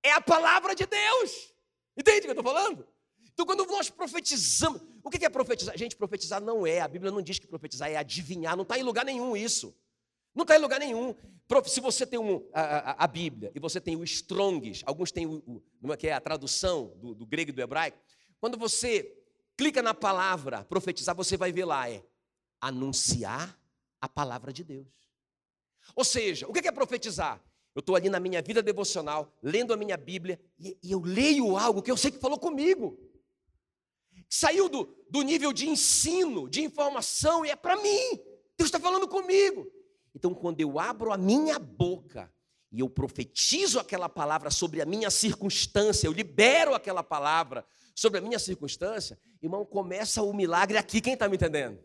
É 0.02 0.10
a 0.12 0.20
palavra 0.20 0.74
de 0.74 0.86
Deus. 0.86 1.52
Entende 1.94 2.20
o 2.20 2.22
que 2.22 2.28
eu 2.28 2.32
estou 2.32 2.44
falando? 2.44 2.88
Então, 3.34 3.44
quando 3.44 3.66
nós 3.66 3.90
profetizamos, 3.90 4.80
o 5.04 5.10
que 5.10 5.24
é 5.24 5.28
profetizar? 5.28 5.76
Gente, 5.76 5.94
profetizar 5.94 6.40
não 6.40 6.66
é, 6.66 6.80
a 6.80 6.88
Bíblia 6.88 7.12
não 7.12 7.22
diz 7.22 7.38
que 7.38 7.46
profetizar 7.46 7.90
é 7.90 7.96
adivinhar, 7.96 8.56
não 8.56 8.62
está 8.62 8.78
em 8.78 8.82
lugar 8.82 9.04
nenhum 9.04 9.36
isso. 9.36 9.76
Não 10.34 10.42
está 10.42 10.56
em 10.56 10.60
lugar 10.60 10.80
nenhum. 10.80 11.14
Se 11.66 11.80
você 11.80 12.06
tem 12.06 12.18
um, 12.18 12.48
a, 12.52 12.62
a, 12.62 13.04
a, 13.04 13.06
Bíblia 13.06 13.50
e 13.54 13.60
você 13.60 13.80
tem 13.80 13.96
o 13.96 14.04
Strongs, 14.04 14.82
alguns 14.84 15.12
têm 15.12 15.26
o, 15.26 15.62
o, 15.82 15.96
que 15.96 16.08
é 16.08 16.12
a 16.12 16.20
tradução 16.20 16.92
do, 16.96 17.14
do 17.14 17.26
grego 17.26 17.50
e 17.50 17.52
do 17.52 17.60
hebraico, 17.60 17.98
quando 18.40 18.58
você 18.58 19.16
clica 19.56 19.82
na 19.82 19.94
palavra 19.94 20.64
profetizar, 20.64 21.14
você 21.14 21.36
vai 21.36 21.52
ver 21.52 21.64
lá, 21.64 21.90
é 21.90 22.02
anunciar 22.60 23.58
a 24.00 24.08
palavra 24.08 24.52
de 24.52 24.64
Deus. 24.64 24.86
Ou 25.94 26.04
seja, 26.04 26.46
o 26.46 26.52
que 26.52 26.66
é 26.66 26.72
profetizar? 26.72 27.42
Eu 27.74 27.80
estou 27.80 27.94
ali 27.94 28.08
na 28.08 28.18
minha 28.18 28.42
vida 28.42 28.62
devocional, 28.62 29.32
lendo 29.42 29.72
a 29.72 29.76
minha 29.76 29.96
Bíblia, 29.96 30.40
e, 30.58 30.76
e 30.82 30.90
eu 30.90 31.00
leio 31.00 31.56
algo 31.56 31.82
que 31.82 31.90
eu 31.90 31.96
sei 31.96 32.10
que 32.10 32.18
falou 32.18 32.38
comigo. 32.38 32.98
Saiu 34.28 34.68
do, 34.68 34.92
do 35.08 35.22
nível 35.22 35.52
de 35.52 35.68
ensino, 35.68 36.48
de 36.48 36.62
informação, 36.62 37.46
e 37.46 37.50
é 37.50 37.56
para 37.56 37.76
mim. 37.76 38.16
Deus 38.56 38.68
está 38.68 38.80
falando 38.80 39.06
comigo. 39.06 39.70
Então, 40.14 40.34
quando 40.34 40.60
eu 40.60 40.78
abro 40.78 41.12
a 41.12 41.16
minha 41.16 41.58
boca 41.58 42.32
e 42.72 42.80
eu 42.80 42.90
profetizo 42.90 43.78
aquela 43.78 44.08
palavra 44.08 44.50
sobre 44.50 44.82
a 44.82 44.86
minha 44.86 45.10
circunstância, 45.10 46.06
eu 46.06 46.12
libero 46.12 46.74
aquela 46.74 47.02
palavra 47.02 47.64
sobre 47.94 48.18
a 48.18 48.22
minha 48.22 48.38
circunstância, 48.38 49.18
irmão, 49.40 49.64
começa 49.64 50.22
o 50.22 50.32
milagre 50.34 50.76
aqui. 50.76 51.00
Quem 51.00 51.14
está 51.14 51.28
me 51.28 51.36
entendendo? 51.36 51.78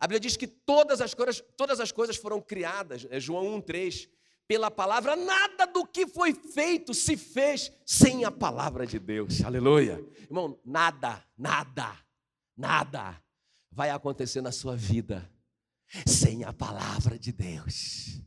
A 0.00 0.06
Bíblia 0.06 0.20
diz 0.20 0.34
que 0.34 0.46
todas 0.46 1.02
as 1.02 1.12
coisas, 1.12 1.44
todas 1.58 1.78
as 1.78 1.92
coisas 1.92 2.16
foram 2.16 2.40
criadas, 2.40 3.06
é 3.10 3.20
João 3.20 3.60
1,3, 3.60 4.08
pela 4.48 4.70
palavra, 4.70 5.14
nada 5.14 5.66
do 5.66 5.86
que 5.86 6.06
foi 6.06 6.32
feito 6.32 6.94
se 6.94 7.16
fez 7.16 7.70
sem 7.86 8.24
a 8.24 8.30
palavra 8.30 8.86
de 8.86 8.98
Deus. 8.98 9.44
Aleluia. 9.44 10.04
Irmão, 10.22 10.58
nada, 10.64 11.22
nada, 11.36 11.96
nada 12.56 13.22
vai 13.70 13.90
acontecer 13.90 14.40
na 14.40 14.50
sua 14.50 14.74
vida 14.74 15.30
sem 16.06 16.44
a 16.44 16.52
palavra 16.52 17.18
de 17.18 17.30
Deus. 17.30 18.20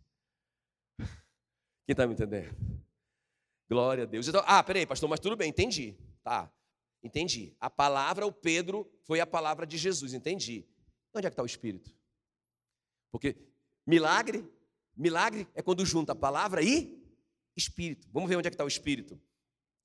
Quem 1.85 1.91
está 1.91 2.07
me 2.07 2.13
entendendo? 2.13 2.55
Glória 3.67 4.03
a 4.03 4.07
Deus. 4.07 4.27
Então, 4.27 4.43
ah, 4.45 4.63
peraí, 4.63 4.85
pastor, 4.85 5.09
mas 5.09 5.19
tudo 5.19 5.35
bem, 5.35 5.49
entendi. 5.49 5.97
Tá, 6.23 6.49
entendi. 7.03 7.55
A 7.59 7.69
palavra, 7.69 8.25
o 8.25 8.31
Pedro, 8.31 8.89
foi 9.01 9.19
a 9.19 9.27
palavra 9.27 9.65
de 9.65 9.77
Jesus, 9.77 10.13
entendi. 10.13 10.65
Onde 11.13 11.27
é 11.27 11.29
que 11.29 11.33
está 11.33 11.43
o 11.43 11.45
Espírito? 11.45 11.95
Porque 13.11 13.35
milagre, 13.85 14.47
milagre 14.95 15.47
é 15.53 15.61
quando 15.61 15.85
junta 15.85 16.15
palavra 16.15 16.61
e 16.63 17.01
Espírito. 17.55 18.07
Vamos 18.11 18.27
ver 18.27 18.35
onde 18.35 18.47
é 18.47 18.51
que 18.51 18.55
está 18.55 18.65
o 18.65 18.67
Espírito. 18.67 19.21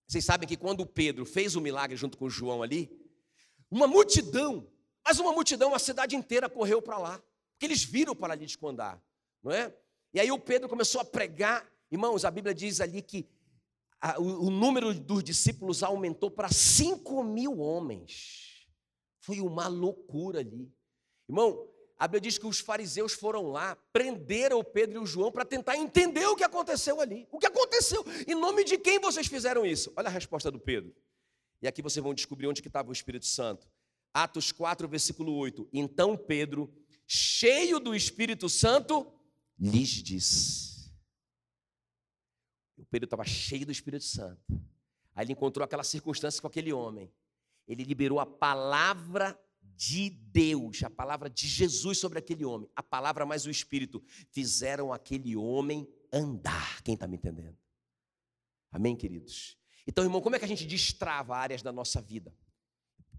Vocês 0.06 0.24
sabem 0.24 0.48
que 0.48 0.56
quando 0.56 0.86
Pedro 0.86 1.26
fez 1.26 1.54
o 1.54 1.60
milagre 1.60 1.96
junto 1.96 2.16
com 2.16 2.30
João 2.30 2.62
ali, 2.62 2.90
uma 3.70 3.86
multidão, 3.86 4.66
mas 5.04 5.18
uma 5.18 5.32
multidão, 5.32 5.74
a 5.74 5.78
cidade 5.78 6.16
inteira 6.16 6.48
correu 6.48 6.80
para 6.80 6.96
lá, 6.96 7.22
porque 7.52 7.66
eles 7.66 7.84
viram 7.84 8.14
o 8.14 8.16
paralítico 8.16 8.66
andar, 8.66 9.02
não 9.42 9.52
é? 9.52 9.74
E 10.14 10.18
aí 10.18 10.32
o 10.32 10.38
Pedro 10.38 10.66
começou 10.66 11.02
a 11.02 11.04
pregar, 11.04 11.70
irmãos, 11.90 12.24
a 12.24 12.30
Bíblia 12.30 12.54
diz 12.54 12.80
ali 12.80 13.02
que 13.02 13.28
a, 14.00 14.18
o, 14.18 14.46
o 14.46 14.50
número 14.50 14.94
dos 14.94 15.22
discípulos 15.22 15.82
aumentou 15.82 16.30
para 16.30 16.48
5 16.48 17.22
mil 17.22 17.58
homens. 17.58 18.66
Foi 19.20 19.40
uma 19.40 19.68
loucura 19.68 20.40
ali. 20.40 20.72
Irmão, 21.28 21.68
a 21.98 22.06
Bíblia 22.06 22.20
diz 22.20 22.38
que 22.38 22.46
os 22.46 22.60
fariseus 22.60 23.12
foram 23.12 23.48
lá, 23.48 23.76
prenderam 23.92 24.60
o 24.60 24.64
Pedro 24.64 24.96
e 24.96 25.02
o 25.02 25.06
João 25.06 25.32
para 25.32 25.44
tentar 25.44 25.76
entender 25.76 26.24
o 26.26 26.36
que 26.36 26.44
aconteceu 26.44 27.00
ali. 27.00 27.26
O 27.30 27.38
que 27.38 27.46
aconteceu? 27.46 28.04
Em 28.26 28.36
nome 28.36 28.62
de 28.62 28.78
quem 28.78 29.00
vocês 29.00 29.26
fizeram 29.26 29.66
isso? 29.66 29.92
Olha 29.96 30.06
a 30.06 30.10
resposta 30.10 30.50
do 30.50 30.60
Pedro. 30.60 30.94
E 31.60 31.66
aqui 31.66 31.82
vocês 31.82 32.02
vão 32.02 32.14
descobrir 32.14 32.46
onde 32.46 32.62
que 32.62 32.68
estava 32.68 32.88
o 32.88 32.92
Espírito 32.92 33.26
Santo. 33.26 33.68
Atos 34.14 34.52
4, 34.52 34.86
versículo 34.88 35.34
8. 35.34 35.68
Então 35.72 36.16
Pedro, 36.16 36.72
cheio 37.04 37.80
do 37.80 37.94
Espírito 37.94 38.48
Santo, 38.48 39.12
lhes 39.58 39.88
disse. 39.88 40.92
O 42.76 42.84
Pedro 42.84 43.06
estava 43.06 43.24
cheio 43.24 43.66
do 43.66 43.72
Espírito 43.72 44.04
Santo. 44.04 44.40
Aí 45.16 45.24
ele 45.24 45.32
encontrou 45.32 45.64
aquela 45.64 45.82
circunstância 45.82 46.40
com 46.40 46.46
aquele 46.46 46.72
homem. 46.72 47.12
Ele 47.66 47.82
liberou 47.82 48.20
a 48.20 48.24
palavra 48.24 49.38
de 49.78 50.10
Deus, 50.10 50.82
a 50.82 50.90
palavra 50.90 51.30
de 51.30 51.46
Jesus 51.46 51.98
sobre 51.98 52.18
aquele 52.18 52.44
homem, 52.44 52.68
a 52.74 52.82
palavra 52.82 53.24
mais 53.24 53.46
o 53.46 53.50
Espírito, 53.50 54.02
fizeram 54.32 54.92
aquele 54.92 55.36
homem 55.36 55.88
andar. 56.12 56.82
Quem 56.82 56.94
está 56.94 57.06
me 57.06 57.16
entendendo? 57.16 57.56
Amém, 58.72 58.96
queridos? 58.96 59.56
Então, 59.86 60.02
irmão, 60.02 60.20
como 60.20 60.34
é 60.34 60.38
que 60.40 60.44
a 60.44 60.48
gente 60.48 60.66
destrava 60.66 61.36
áreas 61.36 61.62
da 61.62 61.70
nossa 61.70 62.02
vida? 62.02 62.34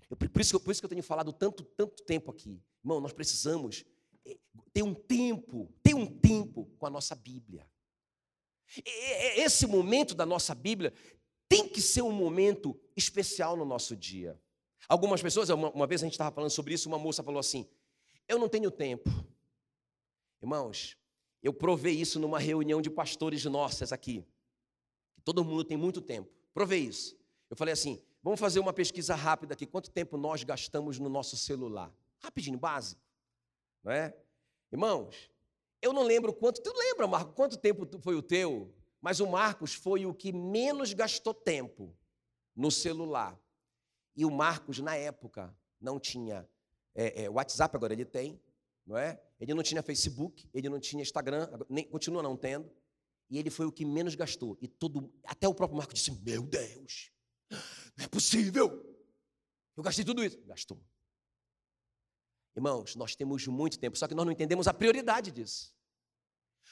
Eu, 0.10 0.17
por, 0.17 0.41
isso, 0.41 0.60
por 0.60 0.72
isso 0.72 0.82
que 0.82 0.86
eu 0.86 0.89
tenho 0.89 1.02
falado 1.02 1.32
tanto, 1.32 1.63
tanto 1.63 2.04
tempo 2.04 2.30
aqui. 2.30 2.62
Irmão, 2.84 3.00
nós 3.00 3.13
precisamos 3.13 3.86
eh, 4.26 4.38
ter 4.74 4.84
um 4.84 4.93
tempo, 4.93 5.74
ter 5.82 5.93
um 5.93 6.06
tempo 6.06 6.65
com 6.78 6.86
a 6.86 6.89
nossa 6.89 7.15
Bíblia. 7.15 7.65
Esse 9.38 9.65
momento 9.65 10.13
da 10.13 10.26
nossa 10.26 10.54
Bíblia 10.54 10.93
tem 11.48 11.69
que 11.69 11.82
ser 11.82 12.02
um 12.02 12.12
momento 12.12 12.78
especial 12.98 13.56
no 13.56 13.65
nosso 13.65 13.95
dia. 13.95 14.39
Algumas 14.89 15.21
pessoas, 15.21 15.49
uma, 15.49 15.69
uma 15.69 15.86
vez 15.86 16.02
a 16.02 16.06
gente 16.06 16.13
estava 16.13 16.34
falando 16.34 16.49
sobre 16.49 16.73
isso, 16.73 16.89
uma 16.89 16.97
moça 16.97 17.21
falou 17.21 17.39
assim: 17.39 17.69
Eu 18.28 18.39
não 18.39 18.49
tenho 18.49 18.71
tempo. 18.71 19.08
Irmãos, 20.41 20.97
eu 21.43 21.54
provei 21.54 21.93
isso 21.93 22.19
numa 22.19 22.39
reunião 22.39 22.82
de 22.82 22.89
pastores 22.89 23.45
nossas 23.45 23.93
aqui. 23.93 24.25
Todo 25.23 25.45
mundo 25.45 25.63
tem 25.63 25.78
muito 25.78 26.02
tempo. 26.02 26.30
Provei 26.54 26.80
isso. 26.80 27.15
Eu 27.52 27.56
falei 27.56 27.73
assim: 27.73 28.02
vamos 28.23 28.39
fazer 28.39 28.60
uma 28.60 28.73
pesquisa 28.73 29.13
rápida 29.13 29.54
aqui. 29.54 29.67
Quanto 29.67 29.91
tempo 29.91 30.17
nós 30.17 30.43
gastamos 30.43 30.97
no 30.97 31.08
nosso 31.08 31.38
celular? 31.38 31.93
Rapidinho, 32.17 32.58
básico. 32.58 33.02
Não 33.84 33.91
é? 33.91 34.17
Irmãos, 34.71 35.30
eu 35.82 35.93
não 35.93 36.04
lembro 36.04 36.34
quanto. 36.34 36.62
Tu 36.62 36.73
lembra, 36.75 37.06
Marco, 37.08 37.34
quanto 37.34 37.58
tempo 37.58 37.88
foi 38.02 38.15
o 38.15 38.23
teu? 38.23 38.73
Mas 38.99 39.19
o 39.19 39.28
Marcos 39.28 39.75
foi 39.75 40.06
o 40.06 40.13
que 40.15 40.34
menos 40.34 40.93
gastou 40.93 41.34
tempo 41.34 41.95
no 42.56 42.71
celular. 42.71 43.39
E 44.19 44.25
o 44.25 44.29
Marcos, 44.29 44.79
na 44.79 44.97
época, 44.97 45.58
não 45.79 45.97
tinha 45.97 46.45
é, 46.93 47.23
é, 47.23 47.29
WhatsApp, 47.29 47.73
agora 47.73 47.93
ele 47.93 48.03
tem, 48.03 48.38
não 48.86 48.97
é? 48.97 49.17
Ele 49.39 49.53
não 49.53 49.63
tinha 49.63 49.82
Facebook, 49.82 50.45
ele 50.53 50.67
não 50.67 50.77
tinha 50.77 51.01
Instagram, 51.01 51.47
nem, 51.69 51.88
continua 51.88 52.21
não 52.21 52.36
tendo. 52.36 52.69
E 53.29 53.39
ele 53.39 53.49
foi 53.49 53.65
o 53.65 53.71
que 53.71 53.86
menos 53.86 54.15
gastou. 54.15 54.58
E 54.60 54.67
todo, 54.67 55.10
até 55.23 55.47
o 55.47 55.53
próprio 55.53 55.77
Marco 55.77 55.93
disse: 55.93 56.12
Meu 56.12 56.45
Deus, 56.45 57.13
não 57.95 58.03
é 58.03 58.08
possível. 58.10 58.86
Eu 59.77 59.82
gastei 59.82 60.03
tudo 60.03 60.21
isso. 60.21 60.38
Gastou. 60.45 60.84
Irmãos, 62.58 62.97
nós 62.97 63.15
temos 63.15 63.47
muito 63.47 63.79
tempo, 63.79 63.97
só 63.97 64.05
que 64.05 64.13
nós 64.13 64.25
não 64.25 64.34
entendemos 64.34 64.67
a 64.67 64.73
prioridade 64.73 65.32
disso. 65.32 65.73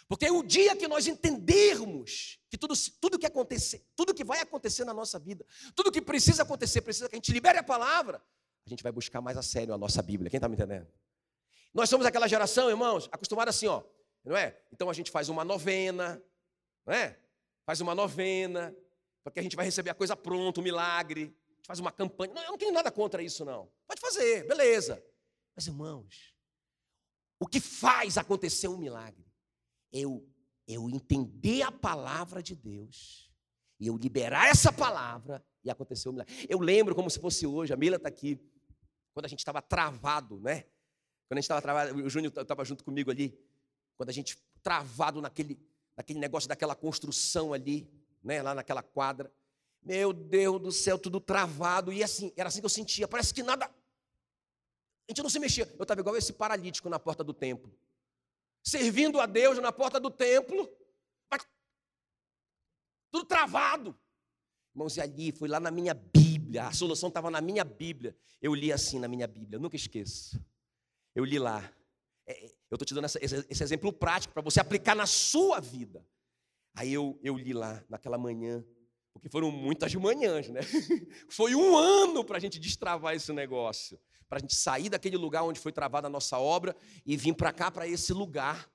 Porque 0.08 0.30
o 0.30 0.44
dia 0.44 0.76
que 0.76 0.88
nós 0.88 1.08
entendermos 1.08 2.40
que 2.50 2.58
tudo, 2.58 2.74
tudo 3.02 3.20
que 3.20 3.26
acontecer, 3.26 3.86
tudo 3.96 4.14
que 4.14 4.24
vai 4.24 4.40
acontecer 4.40 4.86
na 4.86 4.94
nossa 4.94 5.20
vida, 5.20 5.46
tudo 5.76 5.92
que 5.92 6.02
precisa 6.02 6.44
acontecer, 6.44 6.82
precisa 6.82 7.10
que 7.10 7.16
a 7.16 7.18
gente 7.18 7.32
libere 7.32 7.58
a 7.58 7.64
palavra, 7.64 8.22
a 8.66 8.70
gente 8.70 8.84
vai 8.84 8.92
buscar 8.92 9.22
mais 9.22 9.38
a 9.38 9.42
sério 9.42 9.74
a 9.74 9.78
nossa 9.78 10.02
Bíblia. 10.02 10.30
Quem 10.30 10.38
está 10.38 10.50
me 10.50 10.56
entendendo? 10.56 10.88
Nós 11.74 11.90
somos 11.90 12.06
aquela 12.06 12.28
geração, 12.28 12.70
irmãos, 12.70 13.08
acostumada 13.12 13.50
assim, 13.50 13.68
ó, 13.68 13.84
não 14.24 14.36
é? 14.36 14.60
Então 14.74 14.90
a 14.90 14.94
gente 14.94 15.10
faz 15.10 15.30
uma 15.30 15.46
novena, 15.46 16.22
não 16.86 16.94
é? 16.94 17.18
Faz 17.66 17.80
uma 17.82 17.96
novena, 17.96 18.76
porque 19.24 19.40
a 19.40 19.44
gente 19.44 19.56
vai 19.56 19.66
receber 19.66 19.90
a 19.90 19.94
coisa 19.94 20.16
pronta, 20.16 20.60
o 20.60 20.62
um 20.62 20.64
milagre. 20.64 21.36
A 21.50 21.56
gente 21.56 21.68
faz 21.68 21.80
uma 21.80 21.92
campanha. 21.92 22.34
Não, 22.34 22.44
eu 22.44 22.52
não 22.52 22.58
tenho 22.58 22.72
nada 22.72 22.90
contra 22.92 23.22
isso, 23.22 23.44
não. 23.46 23.70
Pode 23.86 24.00
fazer, 24.02 24.48
beleza. 24.48 25.04
Mas, 25.56 25.68
irmãos, 25.68 26.34
o 27.40 27.46
que 27.46 27.60
faz 27.60 28.18
acontecer 28.18 28.68
um 28.68 28.78
milagre? 28.78 29.27
Eu, 29.98 30.28
eu 30.68 30.90
entender 30.90 31.62
a 31.64 31.72
palavra 31.72 32.44
de 32.44 32.56
Deus 32.56 33.32
e 33.80 33.88
eu 33.88 33.98
liberar 33.98 34.48
essa 34.48 34.72
palavra 34.72 35.44
e 35.64 35.70
acontecer 35.70 36.10
um 36.10 36.14
milagre. 36.14 36.46
Eu 36.50 36.60
lembro 36.60 36.94
como 36.96 37.10
se 37.10 37.20
fosse 37.20 37.46
hoje, 37.46 37.74
a 37.74 37.78
Mila 37.78 37.98
está 37.98 38.10
aqui, 38.10 38.40
quando 39.14 39.26
a 39.26 39.30
gente 39.30 39.40
estava 39.40 39.62
travado, 39.62 40.40
né? 40.40 40.66
Quando 41.28 41.34
a 41.34 41.42
gente 41.42 41.46
estava 41.46 41.62
travado, 41.62 41.96
o 41.96 42.10
Júnior 42.10 42.34
estava 42.38 42.64
junto 42.64 42.84
comigo 42.84 43.12
ali, 43.12 43.38
quando 43.98 44.10
a 44.10 44.14
gente 44.14 44.38
travado 44.62 45.22
naquele, 45.22 45.60
naquele 45.96 46.20
negócio 46.20 46.48
daquela 46.48 46.76
construção 46.76 47.54
ali, 47.54 47.90
né, 48.24 48.42
lá 48.42 48.54
naquela 48.54 48.84
quadra. 48.84 49.32
Meu 49.82 50.14
Deus 50.14 50.62
do 50.62 50.72
céu, 50.72 50.98
tudo 51.00 51.20
travado. 51.20 51.92
E 51.92 52.04
assim, 52.04 52.32
era 52.36 52.50
assim 52.50 52.60
que 52.60 52.66
eu 52.66 52.70
sentia. 52.70 53.08
Parece 53.08 53.34
que 53.34 53.42
nada. 53.42 53.66
A 53.66 53.72
gente 55.10 55.24
não 55.24 55.30
se 55.30 55.40
mexia. 55.40 55.68
Eu 55.78 55.84
estava 55.84 56.02
igual 56.02 56.16
esse 56.18 56.34
paralítico 56.34 56.90
na 56.90 57.00
porta 57.00 57.24
do 57.24 57.34
templo. 57.34 57.74
Servindo 58.68 59.22
a 59.22 59.26
Deus 59.26 59.58
na 59.60 59.72
porta 59.72 59.98
do 59.98 60.12
templo. 60.12 60.70
Mas 61.32 61.48
tudo 63.10 63.24
travado. 63.24 63.98
Irmãos, 64.76 64.98
e 64.98 65.02
ali, 65.02 65.32
foi 65.32 65.48
lá 65.48 65.58
na 65.58 65.72
minha 65.72 65.94
Bíblia. 65.94 66.68
A 66.68 66.74
solução 66.74 67.08
estava 67.08 67.32
na 67.32 67.40
minha 67.40 67.64
Bíblia. 67.64 68.14
Eu 68.42 68.54
li 68.54 68.74
assim 68.74 69.00
na 69.00 69.08
minha 69.08 69.26
Bíblia, 69.26 69.58
nunca 69.58 69.78
esqueço. 69.78 70.38
Eu 71.16 71.24
li 71.24 71.40
lá. 71.40 71.64
É, 72.26 72.46
é, 72.46 72.50
eu 72.70 72.76
estou 72.76 72.86
te 72.86 72.94
dando 72.94 73.06
esse 73.06 73.64
exemplo 73.64 73.94
prático 73.94 74.34
para 74.34 74.44
você 74.44 74.60
aplicar 74.60 74.96
na 74.96 75.06
sua 75.06 75.62
vida. 75.62 76.06
Aí 76.76 76.92
eu, 76.92 77.18
eu 77.24 77.38
li 77.38 77.54
lá 77.54 77.82
naquela 77.88 78.18
manhã, 78.18 78.66
porque 79.14 79.30
foram 79.30 79.50
muitas 79.50 79.96
manhãs, 79.96 80.50
né? 80.50 80.60
Foi 81.32 81.56
um 81.56 81.78
ano 81.78 82.22
para 82.22 82.36
a 82.36 82.40
gente 82.42 82.60
destravar 82.60 83.16
esse 83.16 83.32
negócio, 83.32 83.98
para 84.30 84.38
a 84.38 84.42
gente 84.42 84.56
sair 84.56 84.90
daquele 84.90 85.18
lugar 85.18 85.44
onde 85.44 85.60
foi 85.60 85.72
travada 85.72 86.08
a 86.08 86.10
nossa 86.10 86.38
obra 86.38 86.76
e 87.06 87.16
vir 87.16 87.34
para 87.34 87.54
cá, 87.54 87.72
para 87.72 87.88
esse 87.88 88.14
lugar, 88.14 88.70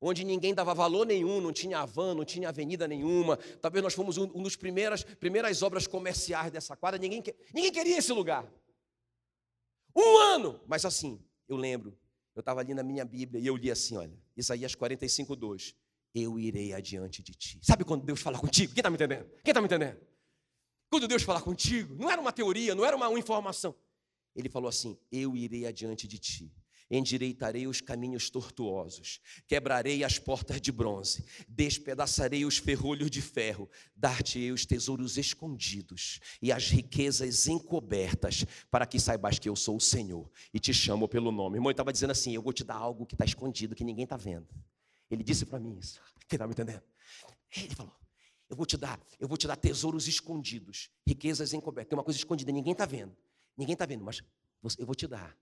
onde 0.00 0.24
ninguém 0.24 0.54
dava 0.54 0.74
valor 0.74 1.06
nenhum, 1.06 1.40
não 1.40 1.52
tinha 1.52 1.84
van, 1.86 2.14
não 2.14 2.24
tinha 2.24 2.48
avenida 2.48 2.86
nenhuma. 2.86 3.36
Talvez 3.60 3.82
nós 3.82 3.94
fomos 3.94 4.18
um, 4.18 4.24
um 4.34 4.42
dos 4.42 4.56
primeiras, 4.56 5.04
primeiras 5.04 5.62
obras 5.62 5.86
comerciais 5.86 6.50
dessa 6.50 6.76
quadra, 6.76 6.98
ninguém, 6.98 7.22
ninguém 7.54 7.72
queria 7.72 7.98
esse 7.98 8.12
lugar. 8.12 8.46
Um 9.96 10.18
ano! 10.18 10.60
Mas 10.66 10.84
assim, 10.84 11.22
eu 11.48 11.56
lembro, 11.56 11.96
eu 12.34 12.40
estava 12.40 12.60
ali 12.60 12.74
na 12.74 12.82
minha 12.82 13.04
Bíblia 13.04 13.40
e 13.40 13.46
eu 13.46 13.56
li 13.56 13.70
assim, 13.70 13.96
olha, 13.96 14.18
Isaías 14.36 14.74
45, 14.74 15.36
2 15.36 15.74
eu 16.14 16.38
irei 16.38 16.72
adiante 16.72 17.22
de 17.22 17.34
ti. 17.34 17.58
Sabe 17.60 17.84
quando 17.84 18.04
Deus 18.04 18.20
fala 18.20 18.38
contigo? 18.38 18.72
Quem 18.72 18.80
está 18.80 18.88
me 18.90 18.94
entendendo? 18.94 19.26
Quem 19.42 19.50
está 19.50 19.60
me 19.60 19.66
entendendo? 19.66 19.98
Quando 20.88 21.08
Deus 21.08 21.24
falar 21.24 21.42
contigo, 21.42 21.96
não 21.96 22.08
era 22.08 22.20
uma 22.20 22.32
teoria, 22.32 22.74
não 22.74 22.84
era 22.84 22.96
uma, 22.96 23.08
uma 23.08 23.18
informação. 23.18 23.74
Ele 24.34 24.48
falou 24.48 24.68
assim: 24.68 24.98
Eu 25.10 25.36
irei 25.36 25.66
adiante 25.66 26.08
de 26.08 26.18
ti 26.18 26.52
endireitarei 26.90 27.66
os 27.66 27.80
caminhos 27.80 28.30
tortuosos, 28.30 29.20
quebrarei 29.46 30.04
as 30.04 30.18
portas 30.18 30.60
de 30.60 30.70
bronze, 30.70 31.24
despedaçarei 31.48 32.44
os 32.44 32.58
ferrolhos 32.58 33.10
de 33.10 33.22
ferro, 33.22 33.68
dar-te-ei 33.94 34.52
os 34.52 34.66
tesouros 34.66 35.16
escondidos 35.16 36.20
e 36.40 36.52
as 36.52 36.70
riquezas 36.70 37.46
encobertas, 37.46 38.44
para 38.70 38.86
que 38.86 39.00
saibas 39.00 39.38
que 39.38 39.48
eu 39.48 39.56
sou 39.56 39.76
o 39.76 39.80
Senhor 39.80 40.30
e 40.52 40.58
te 40.58 40.72
chamo 40.72 41.08
pelo 41.08 41.32
nome. 41.32 41.56
Irmão, 41.56 41.70
ele 41.70 41.74
estava 41.74 41.92
dizendo 41.92 42.10
assim: 42.10 42.34
Eu 42.34 42.42
vou 42.42 42.52
te 42.52 42.64
dar 42.64 42.76
algo 42.76 43.06
que 43.06 43.14
está 43.14 43.24
escondido, 43.24 43.74
que 43.74 43.84
ninguém 43.84 44.04
está 44.04 44.16
vendo. 44.16 44.48
Ele 45.10 45.22
disse 45.22 45.46
para 45.46 45.58
mim 45.58 45.78
isso. 45.78 46.00
Quem 46.28 46.36
está 46.36 46.46
me 46.46 46.52
entendendo? 46.52 46.82
Ele 47.56 47.74
falou: 47.74 47.94
Eu 48.48 48.56
vou 48.56 48.66
te 48.66 48.76
dar, 48.76 49.00
eu 49.18 49.28
vou 49.28 49.36
te 49.36 49.46
dar 49.46 49.56
tesouros 49.56 50.06
escondidos, 50.06 50.90
riquezas 51.06 51.52
encobertas. 51.52 51.90
Tem 51.90 51.96
uma 51.96 52.04
coisa 52.04 52.18
escondida, 52.18 52.52
ninguém 52.52 52.72
está 52.72 52.84
vendo. 52.84 53.16
Ninguém 53.56 53.74
está 53.74 53.86
vendo, 53.86 54.04
mas 54.04 54.22
eu 54.78 54.86
vou 54.86 54.94
te 54.94 55.06
dar. 55.06 55.36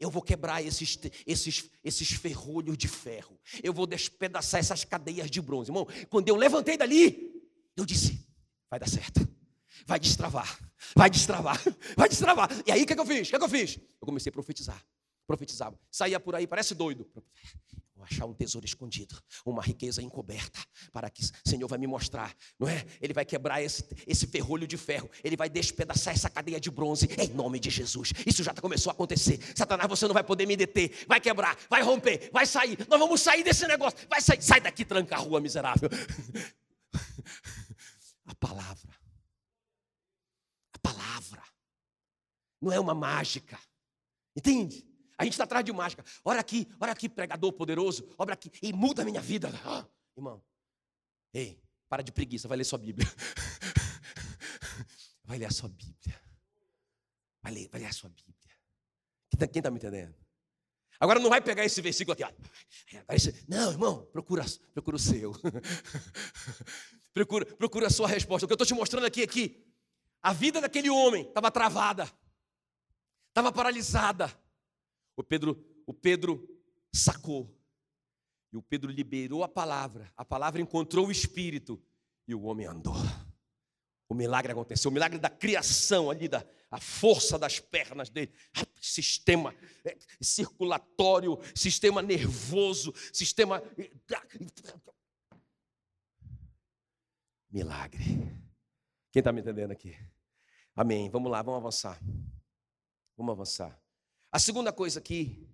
Eu 0.00 0.10
vou 0.10 0.22
quebrar 0.22 0.62
esses, 0.62 0.98
esses, 1.26 1.70
esses 1.82 2.12
ferrolhos 2.12 2.78
de 2.78 2.86
ferro. 2.86 3.38
Eu 3.62 3.72
vou 3.72 3.86
despedaçar 3.86 4.60
essas 4.60 4.84
cadeias 4.84 5.28
de 5.30 5.40
bronze. 5.40 5.70
Irmão, 5.70 5.86
quando 6.08 6.28
eu 6.28 6.36
levantei 6.36 6.76
dali, 6.76 7.42
eu 7.76 7.84
disse: 7.84 8.24
vai 8.70 8.78
dar 8.78 8.88
certo. 8.88 9.26
Vai 9.86 9.98
destravar. 9.98 10.58
Vai 10.94 11.10
destravar. 11.10 11.60
Vai 11.96 12.08
destravar. 12.08 12.48
E 12.66 12.70
aí 12.70 12.82
o 12.82 12.86
que, 12.86 12.92
é 12.92 12.96
que 12.96 13.02
eu 13.02 13.06
fiz? 13.06 13.28
O 13.28 13.30
que, 13.30 13.36
é 13.36 13.38
que 13.38 13.44
eu 13.44 13.48
fiz? 13.48 13.76
Eu 14.00 14.06
comecei 14.06 14.30
a 14.30 14.32
profetizar. 14.32 14.86
Profetizava. 15.26 15.78
Saía 15.90 16.20
por 16.20 16.34
aí, 16.34 16.46
parece 16.46 16.74
doido. 16.74 17.10
Achar 18.10 18.24
um 18.24 18.32
tesouro 18.32 18.64
escondido, 18.64 19.20
uma 19.44 19.62
riqueza 19.62 20.00
encoberta, 20.00 20.58
para 20.92 21.10
que 21.10 21.22
o 21.22 21.48
Senhor 21.48 21.68
vai 21.68 21.78
me 21.78 21.86
mostrar, 21.86 22.34
não 22.58 22.66
é? 22.66 22.86
Ele 23.02 23.12
vai 23.12 23.24
quebrar 23.24 23.62
esse, 23.62 23.84
esse 24.06 24.26
ferrolho 24.26 24.66
de 24.66 24.78
ferro, 24.78 25.10
ele 25.22 25.36
vai 25.36 25.50
despedaçar 25.50 26.14
essa 26.14 26.30
cadeia 26.30 26.58
de 26.58 26.70
bronze, 26.70 27.06
em 27.18 27.28
nome 27.28 27.60
de 27.60 27.68
Jesus. 27.68 28.12
Isso 28.26 28.42
já 28.42 28.54
começou 28.54 28.90
a 28.90 28.94
acontecer. 28.94 29.38
Satanás, 29.54 29.88
você 29.88 30.06
não 30.06 30.14
vai 30.14 30.24
poder 30.24 30.46
me 30.46 30.56
deter, 30.56 31.04
vai 31.06 31.20
quebrar, 31.20 31.56
vai 31.68 31.82
romper, 31.82 32.30
vai 32.32 32.46
sair. 32.46 32.78
Nós 32.88 32.98
vamos 32.98 33.20
sair 33.20 33.44
desse 33.44 33.66
negócio, 33.66 33.98
vai 34.08 34.22
sair, 34.22 34.40
sai 34.40 34.60
daqui, 34.60 34.84
tranca 34.84 35.16
a 35.16 35.18
rua, 35.18 35.40
miserável. 35.40 35.90
A 38.24 38.34
palavra, 38.34 38.94
a 40.74 40.78
palavra, 40.80 41.42
não 42.60 42.70
é 42.70 42.78
uma 42.78 42.94
mágica, 42.94 43.58
entende? 44.36 44.87
A 45.18 45.24
gente 45.24 45.32
está 45.32 45.44
atrás 45.44 45.64
de 45.64 45.72
mágica. 45.72 46.04
Olha 46.24 46.38
aqui, 46.38 46.68
olha 46.80 46.92
aqui, 46.92 47.08
pregador 47.08 47.52
poderoso. 47.52 48.08
Olha 48.16 48.32
aqui, 48.32 48.50
e 48.62 48.72
muda 48.72 49.02
a 49.02 49.04
minha 49.04 49.20
vida. 49.20 49.50
Ah, 49.64 49.84
irmão, 50.16 50.40
ei, 51.34 51.60
para 51.88 52.02
de 52.02 52.12
preguiça, 52.12 52.46
vai 52.46 52.56
ler 52.56 52.64
sua 52.64 52.78
Bíblia. 52.78 53.06
Vai 55.24 55.36
ler 55.36 55.44
a 55.44 55.50
sua 55.50 55.68
Bíblia. 55.68 56.18
Vai 57.42 57.52
ler, 57.52 57.68
vai 57.68 57.82
ler 57.82 57.88
a 57.88 57.92
sua 57.92 58.08
Bíblia. 58.08 58.34
Quem 59.28 59.46
está 59.46 59.62
tá 59.62 59.70
me 59.70 59.76
entendendo? 59.76 60.14
Agora 60.98 61.20
não 61.20 61.28
vai 61.28 61.42
pegar 61.42 61.66
esse 61.66 61.82
versículo 61.82 62.14
aqui. 62.14 62.24
Ó. 62.24 62.32
Não, 63.46 63.70
irmão, 63.70 64.06
procura, 64.06 64.44
procura 64.72 64.96
o 64.96 64.98
seu. 64.98 65.32
procura, 67.12 67.44
procura 67.44 67.86
a 67.88 67.90
sua 67.90 68.08
resposta. 68.08 68.46
O 68.46 68.48
que 68.48 68.52
eu 68.52 68.54
estou 68.54 68.66
te 68.66 68.72
mostrando 68.72 69.04
aqui 69.04 69.22
é 69.22 69.26
que 69.26 69.62
a 70.22 70.32
vida 70.32 70.62
daquele 70.62 70.88
homem 70.88 71.28
estava 71.28 71.50
travada, 71.50 72.10
estava 73.28 73.52
paralisada. 73.52 74.32
O 75.18 75.24
Pedro, 75.24 75.82
o 75.84 75.92
Pedro 75.92 76.48
sacou. 76.92 77.52
E 78.52 78.56
o 78.56 78.62
Pedro 78.62 78.88
liberou 78.88 79.42
a 79.42 79.48
palavra. 79.48 80.12
A 80.16 80.24
palavra 80.24 80.60
encontrou 80.60 81.08
o 81.08 81.10
espírito 81.10 81.82
e 82.28 82.36
o 82.36 82.42
homem 82.44 82.66
andou. 82.66 82.94
O 84.08 84.14
milagre 84.14 84.52
aconteceu, 84.52 84.90
o 84.90 84.94
milagre 84.94 85.18
da 85.18 85.28
criação 85.28 86.08
ali, 86.08 86.28
da 86.28 86.46
a 86.70 86.78
força 86.78 87.38
das 87.38 87.58
pernas 87.58 88.10
dele, 88.10 88.32
sistema 88.80 89.54
é, 89.84 89.96
circulatório, 90.20 91.38
sistema 91.54 92.00
nervoso, 92.00 92.94
sistema. 93.12 93.62
Milagre. 97.50 98.04
Quem 99.10 99.20
está 99.20 99.32
me 99.32 99.40
entendendo 99.40 99.72
aqui? 99.72 99.96
Amém. 100.76 101.10
Vamos 101.10 101.30
lá, 101.32 101.42
vamos 101.42 101.58
avançar. 101.58 101.98
Vamos 103.16 103.32
avançar. 103.32 103.87
A 104.30 104.38
segunda 104.38 104.72
coisa 104.72 104.98
aqui, 104.98 105.48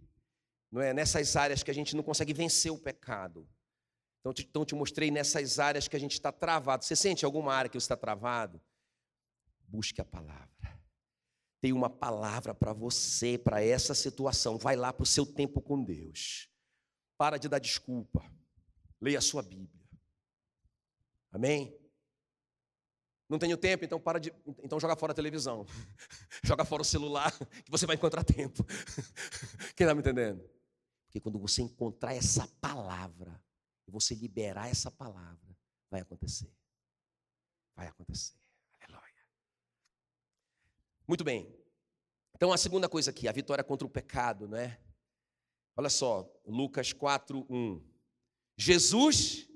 não 0.71 0.83
é 0.83 0.93
nessas 0.93 1.37
áreas 1.37 1.63
que 1.63 1.71
a 1.71 1.75
gente 1.75 1.95
não 1.95 2.03
consegue 2.03 2.33
vencer 2.33 2.73
o 2.73 2.79
pecado. 2.79 3.49
Então, 4.21 4.33
te, 4.33 4.43
então 4.43 4.65
te 4.65 4.75
mostrei 4.75 5.11
nessas 5.11 5.59
áreas 5.59 5.87
que 5.87 5.95
a 5.95 6.01
gente 6.01 6.13
está 6.13 6.33
travado. 6.33 6.85
Você 6.85 6.97
sente 6.97 7.25
alguma 7.25 7.55
área 7.55 7.69
que 7.69 7.79
você 7.79 7.85
está 7.85 7.97
travado? 7.97 8.61
Busque 9.69 10.01
a 10.01 10.05
palavra. 10.05 10.49
Tem 11.61 11.73
uma 11.73 11.89
palavra 11.89 12.55
para 12.55 12.73
você, 12.73 13.39
para 13.39 13.63
essa 13.63 13.95
situação. 13.95 14.59
Vai 14.59 14.77
lá 14.77 14.93
para 14.93 15.05
o 15.05 15.07
seu 15.07 15.25
tempo 15.25 15.61
com 15.61 15.83
Deus. 15.83 16.49
Para 17.17 17.39
de 17.39 17.49
dar 17.49 17.59
desculpa. 17.59 18.25
Leia 19.01 19.19
a 19.19 19.23
sua 19.23 19.43
Bíblia. 19.43 19.89
Amém? 21.31 21.84
Não 23.29 23.39
tenho 23.39 23.57
tempo, 23.57 23.85
então 23.85 23.99
para 23.99 24.19
de. 24.19 24.33
Então 24.63 24.79
joga 24.79 24.97
fora 24.97 25.13
a 25.13 25.15
televisão. 25.15 25.67
joga 26.45 26.65
fora 26.65 26.83
o 26.83 26.85
celular, 26.85 27.33
que 27.65 27.71
você 27.71 27.87
vai 27.87 27.97
encontrar 27.97 28.23
tempo. 28.23 28.65
Quem 29.75 29.85
está 29.87 29.95
me 29.95 30.01
entendendo? 30.01 30.45
Porque 31.07 31.21
quando 31.21 31.39
você 31.39 31.63
encontrar 31.63 32.15
essa 32.15 32.47
palavra, 32.61 33.41
e 33.87 33.91
você 33.91 34.15
liberar 34.15 34.69
essa 34.69 34.91
palavra, 34.91 35.57
vai 35.91 36.01
acontecer. 36.01 36.51
Vai 37.75 37.87
acontecer. 37.87 38.35
Aleluia. 38.81 39.25
Muito 41.07 41.25
bem. 41.25 41.55
Então 42.35 42.53
a 42.53 42.59
segunda 42.59 42.89
coisa 42.89 43.11
aqui, 43.11 43.29
a 43.29 43.33
vitória 43.33 43.65
contra 43.65 43.87
o 43.87 43.91
pecado, 43.91 44.49
não 44.49 44.59
é? 44.59 44.81
Olha 45.77 45.91
só, 45.91 46.31
Lucas 46.45 46.93
4, 46.93 47.47
1. 47.49 47.83
Jesus, 48.57 49.49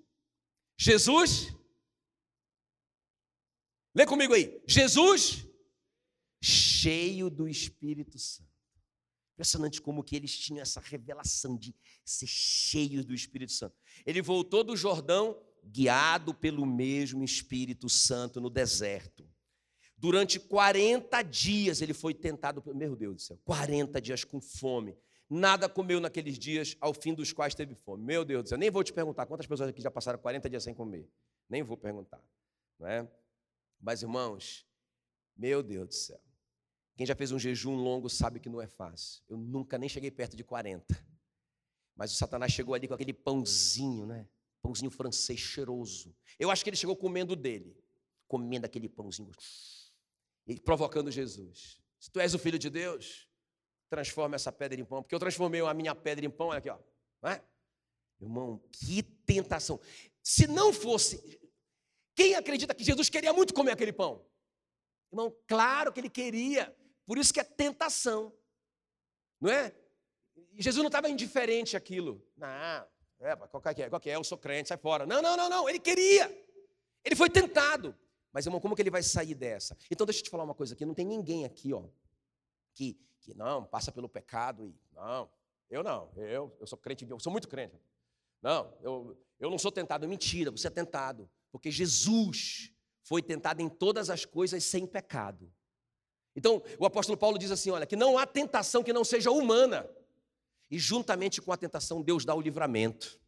Jesus 0.77 1.55
Lê 3.95 4.07
comigo 4.07 4.35
aí. 4.35 4.61
Jesus, 4.67 5.47
cheio 6.41 7.31
do 7.31 7.49
Espírito 7.49 8.19
Santo. 8.19 8.49
Impressionante 9.35 9.81
como 9.81 10.03
que 10.03 10.17
eles 10.17 10.37
tinham 10.37 10.63
essa 10.63 10.81
revelação 10.81 11.57
de 11.57 11.75
ser 12.05 12.27
cheios 12.27 13.05
do 13.05 13.15
Espírito 13.15 13.53
Santo. 13.53 13.77
Ele 14.05 14.21
voltou 14.21 14.65
do 14.65 14.77
Jordão 14.77 15.41
guiado 15.65 16.35
pelo 16.35 16.67
mesmo 16.67 17.23
Espírito 17.23 17.89
Santo 17.89 18.41
no 18.41 18.51
deserto. 18.51 19.29
Durante 19.97 20.39
40 20.39 21.23
dias 21.23 21.83
ele 21.83 21.93
foi 21.93 22.15
tentado, 22.15 22.63
meu 22.75 22.95
Deus 22.95 23.17
do 23.17 23.21
céu, 23.21 23.39
40 23.45 24.01
dias 24.01 24.25
com 24.25 24.41
fome. 24.41 24.97
Nada 25.29 25.69
comeu 25.69 26.01
naqueles 26.01 26.39
dias, 26.39 26.77
ao 26.81 26.95
fim 26.95 27.13
dos 27.13 27.33
quais 27.33 27.55
teve 27.55 27.75
fome. 27.75 28.03
Meu 28.03 28.25
Deus 28.25 28.45
do 28.45 28.49
céu, 28.49 28.59
nem 28.59 28.71
vou 28.71 28.83
te 28.83 28.93
perguntar 28.93 29.27
quantas 29.27 29.47
pessoas 29.47 29.69
aqui 29.69 29.83
já 29.83 29.91
passaram 29.91 30.19
40 30.19 30.49
dias 30.49 30.63
sem 30.63 30.73
comer. 30.73 31.09
Nem 31.49 31.63
vou 31.63 31.77
perguntar. 31.77 32.23
Não 32.79 32.87
é? 32.87 33.09
Mas, 33.81 34.03
irmãos, 34.03 34.67
meu 35.37 35.63
Deus 35.63 35.89
do 35.89 35.95
céu. 35.95 36.21
Quem 36.97 37.07
já 37.07 37.15
fez 37.15 37.31
um 37.31 37.39
jejum 37.39 37.77
longo 37.77 38.09
sabe 38.11 38.41
que 38.41 38.49
não 38.49 38.61
é 38.61 38.67
fácil. 38.67 39.23
Eu 39.29 39.37
nunca 39.37 39.79
nem 39.79 39.89
cheguei 39.89 40.11
perto 40.11 40.37
de 40.37 40.43
40. 40.43 40.85
Mas 41.95 42.13
o 42.13 42.17
Satanás 42.17 42.53
chegou 42.53 42.75
ali 42.75 42.89
com 42.89 42.95
aquele 42.95 43.13
pãozinho, 43.13 44.05
né? 44.05 44.29
Pãozinho 44.61 44.91
francês 44.91 45.39
cheiroso. 45.39 46.15
Eu 46.39 46.51
acho 46.51 46.65
que 46.65 46.71
ele 46.71 46.77
chegou 46.77 46.97
comendo 46.97 47.37
dele, 47.37 47.77
comendo 48.27 48.67
aquele 48.67 48.89
pãozinho 48.89 49.31
e 50.47 50.59
provocando 50.59 51.11
Jesus. 51.11 51.81
Se 52.01 52.11
tu 52.11 52.19
és 52.21 52.35
o 52.35 52.39
filho 52.39 52.59
de 52.59 52.71
Deus, 52.71 53.29
transforma 53.89 54.37
essa 54.37 54.51
pedra 54.51 54.81
em 54.81 54.85
pão, 54.85 55.03
porque 55.03 55.15
eu 55.15 55.19
transformei 55.19 55.61
a 55.61 55.75
minha 55.75 55.95
pedra 55.95 56.25
em 56.25 56.31
pão, 56.31 56.49
olha 56.49 56.59
aqui, 56.59 56.71
ó. 56.71 56.79
Não 57.23 57.31
é? 57.31 57.43
Irmão, 58.21 58.61
que 58.73 59.03
tentação. 59.03 59.81
Se 60.23 60.47
não 60.47 60.73
fosse, 60.73 61.41
quem 62.19 62.35
acredita 62.35 62.75
que 62.75 62.83
Jesus 62.83 63.09
queria 63.09 63.33
muito 63.33 63.55
comer 63.55 63.71
aquele 63.71 63.93
pão? 63.93 64.27
Irmão, 65.13 65.33
claro 65.47 65.93
que 65.93 66.01
ele 66.01 66.11
queria. 66.11 66.77
Por 67.07 67.17
isso 67.17 67.33
que 67.33 67.39
é 67.39 67.45
tentação. 67.45 68.37
Não 69.41 69.49
é? 69.49 69.73
Jesus 70.57 70.79
não 70.79 70.89
estava 70.89 71.09
indiferente 71.09 71.77
àquilo. 71.77 72.21
Não, 72.37 72.49
é, 73.21 73.37
qual 73.37 73.63
que 73.63 73.83
é? 73.83 73.89
Qual 73.89 74.01
que 74.01 74.11
é? 74.11 74.17
Eu 74.17 74.25
sou 74.25 74.37
crente, 74.37 74.69
sai 74.69 74.77
fora. 74.77 75.07
Não, 75.07 75.23
não, 75.23 75.37
não, 75.37 75.49
não. 75.49 75.69
Ele 75.69 75.79
queria. 75.79 76.27
Ele 77.05 77.15
foi 77.15 77.31
tentado. 77.31 77.97
Mas, 78.33 78.47
irmão, 78.47 78.61
como 78.61 78.75
que 78.75 78.83
ele 78.83 78.91
vai 78.91 79.03
sair 79.05 79.37
dessa? 79.37 79.79
Então, 79.89 80.05
deixa 80.05 80.19
eu 80.19 80.25
te 80.25 80.31
falar 80.31 80.43
uma 80.43 80.57
coisa 80.57 80.75
aqui. 80.75 80.85
Não 80.85 80.95
tem 80.95 81.07
ninguém 81.07 81.45
aqui, 81.45 81.73
ó, 81.73 81.85
que, 82.75 82.99
que 83.21 83.33
não, 83.33 83.65
passa 83.65 83.93
pelo 83.93 84.09
pecado 84.09 84.67
e. 84.67 84.75
Não, 84.93 85.31
eu 85.71 85.85
não. 85.85 86.11
Eu, 86.17 86.57
eu 86.59 86.67
sou 86.67 86.77
crente, 86.77 87.07
eu 87.09 87.21
sou 87.21 87.31
muito 87.31 87.49
crente. 87.49 87.81
Não, 88.43 88.77
eu, 88.83 89.17
eu 89.39 89.49
não 89.49 89.59
sou 89.59 89.71
tentado. 89.71 90.09
Mentira, 90.09 90.51
você 90.51 90.67
é 90.67 90.71
tentado. 90.71 91.31
Porque 91.51 91.71
Jesus 91.71 92.73
foi 93.03 93.23
tentado 93.23 93.63
em 93.63 93.69
todas 93.69 94.11
as 94.11 94.25
coisas 94.25 94.65
sem 94.65 94.87
pecado. 94.87 95.53
Então, 96.37 96.63
o 96.79 96.87
apóstolo 96.87 97.17
Paulo 97.17 97.39
diz 97.39 97.51
assim: 97.51 97.71
olha, 97.71 97.87
que 97.87 97.97
não 97.97 98.19
há 98.19 98.27
tentação 98.27 98.83
que 98.83 98.93
não 98.93 99.05
seja 99.05 99.31
humana. 99.31 99.89
E 100.71 100.79
juntamente 100.79 101.41
com 101.41 101.53
a 101.53 101.57
tentação, 101.57 102.03
Deus 102.03 102.25
dá 102.25 102.35
o 102.35 102.41
livramento. 102.41 103.19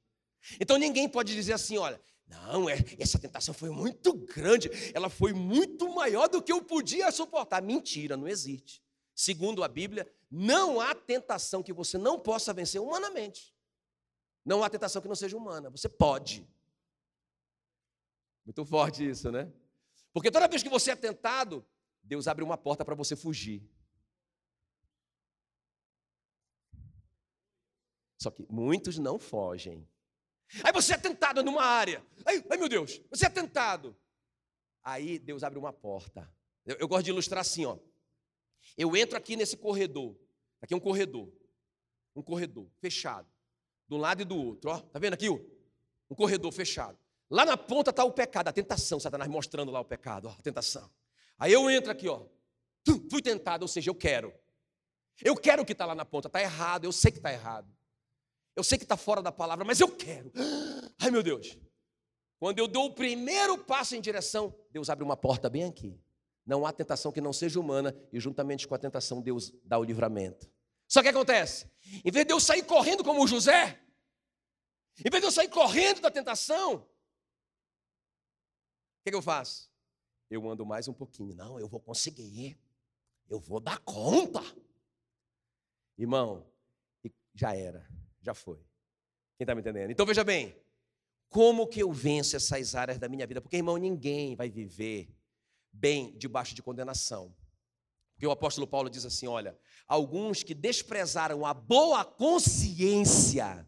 Então 0.59 0.77
ninguém 0.77 1.09
pode 1.09 1.35
dizer 1.35 1.55
assim: 1.55 1.79
olha, 1.79 2.01
não, 2.27 2.69
é, 2.69 2.77
essa 2.99 3.19
tentação 3.19 3.53
foi 3.53 3.71
muito 3.71 4.13
grande, 4.13 4.71
ela 4.95 5.09
foi 5.09 5.33
muito 5.33 5.89
maior 5.93 6.29
do 6.29 6.43
que 6.43 6.53
eu 6.53 6.63
podia 6.63 7.11
suportar. 7.11 7.63
Mentira, 7.63 8.17
não 8.17 8.29
existe. 8.29 8.83
Segundo 9.15 9.65
a 9.65 9.69
Bíblia, 9.69 10.11
não 10.31 10.81
há 10.81 10.95
tentação 10.95 11.63
que 11.63 11.73
você 11.73 11.99
não 11.99 12.19
possa 12.19 12.53
vencer 12.53 12.81
humanamente. 12.81 13.55
Não 14.45 14.63
há 14.63 14.71
tentação 14.71 15.03
que 15.03 15.09
não 15.09 15.15
seja 15.15 15.37
humana. 15.37 15.69
Você 15.71 15.89
pode. 15.89 16.49
Muito 18.45 18.65
forte 18.65 19.09
isso, 19.09 19.31
né? 19.31 19.53
Porque 20.13 20.31
toda 20.31 20.49
vez 20.49 20.63
que 20.63 20.69
você 20.69 20.91
é 20.91 20.97
tentado, 20.97 21.65
Deus 22.03 22.27
abre 22.27 22.43
uma 22.43 22.57
porta 22.57 22.85
para 22.85 22.95
você 22.95 23.15
fugir. 23.15 23.63
Só 28.19 28.31
que 28.31 28.47
muitos 28.51 28.99
não 28.99 29.19
fogem. 29.19 29.89
Aí 30.65 30.73
você 30.73 30.95
é 30.95 30.99
tentado 30.99 31.43
numa 31.43 31.63
área. 31.63 32.05
Ai, 32.27 32.45
ai 32.51 32.59
meu 32.59 32.69
Deus, 32.69 33.01
você 33.09 33.27
é 33.27 33.31
tentado. 33.31 33.97
Aí 34.83 35.19
Deus 35.19 35.43
abre 35.43 35.59
uma 35.59 35.73
porta. 35.73 36.31
Eu, 36.67 36.77
eu 36.77 36.89
gosto 36.89 37.05
de 37.05 37.11
ilustrar 37.11 37.41
assim, 37.41 37.65
ó. 37.65 37.79
Eu 38.77 38.95
entro 38.97 39.17
aqui 39.17 39.37
nesse 39.37 39.57
corredor. 39.57 40.17
Aqui 40.61 40.75
é 40.75 40.77
um 40.77 40.81
corredor. 40.81 41.33
Um 42.15 42.23
corredor 42.23 42.69
fechado. 42.79 43.29
De 43.89 43.95
um 43.95 43.99
lado 43.99 44.21
e 44.21 44.25
do 44.25 44.37
outro. 44.37 44.71
Ó, 44.71 44.79
tá 44.81 44.99
vendo 44.99 45.15
aqui? 45.15 45.31
Um 45.31 46.15
corredor 46.15 46.53
fechado. 46.53 46.99
Lá 47.31 47.45
na 47.45 47.57
ponta 47.57 47.91
está 47.91 48.03
o 48.05 48.11
pecado, 48.11 48.49
a 48.49 48.53
tentação, 48.53 48.99
Satanás 48.99 49.31
mostrando 49.31 49.71
lá 49.71 49.81
o 49.81 49.85
pecado, 49.85 50.27
ó, 50.29 50.33
a 50.33 50.43
tentação. 50.43 50.91
Aí 51.39 51.53
eu 51.53 51.71
entro 51.71 51.93
aqui, 51.93 52.09
ó, 52.09 52.27
fui 53.09 53.23
tentado, 53.23 53.63
ou 53.63 53.69
seja, 53.69 53.89
eu 53.89 53.95
quero. 53.95 54.35
Eu 55.23 55.37
quero 55.37 55.63
o 55.63 55.65
que 55.65 55.73
está 55.73 55.87
lá 55.87 55.95
na 55.95 56.05
ponta, 56.05 56.27
está 56.27 56.41
errado, 56.41 56.85
eu 56.85 56.93
sei 56.93 57.13
que 57.13 57.19
está 57.19 57.33
errado. 57.33 57.71
Eu 58.57 58.65
sei 58.65 58.77
que 58.77 58.85
está 58.85 58.97
fora 58.97 59.23
da 59.23 59.31
palavra, 59.31 59.65
mas 59.65 59.81
eu 59.81 59.89
quero. 59.89 60.33
Ai 60.99 61.11
meu 61.11 61.23
Deus. 61.23 61.57
Quando 62.39 62.59
eu 62.59 62.67
dou 62.67 62.87
o 62.87 62.95
primeiro 62.95 63.57
passo 63.59 63.95
em 63.95 64.01
direção, 64.01 64.55
Deus 64.71 64.91
abre 64.91 65.05
uma 65.05 65.17
porta 65.17 65.49
bem 65.49 65.65
aqui. 65.65 66.01
Não 66.45 66.67
há 66.67 66.73
tentação 66.73 67.13
que 67.13 67.21
não 67.21 67.33
seja 67.33 67.61
humana, 67.61 67.95
e 68.13 68.19
juntamente 68.19 68.67
com 68.67 68.75
a 68.75 68.79
tentação, 68.79 69.21
Deus 69.21 69.53
dá 69.63 69.79
o 69.79 69.85
livramento. 69.85 70.51
Só 70.89 71.01
que 71.03 71.09
acontece? 71.09 71.71
Em 72.05 72.11
vez 72.11 72.27
de 72.27 72.33
eu 72.33 72.41
sair 72.41 72.65
correndo 72.65 73.05
como 73.05 73.27
José, 73.29 73.79
em 75.05 75.11
vez 75.11 75.23
de 75.23 75.29
eu 75.29 75.31
sair 75.31 75.49
correndo 75.49 76.01
da 76.01 76.11
tentação, 76.11 76.89
o 79.01 79.03
que, 79.03 79.11
que 79.11 79.17
eu 79.17 79.23
faço? 79.23 79.71
Eu 80.31 80.49
ando 80.49 80.65
mais 80.65 80.87
um 80.87 80.93
pouquinho. 80.93 81.35
Não, 81.35 81.59
eu 81.59 81.67
vou 81.67 81.81
conseguir. 81.81 82.59
Eu 83.29 83.41
vou 83.41 83.59
dar 83.59 83.79
conta. 83.79 84.41
Irmão, 85.97 86.47
já 87.35 87.55
era, 87.55 87.89
já 88.21 88.35
foi. 88.35 88.59
Quem 89.39 89.45
está 89.45 89.55
me 89.55 89.63
entendendo? 89.63 89.91
Então 89.91 90.05
veja 90.05 90.23
bem, 90.23 90.55
como 91.29 91.67
que 91.67 91.81
eu 91.81 91.93
venço 91.93 92.37
essas 92.37 92.75
áreas 92.75 92.99
da 92.99 93.09
minha 93.09 93.27
vida? 93.27 93.41
Porque, 93.41 93.57
irmão, 93.57 93.77
ninguém 93.77 94.37
vai 94.37 94.51
viver 94.51 95.09
bem 95.73 96.17
debaixo 96.19 96.55
de 96.55 96.63
condenação. 96.63 97.35
Porque 98.13 98.27
o 98.27 98.31
apóstolo 98.31 98.67
Paulo 98.67 98.91
diz 98.91 99.07
assim: 99.07 99.27
olha, 99.27 99.59
alguns 99.87 100.43
que 100.43 100.55
desprezaram 100.55 101.47
a 101.47 101.55
boa 101.55 102.05
consciência 102.05 103.67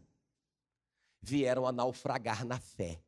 vieram 1.21 1.65
a 1.65 1.71
naufragar 1.71 2.45
na 2.45 2.59
fé. 2.59 3.01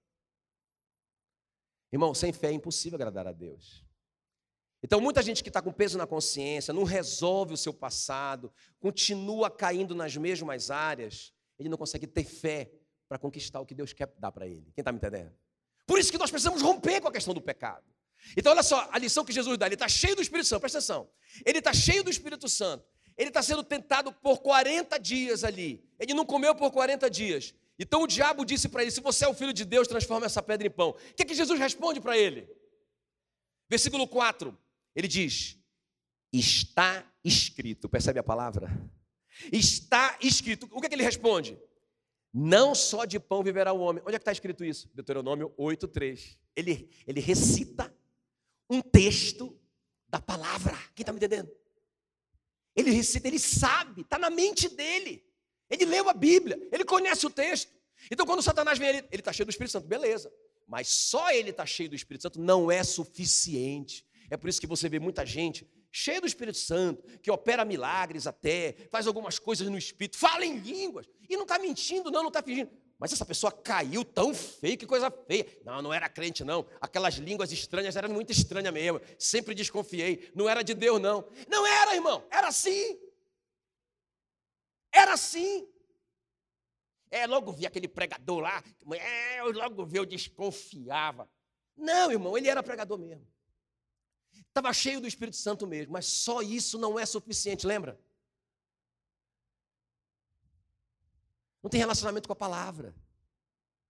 Irmão, 1.92 2.14
sem 2.14 2.34
fé 2.34 2.48
é 2.48 2.54
impossível 2.54 2.98
agradar 2.98 3.28
a 3.28 3.32
Deus. 3.32 3.86
Então, 4.84 5.02
muita 5.02 5.22
gente 5.24 5.42
que 5.42 5.50
está 5.50 5.62
com 5.62 5.72
peso 5.72 5.98
na 5.98 6.06
consciência, 6.06 6.74
não 6.74 6.84
resolve 6.84 7.54
o 7.54 7.58
seu 7.58 7.74
passado, 7.74 8.54
continua 8.80 9.50
caindo 9.50 9.96
nas 9.96 10.16
mesmas 10.16 10.70
áreas, 10.70 11.34
ele 11.58 11.70
não 11.70 11.78
consegue 11.78 12.06
ter 12.06 12.24
fé 12.24 12.72
para 13.08 13.18
conquistar 13.18 13.60
o 13.60 13.66
que 13.66 13.74
Deus 13.74 13.94
quer 13.94 14.14
dar 14.20 14.32
para 14.32 14.48
ele. 14.48 14.72
Quem 14.74 14.82
está 14.82 14.92
me 14.92 14.98
entendendo? 14.98 15.34
Por 15.88 16.00
isso 16.00 16.12
que 16.12 16.18
nós 16.18 16.30
precisamos 16.30 16.62
romper 16.62 17.02
com 17.02 17.08
a 17.08 17.12
questão 17.12 17.34
do 17.34 17.42
pecado. 17.42 17.84
Então, 18.36 18.52
olha 18.52 18.64
só 18.64 18.88
a 18.92 18.98
lição 18.98 19.24
que 19.24 19.34
Jesus 19.34 19.58
dá: 19.58 19.66
ele 19.66 19.76
está 19.76 19.88
cheio 19.88 20.16
do 20.16 20.22
Espírito 20.22 20.48
Santo, 20.48 20.62
presta 20.62 20.80
atenção. 20.80 21.10
Ele 21.46 21.60
está 21.60 21.74
cheio 21.74 22.04
do 22.04 22.10
Espírito 22.10 22.50
Santo. 22.50 22.86
Ele 23.18 23.30
está 23.30 23.42
sendo 23.42 23.64
tentado 23.64 24.12
por 24.12 24.40
40 24.40 25.00
dias 25.00 25.44
ali. 25.44 25.88
Ele 25.98 26.14
não 26.14 26.26
comeu 26.26 26.54
por 26.54 26.72
40 26.72 27.10
dias. 27.10 27.54
Então 27.78 28.04
o 28.04 28.08
diabo 28.08 28.46
disse 28.46 28.70
para 28.70 28.82
ele: 28.82 28.92
Se 28.92 29.02
você 29.02 29.26
é 29.26 29.28
o 29.28 29.34
filho 29.34 29.54
de 29.54 29.66
Deus, 29.66 29.88
transforma 29.88 30.26
essa 30.26 30.42
pedra 30.42 30.68
em 30.68 30.72
pão. 30.72 30.90
O 30.90 30.94
que, 30.94 31.24
é 31.24 31.26
que 31.26 31.34
Jesus 31.34 31.60
responde 31.60 32.00
para 32.00 32.18
ele? 32.18 32.50
Versículo 33.70 34.08
4, 34.08 34.58
ele 34.96 35.08
diz: 35.08 35.58
Está 36.32 37.06
escrito. 37.24 37.90
Percebe 37.90 38.20
a 38.20 38.24
palavra? 38.24 38.70
Está 39.52 40.18
escrito. 40.22 40.70
O 40.72 40.80
que, 40.80 40.88
é 40.88 40.90
que 40.90 40.96
ele 40.96 41.04
responde? 41.04 41.58
Não 42.34 42.76
só 42.76 43.06
de 43.06 43.20
pão 43.20 43.44
viverá 43.44 43.74
o 43.74 43.80
homem. 43.80 44.04
Onde 44.06 44.16
é 44.16 44.20
que 44.20 44.24
está 44.24 44.32
escrito 44.32 44.64
isso? 44.64 44.90
Deuteronômio 44.94 45.54
8,3. 45.58 46.38
Ele, 46.56 46.90
ele 47.08 47.20
recita 47.20 47.94
um 48.70 48.82
texto 48.82 49.58
da 50.08 50.22
palavra. 50.22 50.76
Quem 50.94 51.04
está 51.04 51.12
me 51.12 51.18
entendendo? 51.18 51.52
Ele 52.76 52.92
recita, 52.92 53.28
ele 53.28 53.40
sabe, 53.40 54.02
está 54.02 54.20
na 54.20 54.30
mente 54.30 54.68
dele. 54.68 55.25
Ele 55.70 55.86
leu 55.86 56.10
a 56.10 56.14
Bíblia, 56.14 56.60
ele 56.72 56.86
conhece 56.86 57.26
o 57.26 57.30
texto. 57.30 57.72
Então, 58.12 58.26
quando 58.26 58.42
Satanás 58.42 58.78
vem, 58.78 58.90
ele 58.90 59.06
está 59.12 59.34
cheio 59.34 59.46
do 59.46 59.50
Espírito 59.50 59.72
Santo, 59.72 59.88
beleza. 59.88 60.32
Mas 60.68 60.88
só 60.88 61.32
ele 61.32 61.52
está 61.52 61.66
cheio 61.66 61.90
do 61.90 61.96
Espírito 61.96 62.24
Santo 62.24 62.40
não 62.40 62.72
é 62.72 62.84
suficiente. 62.84 64.06
É 64.30 64.38
por 64.38 64.50
isso 64.50 64.60
que 64.60 64.68
você 64.68 64.90
vê 64.90 65.00
muita 65.00 65.26
gente 65.26 65.68
cheia 65.92 66.20
do 66.20 66.28
Espírito 66.28 66.58
Santo, 66.58 67.02
que 67.22 67.32
opera 67.32 67.64
milagres 67.64 68.28
até, 68.28 68.76
faz 68.92 69.08
algumas 69.08 69.40
coisas 69.40 69.70
no 69.70 69.78
Espírito, 69.78 70.18
fala 70.18 70.46
em 70.46 70.58
línguas, 70.58 71.08
e 71.30 71.38
não 71.38 71.44
está 71.44 71.58
mentindo, 71.58 72.12
não, 72.12 72.22
não 72.22 72.28
está 72.28 72.44
fingindo. 72.44 72.70
Mas 73.00 73.14
essa 73.14 73.26
pessoa 73.26 73.50
caiu 73.50 74.04
tão 74.04 74.34
feio, 74.34 74.78
que 74.78 74.86
coisa 74.86 75.10
feia. 75.10 75.46
Não, 75.64 75.82
não 75.82 75.94
era 75.94 76.10
crente, 76.10 76.44
não. 76.44 76.66
Aquelas 76.82 77.16
línguas 77.16 77.52
estranhas 77.52 77.96
eram 77.96 78.10
muito 78.10 78.32
estranhas 78.32 78.74
mesmo. 78.74 79.02
Sempre 79.20 79.54
desconfiei. 79.54 80.32
Não 80.34 80.48
era 80.48 80.64
de 80.64 80.74
Deus, 80.74 81.02
não. 81.02 81.28
Não 81.50 81.68
era, 81.68 81.94
irmão. 81.94 82.24
Era 82.32 82.48
assim. 82.48 82.98
Era 84.96 85.14
assim. 85.14 85.68
É, 87.12 87.28
logo 87.28 87.52
vi 87.52 87.66
aquele 87.66 87.88
pregador 87.88 88.40
lá. 88.40 88.64
É, 88.94 89.42
eu 89.42 89.52
logo 89.52 89.86
vi, 89.86 89.98
eu 89.98 90.06
desconfiava. 90.06 91.30
Não, 91.76 92.12
irmão, 92.12 92.38
ele 92.38 92.48
era 92.48 92.64
pregador 92.64 92.98
mesmo. 92.98 93.28
Estava 94.32 94.72
cheio 94.72 95.02
do 95.02 95.08
Espírito 95.08 95.36
Santo 95.36 95.68
mesmo, 95.68 95.92
mas 95.92 96.06
só 96.06 96.42
isso 96.42 96.78
não 96.78 96.98
é 96.98 97.06
suficiente, 97.06 97.68
lembra? 97.68 98.00
Não 101.62 101.70
tem 101.70 101.80
relacionamento 101.80 102.28
com 102.28 102.34
a 102.34 102.38
palavra. 102.38 102.96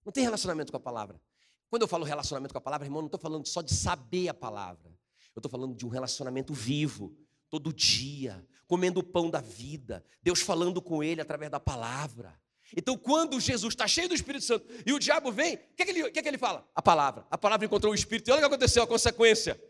Não 0.03 0.12
tem 0.12 0.24
relacionamento 0.24 0.72
com 0.72 0.78
a 0.78 0.80
palavra. 0.80 1.22
Quando 1.70 1.84
eu 1.84 1.88
falo 1.88 2.03
relacionamento 2.03 2.53
com 2.53 2.58
a 2.58 2.62
palavra, 2.62 2.88
irmão, 2.88 3.01
não 3.01 3.08
estou 3.08 3.20
falando 3.20 3.47
só 3.47 3.62
de 3.62 3.74
saber 3.74 4.28
a 4.28 4.34
palavra. 4.34 4.89
Eu 5.36 5.39
estou 5.39 5.51
falando 5.51 5.76
de 5.76 5.86
um 5.86 5.89
relacionamento 5.89 6.53
vivo, 6.53 7.16
todo 7.50 7.74
dia, 7.74 8.46
comendo 8.68 9.00
o 9.00 9.04
pão 9.04 9.30
da 9.30 9.41
vida, 9.41 10.04
Deus 10.22 10.41
falando 10.41 10.82
com 10.82 11.04
ele 11.04 11.22
através 11.22 11.52
da 11.52 11.60
palavra. 11.60 12.39
Então, 12.76 12.98
quando 12.98 13.39
Jesus 13.39 13.74
está 13.74 13.88
cheio 13.88 14.10
do 14.10 14.16
Espírito 14.16 14.43
Santo 14.43 14.66
e 14.86 14.91
o 14.91 15.00
diabo 15.00 15.32
vem, 15.32 15.56
o 15.56 15.60
que, 15.76 15.84
é 15.84 15.86
que, 15.86 15.91
ele, 15.91 16.12
que, 16.12 16.20
é 16.20 16.22
que 16.22 16.28
ele 16.28 16.38
fala? 16.38 16.68
A 16.74 16.82
palavra. 16.82 17.26
A 17.30 17.38
palavra 17.38 17.66
encontrou 17.66 17.91
o 17.91 17.96
Espírito. 17.96 18.28
E 18.28 18.32
olha 18.32 18.39
o 18.39 18.41
que 18.41 18.48
aconteceu, 18.48 18.84
a 18.84 18.88
consequência. 18.88 19.62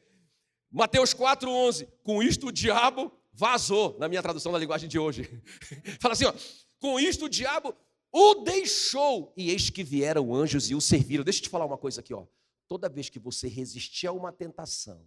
Mateus 0.72 1.14
4,11. 1.14 1.88
Com 2.04 2.24
isto 2.24 2.48
o 2.48 2.52
diabo 2.52 3.12
vazou, 3.34 3.98
na 4.00 4.08
minha 4.08 4.22
tradução 4.22 4.52
da 4.52 4.58
linguagem 4.58 4.88
de 4.88 4.98
hoje. 4.98 5.30
Fala 6.00 6.14
assim, 6.14 6.26
ó. 6.26 6.34
Com 6.80 7.00
isto 7.00 7.26
o 7.26 7.30
diabo 7.30 7.76
o 8.18 8.36
deixou, 8.36 9.34
e 9.36 9.50
eis 9.50 9.70
que 9.70 9.84
vieram 9.84 10.34
anjos 10.34 10.70
e 10.70 10.76
o 10.76 10.80
serviram. 10.80 11.22
Deixa 11.22 11.40
eu 11.40 11.44
te 11.44 11.50
falar 11.50 11.66
uma 11.66 11.78
coisa 11.78 12.00
aqui, 12.00 12.14
ó. 12.14 12.26
Toda 12.66 12.88
vez 12.88 13.10
que 13.10 13.20
você 13.20 13.50
resistir 13.50 14.08
a 14.08 14.14
uma 14.14 14.32
tentação, 14.32 15.06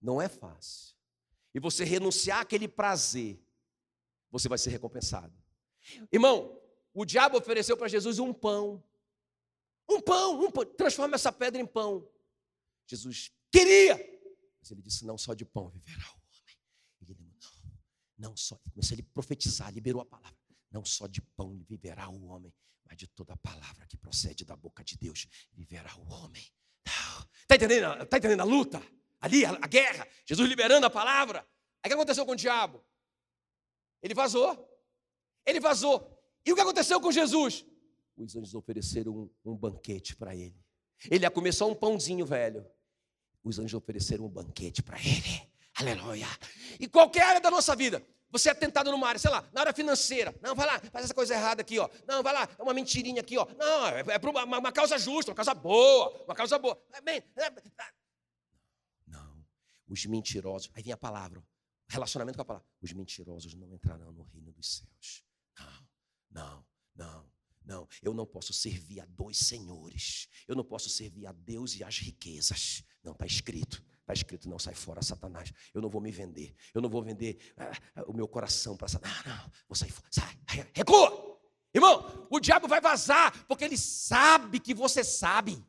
não 0.00 0.22
é 0.22 0.28
fácil. 0.28 0.93
E 1.54 1.60
você 1.60 1.84
renunciar 1.84 2.40
àquele 2.40 2.66
prazer, 2.66 3.40
você 4.30 4.48
vai 4.48 4.58
ser 4.58 4.70
recompensado. 4.70 5.32
Irmão, 6.10 6.60
o 6.92 7.04
diabo 7.04 7.38
ofereceu 7.38 7.76
para 7.76 7.88
Jesus 7.88 8.18
um 8.18 8.32
pão. 8.32 8.82
Um 9.88 10.00
pão, 10.00 10.44
um 10.44 10.50
pão. 10.50 10.64
Transforma 10.64 11.14
essa 11.14 11.30
pedra 11.30 11.60
em 11.60 11.66
pão. 11.66 12.08
Jesus 12.86 13.30
queria. 13.52 13.96
Mas 14.60 14.70
ele 14.70 14.82
disse: 14.82 15.04
não 15.04 15.16
só 15.16 15.34
de 15.34 15.44
pão 15.44 15.68
viverá 15.68 16.04
o 16.04 16.18
homem. 16.18 16.58
Ele 17.02 17.16
não, 17.20 18.30
não 18.30 18.36
só. 18.36 18.58
Começou 18.72 18.98
a 18.98 19.02
profetizar, 19.12 19.72
liberou 19.72 20.02
a 20.02 20.06
palavra. 20.06 20.36
Não 20.70 20.84
só 20.84 21.06
de 21.06 21.20
pão 21.20 21.64
viverá 21.68 22.08
o 22.08 22.24
homem, 22.24 22.52
mas 22.84 22.96
de 22.96 23.06
toda 23.06 23.34
a 23.34 23.36
palavra 23.36 23.86
que 23.86 23.96
procede 23.96 24.44
da 24.44 24.56
boca 24.56 24.82
de 24.82 24.96
Deus 24.96 25.28
viverá 25.52 25.94
o 25.96 26.12
homem. 26.12 26.44
Está 27.42 27.54
entendendo, 27.54 28.06
tá 28.06 28.18
entendendo 28.18 28.40
a 28.40 28.44
luta? 28.44 28.82
Ali, 29.24 29.42
a, 29.42 29.52
a 29.52 29.66
guerra. 29.66 30.06
Jesus 30.26 30.46
liberando 30.46 30.84
a 30.84 30.90
palavra. 30.90 31.46
Aí 31.82 31.86
o 31.86 31.88
que 31.88 31.94
aconteceu 31.94 32.26
com 32.26 32.32
o 32.32 32.36
diabo? 32.36 32.84
Ele 34.02 34.12
vazou. 34.12 34.68
Ele 35.46 35.58
vazou. 35.58 36.14
E 36.44 36.52
o 36.52 36.54
que 36.54 36.60
aconteceu 36.60 37.00
com 37.00 37.10
Jesus? 37.10 37.64
Os 38.18 38.36
anjos 38.36 38.54
ofereceram 38.54 39.12
um, 39.12 39.30
um 39.52 39.56
banquete 39.56 40.14
para 40.14 40.36
ele. 40.36 40.54
Ele 41.10 41.24
ia 41.24 41.30
comer 41.30 41.54
só 41.54 41.66
um 41.66 41.74
pãozinho 41.74 42.26
velho. 42.26 42.66
Os 43.42 43.58
anjos 43.58 43.72
ofereceram 43.72 44.26
um 44.26 44.28
banquete 44.28 44.82
para 44.82 44.98
ele. 44.98 45.50
Aleluia. 45.74 46.28
E 46.78 46.86
qualquer 46.86 47.22
área 47.22 47.40
da 47.40 47.50
nossa 47.50 47.74
vida, 47.74 48.06
você 48.30 48.50
é 48.50 48.54
tentado 48.54 48.90
numa 48.90 49.08
área, 49.08 49.18
sei 49.18 49.30
lá, 49.30 49.42
na 49.54 49.62
área 49.62 49.72
financeira. 49.72 50.34
Não, 50.42 50.54
vai 50.54 50.66
lá, 50.66 50.78
faz 50.92 51.06
essa 51.06 51.14
coisa 51.14 51.32
errada 51.32 51.62
aqui, 51.62 51.78
ó. 51.78 51.88
Não, 52.06 52.22
vai 52.22 52.34
lá, 52.34 52.46
é 52.58 52.62
uma 52.62 52.74
mentirinha 52.74 53.22
aqui, 53.22 53.38
ó. 53.38 53.46
Não, 53.56 53.88
é, 53.88 54.00
é 54.00 54.28
uma, 54.28 54.58
uma, 54.58 54.72
causa 54.72 54.98
justa, 54.98 55.30
uma 55.30 55.34
causa 55.34 55.54
boa, 55.54 56.24
uma 56.26 56.34
causa 56.34 56.58
boa. 56.58 56.78
Bem, 57.02 57.24
é, 57.36 57.46
é. 57.46 58.03
Os 59.86 60.04
mentirosos. 60.06 60.70
Aí 60.74 60.82
vem 60.82 60.92
a 60.92 60.96
palavra, 60.96 61.42
relacionamento 61.88 62.36
com 62.36 62.42
a 62.42 62.44
palavra. 62.44 62.68
Os 62.80 62.92
mentirosos 62.92 63.54
não 63.54 63.72
entrarão 63.72 64.12
no 64.12 64.22
reino 64.24 64.52
dos 64.52 64.76
céus. 64.78 65.24
Não, 65.58 65.86
não, 66.30 66.64
não, 66.94 67.30
não. 67.64 67.88
Eu 68.02 68.14
não 68.14 68.26
posso 68.26 68.52
servir 68.52 69.00
a 69.00 69.06
dois 69.06 69.38
senhores. 69.38 70.28
Eu 70.46 70.56
não 70.56 70.64
posso 70.64 70.88
servir 70.88 71.26
a 71.26 71.32
Deus 71.32 71.74
e 71.76 71.84
as 71.84 71.98
riquezas. 71.98 72.84
Não, 73.02 73.12
está 73.12 73.26
escrito. 73.26 73.82
Está 74.00 74.12
escrito, 74.12 74.48
não 74.50 74.58
sai 74.58 74.74
fora, 74.74 75.00
Satanás. 75.02 75.50
Eu 75.72 75.80
não 75.80 75.88
vou 75.88 76.00
me 76.00 76.10
vender. 76.10 76.54
Eu 76.74 76.82
não 76.82 76.90
vou 76.90 77.02
vender 77.02 77.38
ah, 77.56 78.04
o 78.06 78.12
meu 78.12 78.28
coração 78.28 78.76
para 78.76 78.86
Satanás. 78.86 79.24
Não, 79.24 79.34
não, 79.34 79.50
vou 79.66 79.74
sair 79.74 79.90
fora. 79.90 80.08
Sai, 80.10 80.38
recua. 80.74 81.40
Irmão, 81.72 82.28
o 82.30 82.38
diabo 82.38 82.68
vai 82.68 82.80
vazar, 82.80 83.46
porque 83.46 83.64
ele 83.64 83.78
sabe 83.78 84.60
que 84.60 84.74
você 84.74 85.02
sabe. 85.02 85.64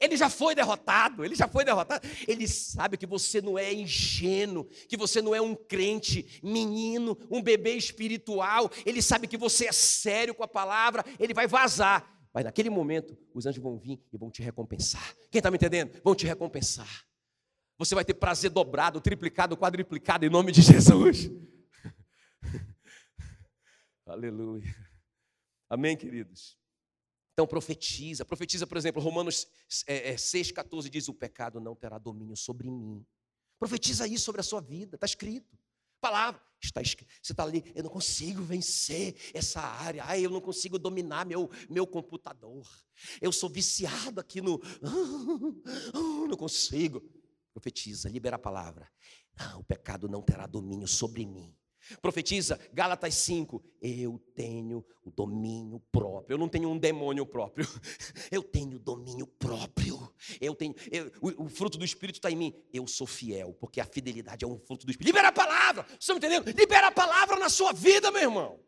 Ele 0.00 0.16
já 0.16 0.28
foi 0.28 0.54
derrotado, 0.54 1.24
ele 1.24 1.34
já 1.34 1.48
foi 1.48 1.64
derrotado. 1.64 2.06
Ele 2.26 2.46
sabe 2.46 2.96
que 2.96 3.06
você 3.06 3.40
não 3.40 3.58
é 3.58 3.72
ingênuo, 3.72 4.64
que 4.88 4.96
você 4.96 5.22
não 5.22 5.34
é 5.34 5.40
um 5.40 5.54
crente, 5.54 6.40
menino, 6.42 7.18
um 7.30 7.42
bebê 7.42 7.74
espiritual. 7.74 8.70
Ele 8.84 9.00
sabe 9.00 9.26
que 9.26 9.36
você 9.36 9.66
é 9.66 9.72
sério 9.72 10.34
com 10.34 10.44
a 10.44 10.48
palavra, 10.48 11.04
ele 11.18 11.32
vai 11.32 11.46
vazar. 11.46 12.18
Mas 12.32 12.44
naquele 12.44 12.70
momento, 12.70 13.16
os 13.34 13.46
anjos 13.46 13.62
vão 13.62 13.78
vir 13.78 14.00
e 14.12 14.18
vão 14.18 14.30
te 14.30 14.42
recompensar. 14.42 15.14
Quem 15.30 15.38
está 15.38 15.50
me 15.50 15.56
entendendo? 15.56 16.00
Vão 16.04 16.14
te 16.14 16.26
recompensar. 16.26 17.04
Você 17.78 17.94
vai 17.94 18.04
ter 18.04 18.14
prazer 18.14 18.50
dobrado, 18.50 19.00
triplicado, 19.00 19.56
quadriplicado 19.56 20.26
em 20.26 20.28
nome 20.28 20.52
de 20.52 20.62
Jesus. 20.62 21.30
Aleluia. 24.06 24.74
Amém, 25.70 25.96
queridos? 25.96 26.58
Então 27.38 27.46
profetiza, 27.46 28.24
profetiza, 28.24 28.66
por 28.66 28.76
exemplo, 28.76 29.00
Romanos 29.00 29.46
é, 29.86 30.10
é, 30.10 30.14
6,14 30.16 30.88
diz: 30.88 31.06
O 31.06 31.14
pecado 31.14 31.60
não 31.60 31.72
terá 31.76 31.96
domínio 31.96 32.36
sobre 32.36 32.68
mim. 32.68 33.06
Profetiza 33.60 34.08
isso 34.08 34.24
sobre 34.24 34.40
a 34.40 34.42
sua 34.42 34.60
vida, 34.60 34.96
está 34.96 35.06
escrito. 35.06 35.56
Palavra, 36.00 36.42
está 36.60 36.82
escrito. 36.82 37.08
Você 37.22 37.32
está 37.32 37.44
ali, 37.44 37.62
eu 37.76 37.84
não 37.84 37.90
consigo 37.90 38.42
vencer 38.42 39.14
essa 39.32 39.60
área, 39.60 40.02
ai, 40.04 40.26
eu 40.26 40.30
não 40.30 40.40
consigo 40.40 40.80
dominar 40.80 41.24
meu, 41.24 41.48
meu 41.70 41.86
computador. 41.86 42.66
Eu 43.20 43.30
sou 43.30 43.48
viciado 43.48 44.18
aqui 44.20 44.40
no. 44.40 44.60
Não 46.28 46.36
consigo. 46.36 47.08
Profetiza, 47.54 48.08
libera 48.08 48.34
a 48.34 48.40
palavra. 48.40 48.90
Não, 49.38 49.60
o 49.60 49.64
pecado 49.64 50.08
não 50.08 50.22
terá 50.22 50.44
domínio 50.44 50.88
sobre 50.88 51.24
mim. 51.24 51.56
Profetiza, 52.02 52.60
Gálatas 52.72 53.14
5, 53.14 53.64
eu 53.80 54.18
tenho 54.34 54.84
o 55.02 55.10
domínio 55.10 55.80
próprio. 55.90 56.34
Eu 56.34 56.38
não 56.38 56.48
tenho 56.48 56.68
um 56.68 56.78
demônio 56.78 57.24
próprio. 57.24 57.66
Eu 58.30 58.42
tenho 58.42 58.78
domínio 58.78 59.26
próprio. 59.26 60.12
Eu 60.40 60.54
tenho, 60.54 60.74
eu, 60.92 61.10
o, 61.20 61.44
o, 61.44 61.48
fruto 61.48 61.78
do 61.78 61.84
Espírito 61.84 62.16
está 62.16 62.30
em 62.30 62.36
mim. 62.36 62.54
Eu 62.72 62.86
sou 62.86 63.06
fiel, 63.06 63.54
porque 63.54 63.80
a 63.80 63.86
fidelidade 63.86 64.44
é 64.44 64.48
um 64.48 64.58
fruto 64.58 64.84
do 64.84 64.90
Espírito. 64.90 65.08
Libera 65.08 65.28
a 65.28 65.32
palavra. 65.32 65.84
Vocês 65.84 66.00
estão 66.00 66.16
entendendo? 66.16 66.46
Libera 66.46 66.88
a 66.88 66.92
palavra 66.92 67.38
na 67.38 67.48
sua 67.48 67.72
vida, 67.72 68.10
meu 68.10 68.22
irmão. 68.22 68.60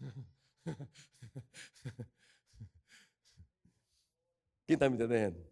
Quem 4.66 4.74
está 4.74 4.88
me 4.88 4.96
entendendo? 4.96 5.46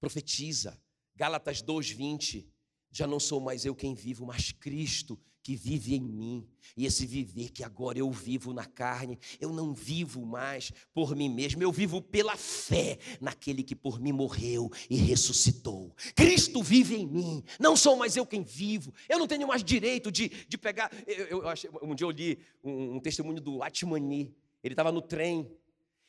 Profetiza. 0.00 0.80
Gálatas 1.14 1.62
2:20. 1.62 2.53
Já 2.94 3.08
não 3.08 3.18
sou 3.18 3.40
mais 3.40 3.64
eu 3.64 3.74
quem 3.74 3.92
vivo, 3.92 4.24
mas 4.24 4.52
Cristo 4.52 5.18
que 5.42 5.56
vive 5.56 5.96
em 5.96 6.00
mim. 6.00 6.48
E 6.76 6.86
esse 6.86 7.04
viver 7.04 7.50
que 7.50 7.64
agora 7.64 7.98
eu 7.98 8.08
vivo 8.10 8.54
na 8.54 8.64
carne, 8.64 9.18
eu 9.40 9.52
não 9.52 9.74
vivo 9.74 10.24
mais 10.24 10.72
por 10.94 11.16
mim 11.16 11.28
mesmo, 11.28 11.60
eu 11.60 11.72
vivo 11.72 12.00
pela 12.00 12.36
fé 12.36 12.98
naquele 13.20 13.64
que 13.64 13.74
por 13.74 14.00
mim 14.00 14.12
morreu 14.12 14.70
e 14.88 14.96
ressuscitou. 14.96 15.92
Cristo 16.14 16.62
vive 16.62 16.94
em 16.94 17.06
mim, 17.06 17.44
não 17.58 17.76
sou 17.76 17.96
mais 17.96 18.16
eu 18.16 18.24
quem 18.24 18.44
vivo, 18.44 18.94
eu 19.08 19.18
não 19.18 19.26
tenho 19.26 19.48
mais 19.48 19.64
direito 19.64 20.10
de, 20.12 20.28
de 20.28 20.56
pegar. 20.56 20.90
Eu, 21.04 21.42
eu, 21.42 21.54
um 21.82 21.96
dia 21.96 22.06
eu 22.06 22.10
li 22.12 22.38
um, 22.62 22.94
um 22.94 23.00
testemunho 23.00 23.40
do 23.40 23.60
Atmani, 23.60 24.32
ele 24.62 24.72
estava 24.72 24.92
no 24.92 25.02
trem, 25.02 25.50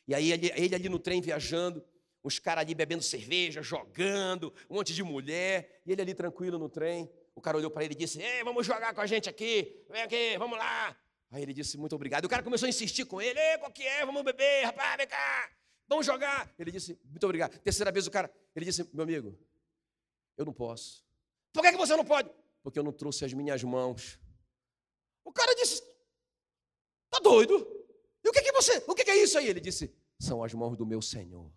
e 0.07 0.13
aí 0.13 0.31
ele, 0.31 0.51
ele 0.55 0.75
ali 0.75 0.87
no 0.87 0.99
trem 0.99 1.19
viajando, 1.19 1.83
os 2.25 2.39
caras 2.39 2.63
ali 2.63 2.73
bebendo 2.73 3.03
cerveja, 3.03 3.61
jogando, 3.61 4.51
um 4.67 4.75
monte 4.75 4.95
de 4.95 5.03
mulher, 5.03 5.81
e 5.85 5.91
ele 5.91 6.01
ali 6.01 6.15
tranquilo 6.15 6.57
no 6.57 6.67
trem. 6.67 7.07
O 7.35 7.41
cara 7.41 7.55
olhou 7.55 7.69
para 7.69 7.85
ele 7.85 7.93
e 7.93 7.97
disse: 7.97 8.19
Ei, 8.19 8.43
vamos 8.43 8.65
jogar 8.65 8.95
com 8.95 9.01
a 9.01 9.05
gente 9.05 9.29
aqui, 9.29 9.85
vem 9.87 10.01
aqui, 10.01 10.35
vamos 10.39 10.57
lá. 10.57 10.97
Aí 11.29 11.43
ele 11.43 11.53
disse: 11.53 11.77
Muito 11.77 11.93
obrigado. 11.93 12.23
E 12.23 12.25
o 12.25 12.29
cara 12.29 12.41
começou 12.41 12.65
a 12.65 12.69
insistir 12.69 13.05
com 13.05 13.21
ele: 13.21 13.39
Ei, 13.39 13.59
qual 13.59 13.71
que 13.71 13.83
é? 13.83 14.03
Vamos 14.03 14.23
beber, 14.23 14.65
rapaz, 14.65 14.97
vem 14.97 15.07
cá, 15.07 15.51
vamos 15.87 16.03
jogar. 16.03 16.51
Ele 16.57 16.71
disse: 16.71 16.99
Muito 17.05 17.23
obrigado. 17.25 17.59
Terceira 17.59 17.91
vez 17.91 18.07
o 18.07 18.11
cara, 18.11 18.33
ele 18.55 18.65
disse: 18.65 18.89
Meu 18.91 19.03
amigo, 19.03 19.37
eu 20.35 20.45
não 20.45 20.53
posso. 20.53 21.05
Por 21.53 21.61
que, 21.61 21.71
que 21.73 21.77
você 21.77 21.95
não 21.95 22.03
pode? 22.03 22.29
Porque 22.63 22.79
eu 22.79 22.83
não 22.83 22.91
trouxe 22.91 23.23
as 23.23 23.33
minhas 23.33 23.63
mãos. 23.63 24.19
O 25.23 25.31
cara 25.31 25.53
disse: 25.53 25.79
Tá 27.11 27.19
doido? 27.19 27.71
E 28.23 28.29
o 28.29 28.31
que, 28.31 28.41
que 28.41 28.51
você, 28.51 28.83
o 28.87 28.95
que, 28.95 29.03
que 29.03 29.11
é 29.11 29.21
isso 29.21 29.37
aí? 29.37 29.47
Ele 29.47 29.61
disse: 29.61 29.93
São 30.19 30.43
as 30.43 30.55
mãos 30.55 30.75
do 30.75 30.87
meu 30.87 31.03
Senhor. 31.03 31.53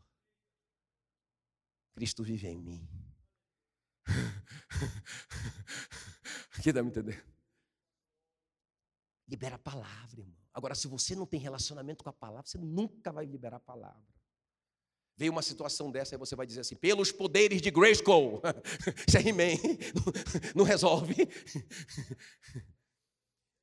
Cristo 1.99 2.23
vive 2.23 2.47
em 2.47 2.63
mim. 2.63 2.89
Aqui 6.57 6.73
dá 6.73 6.81
me 6.81 6.91
entender? 6.91 7.27
Libera 9.27 9.57
a 9.57 9.59
palavra, 9.59 10.21
irmão. 10.21 10.39
Agora, 10.55 10.77
se 10.77 10.87
você 10.87 11.17
não 11.17 11.27
tem 11.27 11.41
relacionamento 11.41 12.05
com 12.05 12.11
a 12.11 12.13
palavra, 12.13 12.49
você 12.49 12.57
nunca 12.57 13.11
vai 13.11 13.27
liberar 13.27 13.57
a 13.57 13.61
palavra. 13.61 14.07
Veio 15.17 15.33
uma 15.33 15.43
situação 15.43 15.91
dessa, 15.91 16.15
aí 16.15 16.19
você 16.21 16.37
vai 16.37 16.47
dizer 16.47 16.61
assim: 16.61 16.77
pelos 16.77 17.11
poderes 17.11 17.61
de 17.61 17.69
Grayskull. 17.69 18.41
Isso 19.05 19.19
é 19.19 19.21
He-Man. 19.21 19.57
Não 20.55 20.65
resolve. 20.65 21.17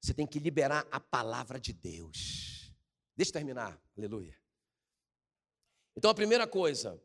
Você 0.02 0.14
tem 0.14 0.28
que 0.28 0.40
liberar 0.40 0.86
a 0.92 1.00
palavra 1.00 1.58
de 1.58 1.72
Deus. 1.72 2.70
Deixa 3.16 3.30
eu 3.30 3.34
terminar. 3.34 3.82
Aleluia. 3.98 4.38
Então, 5.96 6.12
a 6.12 6.14
primeira 6.14 6.46
coisa, 6.46 7.02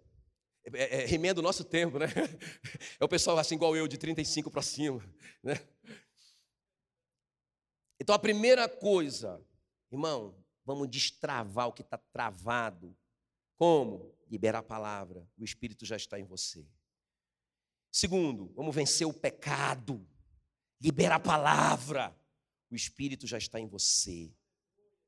é, 0.65 1.03
é, 1.03 1.07
remendo 1.07 1.39
o 1.39 1.43
nosso 1.43 1.65
tempo, 1.65 1.99
né? 1.99 2.07
É 3.01 3.05
o 3.05 3.09
pessoal 3.09 3.39
assim 3.39 3.55
igual 3.55 3.77
eu, 3.77 3.89
de 3.89 3.97
35 3.97 4.51
para 4.51 4.63
cima, 4.63 5.03
né? 5.43 5.55
Então 7.99 8.15
a 8.15 8.19
primeira 8.19 8.69
coisa, 8.69 9.45
irmão, 9.91 10.35
vamos 10.65 10.89
destravar 10.89 11.69
o 11.69 11.73
que 11.73 11.83
está 11.83 11.99
travado. 11.99 12.97
Como? 13.57 14.15
Liberar 14.31 14.61
a 14.61 14.63
palavra. 14.63 15.29
O 15.37 15.45
Espírito 15.45 15.85
já 15.85 15.97
está 15.97 16.19
em 16.19 16.25
você. 16.25 16.67
Segundo, 17.93 18.53
vamos 18.55 18.75
vencer 18.75 19.07
o 19.07 19.13
pecado. 19.13 20.07
Libera 20.81 21.17
a 21.17 21.21
palavra. 21.21 22.17
O 22.71 22.75
Espírito 22.75 23.27
já 23.27 23.37
está 23.37 23.59
em 23.59 23.67
você. 23.67 24.33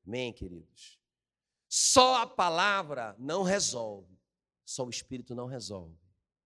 Amém, 0.06 0.32
queridos? 0.32 0.98
Só 1.68 2.22
a 2.22 2.26
palavra 2.26 3.16
não 3.18 3.42
resolve. 3.42 4.21
Só 4.64 4.84
o 4.84 4.90
Espírito 4.90 5.34
não 5.34 5.46
resolve. 5.46 5.96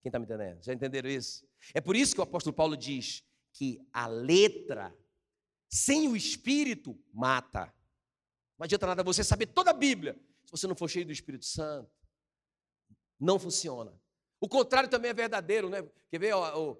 Quem 0.02 0.08
está 0.08 0.18
me 0.18 0.24
entendendo? 0.24 0.62
Já 0.62 0.72
entenderam 0.72 1.08
isso? 1.08 1.46
É 1.74 1.80
por 1.80 1.96
isso 1.96 2.14
que 2.14 2.20
o 2.20 2.24
apóstolo 2.24 2.54
Paulo 2.54 2.76
diz 2.76 3.24
que 3.52 3.80
a 3.92 4.06
letra, 4.06 4.96
sem 5.68 6.08
o 6.08 6.16
Espírito, 6.16 6.98
mata. 7.12 7.72
Não 8.58 8.64
adianta 8.64 8.86
nada 8.86 9.02
você 9.02 9.24
saber 9.24 9.46
toda 9.46 9.70
a 9.70 9.74
Bíblia, 9.74 10.18
se 10.44 10.50
você 10.50 10.66
não 10.66 10.76
for 10.76 10.88
cheio 10.88 11.06
do 11.06 11.12
Espírito 11.12 11.44
Santo. 11.44 11.90
Não 13.18 13.38
funciona. 13.38 13.92
O 14.40 14.48
contrário 14.48 14.88
também 14.88 15.10
é 15.10 15.14
verdadeiro, 15.14 15.68
né? 15.68 15.82
Quer 16.10 16.20
ver 16.20 16.34
ó, 16.34 16.52
ó, 16.54 16.76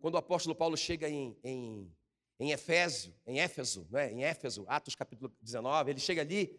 quando 0.00 0.14
o 0.14 0.18
apóstolo 0.18 0.54
Paulo 0.54 0.76
chega 0.76 1.08
em, 1.08 1.36
em, 1.42 1.92
em 2.38 2.52
Efésio, 2.52 3.14
em 3.26 3.40
Éfeso, 3.40 3.86
né? 3.90 4.12
em 4.12 4.24
Éfeso, 4.24 4.64
Atos 4.68 4.94
capítulo 4.94 5.34
19, 5.40 5.90
ele 5.90 6.00
chega 6.00 6.22
ali 6.22 6.58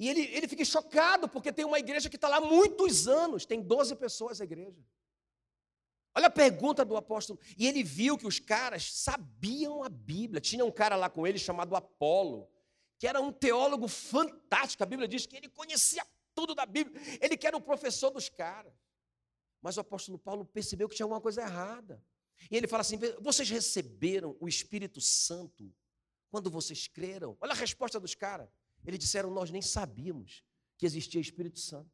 e 0.00 0.08
ele, 0.08 0.22
ele 0.32 0.48
fica 0.48 0.64
chocado, 0.64 1.28
porque 1.28 1.52
tem 1.52 1.66
uma 1.66 1.78
igreja 1.78 2.08
que 2.08 2.16
está 2.16 2.26
lá 2.26 2.38
há 2.38 2.40
muitos 2.40 3.06
anos, 3.06 3.44
tem 3.44 3.60
12 3.60 3.94
pessoas 3.96 4.40
a 4.40 4.44
igreja. 4.44 4.82
Olha 6.14 6.28
a 6.28 6.30
pergunta 6.30 6.86
do 6.86 6.96
apóstolo. 6.96 7.38
E 7.58 7.66
ele 7.66 7.82
viu 7.82 8.16
que 8.16 8.26
os 8.26 8.40
caras 8.40 8.90
sabiam 8.94 9.84
a 9.84 9.90
Bíblia. 9.90 10.40
Tinha 10.40 10.64
um 10.64 10.70
cara 10.70 10.96
lá 10.96 11.10
com 11.10 11.26
ele 11.26 11.38
chamado 11.38 11.76
Apolo, 11.76 12.48
que 12.98 13.06
era 13.06 13.20
um 13.20 13.30
teólogo 13.30 13.86
fantástico. 13.88 14.82
A 14.82 14.86
Bíblia 14.86 15.06
diz 15.06 15.26
que 15.26 15.36
ele 15.36 15.50
conhecia 15.50 16.02
tudo 16.34 16.54
da 16.54 16.64
Bíblia. 16.64 16.98
Ele 17.20 17.36
que 17.36 17.46
era 17.46 17.54
o 17.54 17.60
professor 17.60 18.08
dos 18.08 18.30
caras. 18.30 18.72
Mas 19.60 19.76
o 19.76 19.80
apóstolo 19.80 20.18
Paulo 20.18 20.46
percebeu 20.46 20.88
que 20.88 20.96
tinha 20.96 21.04
alguma 21.04 21.20
coisa 21.20 21.42
errada. 21.42 22.02
E 22.50 22.56
ele 22.56 22.66
fala 22.66 22.80
assim: 22.80 22.98
vocês 23.20 23.50
receberam 23.50 24.34
o 24.40 24.48
Espírito 24.48 24.98
Santo 24.98 25.70
quando 26.30 26.50
vocês 26.50 26.88
creram? 26.88 27.36
Olha 27.38 27.52
a 27.52 27.54
resposta 27.54 28.00
dos 28.00 28.14
caras. 28.14 28.48
Eles 28.84 28.98
disseram: 28.98 29.30
Nós 29.30 29.50
nem 29.50 29.62
sabíamos 29.62 30.44
que 30.78 30.86
existia 30.86 31.20
Espírito 31.20 31.58
Santo. 31.58 31.90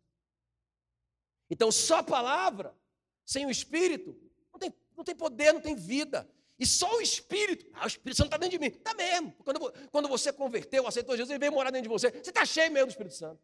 Então, 1.50 1.70
só 1.70 1.98
a 1.98 2.02
palavra, 2.02 2.76
sem 3.24 3.46
o 3.46 3.50
Espírito, 3.50 4.18
não 4.52 4.58
tem, 4.58 4.74
não 4.96 5.04
tem 5.04 5.14
poder, 5.14 5.52
não 5.52 5.60
tem 5.60 5.74
vida. 5.74 6.28
E 6.58 6.66
só 6.66 6.96
o 6.96 7.00
Espírito, 7.00 7.66
ah, 7.74 7.84
o 7.84 7.86
Espírito 7.86 8.16
Santo 8.16 8.28
está 8.28 8.38
dentro 8.38 8.58
de 8.58 8.58
mim. 8.58 8.74
Está 8.74 8.94
mesmo. 8.94 9.32
Quando, 9.44 9.72
quando 9.90 10.08
você 10.08 10.32
converteu, 10.32 10.86
aceitou 10.86 11.16
Jesus, 11.16 11.30
ele 11.30 11.38
veio 11.38 11.52
morar 11.52 11.70
dentro 11.70 11.82
de 11.82 11.88
você. 11.88 12.10
Você 12.10 12.30
está 12.30 12.46
cheio 12.46 12.72
mesmo 12.72 12.86
do 12.86 12.90
Espírito 12.90 13.14
Santo. 13.14 13.40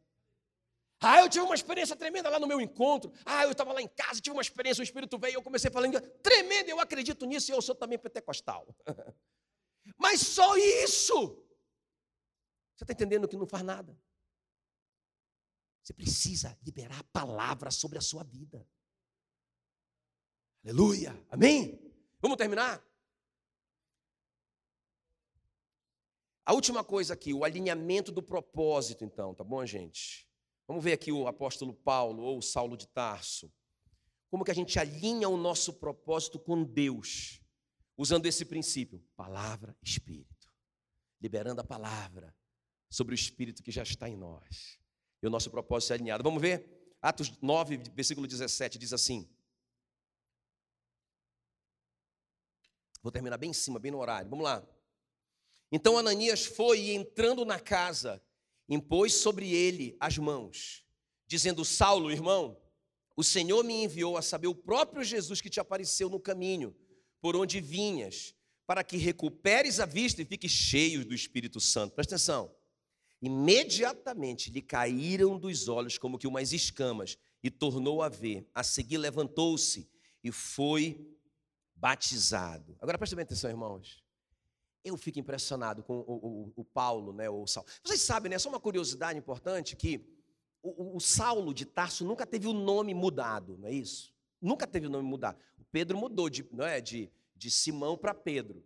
Ah, 1.01 1.21
eu 1.21 1.29
tive 1.29 1.45
uma 1.45 1.55
experiência 1.55 1.97
tremenda 1.97 2.31
lá 2.31 2.39
no 2.39 2.47
meu 2.47 2.61
encontro. 2.61 3.13
Ah, 3.27 3.43
eu 3.43 3.51
estava 3.51 3.73
lá 3.73 3.83
em 3.83 3.89
casa, 3.89 4.21
tive 4.21 4.37
uma 4.37 4.43
experiência, 4.43 4.81
o 4.81 4.85
Espírito 4.85 5.19
veio, 5.19 5.35
eu 5.35 5.43
comecei 5.43 5.69
falando 5.69 6.01
tremenda, 6.01 6.71
eu 6.71 6.79
acredito 6.79 7.27
nisso 7.27 7.51
e 7.51 7.55
eu 7.55 7.61
sou 7.61 7.75
também 7.75 7.99
pentecostal. 7.99 8.67
Mas 9.99 10.21
só 10.21 10.57
isso 10.57 11.45
você 12.83 12.93
está 12.93 12.95
entendendo 12.95 13.29
que 13.29 13.37
não 13.37 13.47
faz 13.47 13.63
nada? 13.63 13.97
Você 15.83 15.93
precisa 15.93 16.59
liberar 16.65 16.99
a 16.99 17.05
palavra 17.05 17.71
sobre 17.71 17.97
a 17.97 18.01
sua 18.01 18.25
vida. 18.25 18.69
Aleluia. 20.65 21.13
Amém? 21.31 21.81
Vamos 22.21 22.37
terminar? 22.37 22.85
A 26.45 26.53
última 26.53 26.83
coisa 26.83 27.15
aqui, 27.15 27.33
o 27.33 27.45
alinhamento 27.45 28.11
do 28.11 28.23
propósito, 28.23 29.05
então, 29.05 29.33
tá 29.33 29.45
bom, 29.45 29.65
gente? 29.65 30.29
Vamos 30.67 30.83
ver 30.83 30.93
aqui 30.95 31.13
o 31.13 31.29
apóstolo 31.29 31.73
Paulo 31.73 32.25
ou 32.25 32.43
Saulo 32.43 32.77
de 32.77 32.89
Tarso. 32.89 33.53
Como 34.29 34.45
que 34.45 34.51
a 34.51 34.55
gente 34.55 34.77
alinha 34.77 35.29
o 35.29 35.37
nosso 35.37 35.75
propósito 35.75 36.39
com 36.41 36.65
Deus? 36.65 37.41
Usando 37.97 38.27
esse 38.27 38.45
princípio: 38.45 39.05
palavra, 39.15 39.77
espírito. 39.81 40.53
Liberando 41.21 41.61
a 41.61 41.65
palavra, 41.65 42.35
sobre 42.93 43.15
o 43.15 43.17
Espírito 43.17 43.63
que 43.63 43.71
já 43.71 43.83
está 43.83 44.07
em 44.07 44.17
nós. 44.17 44.79
E 45.23 45.27
o 45.27 45.31
nosso 45.31 45.51
propósito 45.51 45.93
é 45.93 45.95
alinhado. 45.95 46.23
Vamos 46.23 46.43
ver? 46.43 46.95
Atos 47.01 47.33
9, 47.41 47.79
versículo 47.95 48.27
17, 48.27 48.79
diz 48.79 48.93
assim. 48.93 49.27
Vou 53.03 53.11
terminar 53.11 53.39
bem 53.39 53.49
em 53.49 53.55
cima, 53.55 53.79
bem 53.79 53.91
no 53.91 53.99
horário. 53.99 54.29
Vamos 54.29 54.45
lá. 54.45 54.63
Então 55.73 55.97
Ananias 55.97 56.45
foi 56.45 56.81
e 56.81 56.93
entrando 56.93 57.47
na 57.47 57.59
casa, 57.59 58.23
impôs 58.69 59.15
sobre 59.15 59.51
ele 59.51 59.97
as 59.99 60.19
mãos, 60.19 60.85
dizendo: 61.27 61.65
Saulo, 61.65 62.13
irmão, 62.13 62.61
o 63.17 63.25
Senhor 63.25 63.65
me 63.65 63.85
enviou 63.85 64.19
a 64.19 64.23
saber 64.23 64.49
o 64.49 64.55
próprio 64.55 65.03
Jesus 65.03 65.41
que 65.41 65.49
te 65.49 65.59
apareceu 65.59 66.11
no 66.11 66.21
caminho, 66.21 66.77
por 67.23 67.37
onde 67.37 67.59
vinhas, 67.59 68.35
para 68.67 68.85
que 68.85 68.99
recuperes 68.99 69.81
a 69.81 69.87
vista 69.87 70.21
e 70.21 70.27
fiques 70.27 70.53
cheio 70.53 71.07
do 71.07 71.15
Espírito 71.15 71.59
Santo. 71.59 71.95
Presta 71.95 72.17
atenção. 72.17 72.62
Imediatamente 73.23 74.51
lhe 74.51 74.61
caíram 74.61 75.39
dos 75.39 75.69
olhos 75.69 75.97
como 75.97 76.19
que 76.19 76.27
umas 76.27 76.53
escamas 76.53 77.17
e 77.41 77.49
tornou 77.49 78.03
a 78.03 78.09
ver. 78.09 78.45
A 78.53 78.65
seguir 78.65 78.99
levantou-se 78.99 79.89
e 80.25 80.33
foi 80.33 81.09
batizado. 81.77 82.77
Agora 82.81 82.99
preste 82.99 83.15
bem 83.15 83.23
atenção, 83.23 83.49
irmãos. 83.49 84.03
Eu 84.85 84.97
fico 84.97 85.21
impressionado 85.21 85.85
com 85.85 86.01
o, 86.01 86.03
o, 86.03 86.53
o 86.57 86.65
Paulo, 86.65 87.13
né, 87.13 87.31
o 87.31 87.47
Saulo. 87.47 87.69
Vocês 87.85 88.01
sabem, 88.01 88.29
né, 88.29 88.39
só 88.41 88.49
uma 88.49 88.59
curiosidade 88.59 89.17
importante 89.17 89.77
que 89.77 90.05
o, 90.61 90.97
o, 90.97 91.01
Saulo 91.01 91.55
de 91.55 91.65
Tarso 91.65 92.05
nunca 92.05 92.27
teve 92.27 92.49
o 92.49 92.53
nome 92.53 92.93
mudado, 92.93 93.57
não 93.59 93.69
é 93.69 93.73
isso? 93.73 94.13
Nunca 94.41 94.67
teve 94.67 94.89
o 94.89 94.91
nome 94.91 95.09
mudado. 95.09 95.39
O 95.57 95.65
Pedro 95.65 95.97
mudou 95.97 96.29
de, 96.29 96.45
não 96.53 96.65
é, 96.65 96.81
de, 96.81 97.09
de 97.37 97.51
Simão 97.53 97.97
para 97.97 98.13
Pedro. 98.13 98.65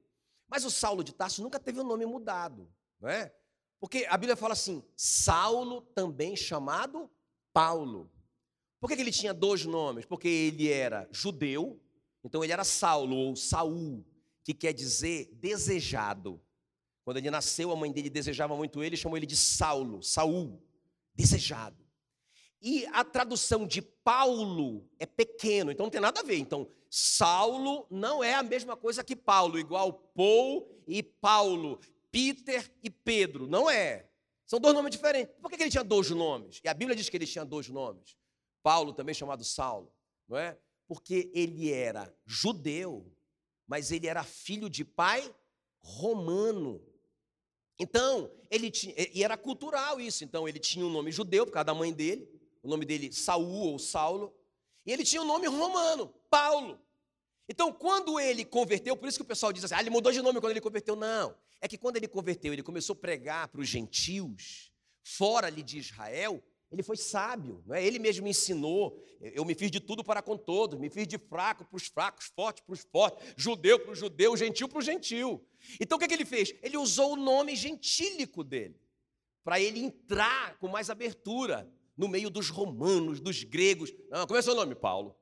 Mas 0.48 0.64
o 0.64 0.70
Saulo 0.70 1.04
de 1.04 1.12
Tarso 1.12 1.42
nunca 1.42 1.60
teve 1.60 1.80
o 1.80 1.84
nome 1.84 2.06
mudado, 2.06 2.70
não 2.98 3.10
é? 3.10 3.34
Porque 3.80 4.06
a 4.08 4.16
Bíblia 4.16 4.36
fala 4.36 4.52
assim: 4.52 4.82
Saulo, 4.96 5.82
também 5.94 6.36
chamado 6.36 7.10
Paulo. 7.52 8.10
Por 8.80 8.88
que 8.88 8.94
ele 9.00 9.12
tinha 9.12 9.34
dois 9.34 9.64
nomes? 9.64 10.04
Porque 10.04 10.28
ele 10.28 10.68
era 10.68 11.08
judeu, 11.10 11.80
então 12.22 12.42
ele 12.44 12.52
era 12.52 12.64
Saulo 12.64 13.16
ou 13.16 13.36
Saul, 13.36 14.04
que 14.44 14.54
quer 14.54 14.72
dizer 14.72 15.30
desejado. 15.34 16.40
Quando 17.04 17.18
ele 17.18 17.30
nasceu, 17.30 17.70
a 17.70 17.76
mãe 17.76 17.92
dele 17.92 18.10
desejava 18.10 18.56
muito 18.56 18.82
ele, 18.82 18.96
chamou 18.96 19.16
ele 19.16 19.26
de 19.26 19.36
Saulo, 19.36 20.02
Saul, 20.02 20.60
desejado. 21.14 21.86
E 22.60 22.84
a 22.86 23.04
tradução 23.04 23.66
de 23.66 23.80
Paulo 23.80 24.88
é 24.98 25.06
pequeno, 25.06 25.70
então 25.70 25.86
não 25.86 25.90
tem 25.90 26.00
nada 26.00 26.20
a 26.20 26.24
ver. 26.24 26.38
Então, 26.38 26.68
Saulo 26.90 27.86
não 27.90 28.24
é 28.24 28.34
a 28.34 28.42
mesma 28.42 28.76
coisa 28.76 29.04
que 29.04 29.14
Paulo, 29.14 29.58
igual 29.58 29.92
Paul 29.92 30.68
e 30.86 31.02
Paulo, 31.02 31.78
Peter 32.16 32.72
e 32.82 32.88
Pedro, 32.88 33.46
não 33.46 33.68
é. 33.68 34.08
São 34.46 34.58
dois 34.58 34.74
nomes 34.74 34.90
diferentes. 34.90 35.34
Por 35.38 35.50
que 35.50 35.62
ele 35.62 35.70
tinha 35.70 35.84
dois 35.84 36.08
nomes? 36.08 36.62
E 36.64 36.68
a 36.68 36.72
Bíblia 36.72 36.96
diz 36.96 37.10
que 37.10 37.16
ele 37.18 37.26
tinha 37.26 37.44
dois 37.44 37.68
nomes. 37.68 38.16
Paulo, 38.62 38.94
também 38.94 39.14
chamado 39.14 39.44
Saulo, 39.44 39.92
não 40.26 40.38
é? 40.38 40.56
Porque 40.88 41.30
ele 41.34 41.70
era 41.70 42.10
judeu, 42.24 43.14
mas 43.66 43.92
ele 43.92 44.06
era 44.06 44.24
filho 44.24 44.70
de 44.70 44.82
pai 44.82 45.30
romano. 45.78 46.82
Então, 47.78 48.30
ele 48.50 48.70
tinha, 48.70 48.94
e 49.12 49.22
era 49.22 49.36
cultural 49.36 50.00
isso. 50.00 50.24
Então, 50.24 50.48
ele 50.48 50.58
tinha 50.58 50.86
um 50.86 50.90
nome 50.90 51.12
judeu 51.12 51.44
por 51.44 51.52
causa 51.52 51.66
da 51.66 51.74
mãe 51.74 51.92
dele, 51.92 52.26
o 52.62 52.68
nome 52.68 52.86
dele 52.86 53.12
Saul 53.12 53.72
ou 53.72 53.78
Saulo, 53.78 54.34
e 54.86 54.90
ele 54.90 55.04
tinha 55.04 55.20
um 55.20 55.26
nome 55.26 55.48
romano, 55.48 56.08
Paulo. 56.30 56.80
Então, 57.46 57.70
quando 57.70 58.18
ele 58.18 58.42
converteu, 58.42 58.96
por 58.96 59.06
isso 59.06 59.18
que 59.18 59.22
o 59.22 59.26
pessoal 59.26 59.52
diz 59.52 59.62
assim, 59.64 59.74
ah, 59.74 59.80
ele 59.80 59.90
mudou 59.90 60.10
de 60.10 60.22
nome 60.22 60.40
quando 60.40 60.52
ele 60.52 60.62
converteu. 60.62 60.96
Não, 60.96 61.36
é 61.60 61.68
que 61.68 61.78
quando 61.78 61.96
ele 61.96 62.08
converteu, 62.08 62.52
ele 62.52 62.62
começou 62.62 62.94
a 62.94 62.98
pregar 62.98 63.48
para 63.48 63.60
os 63.60 63.68
gentios, 63.68 64.72
fora 65.02 65.46
ali 65.46 65.62
de 65.62 65.78
Israel, 65.78 66.42
ele 66.70 66.82
foi 66.82 66.96
sábio, 66.96 67.62
não 67.64 67.74
é? 67.76 67.84
ele 67.84 67.98
mesmo 67.98 68.24
me 68.24 68.30
ensinou. 68.30 69.00
Eu 69.20 69.44
me 69.44 69.54
fiz 69.54 69.70
de 69.70 69.78
tudo 69.78 70.02
para 70.02 70.20
com 70.20 70.36
todos, 70.36 70.78
me 70.78 70.90
fiz 70.90 71.06
de 71.06 71.16
fraco 71.16 71.64
para 71.64 71.76
os 71.76 71.86
fracos, 71.86 72.26
forte 72.34 72.62
para 72.62 72.72
os 72.72 72.80
fortes, 72.80 73.34
judeu 73.36 73.78
para 73.78 73.92
o 73.92 73.94
judeu, 73.94 74.36
gentil 74.36 74.68
para 74.68 74.78
o 74.78 74.82
gentil. 74.82 75.46
Então 75.80 75.96
o 75.96 75.98
que, 75.98 76.04
é 76.04 76.08
que 76.08 76.14
ele 76.14 76.24
fez? 76.24 76.52
Ele 76.62 76.76
usou 76.76 77.12
o 77.12 77.16
nome 77.16 77.54
gentílico 77.54 78.42
dele, 78.42 78.80
para 79.44 79.60
ele 79.60 79.78
entrar 79.78 80.58
com 80.58 80.66
mais 80.66 80.90
abertura 80.90 81.72
no 81.96 82.08
meio 82.08 82.28
dos 82.28 82.50
romanos, 82.50 83.20
dos 83.20 83.44
gregos. 83.44 83.92
Não, 84.10 84.26
como 84.26 84.38
é 84.38 84.42
seu 84.42 84.54
nome? 84.54 84.74
Paulo. 84.74 85.16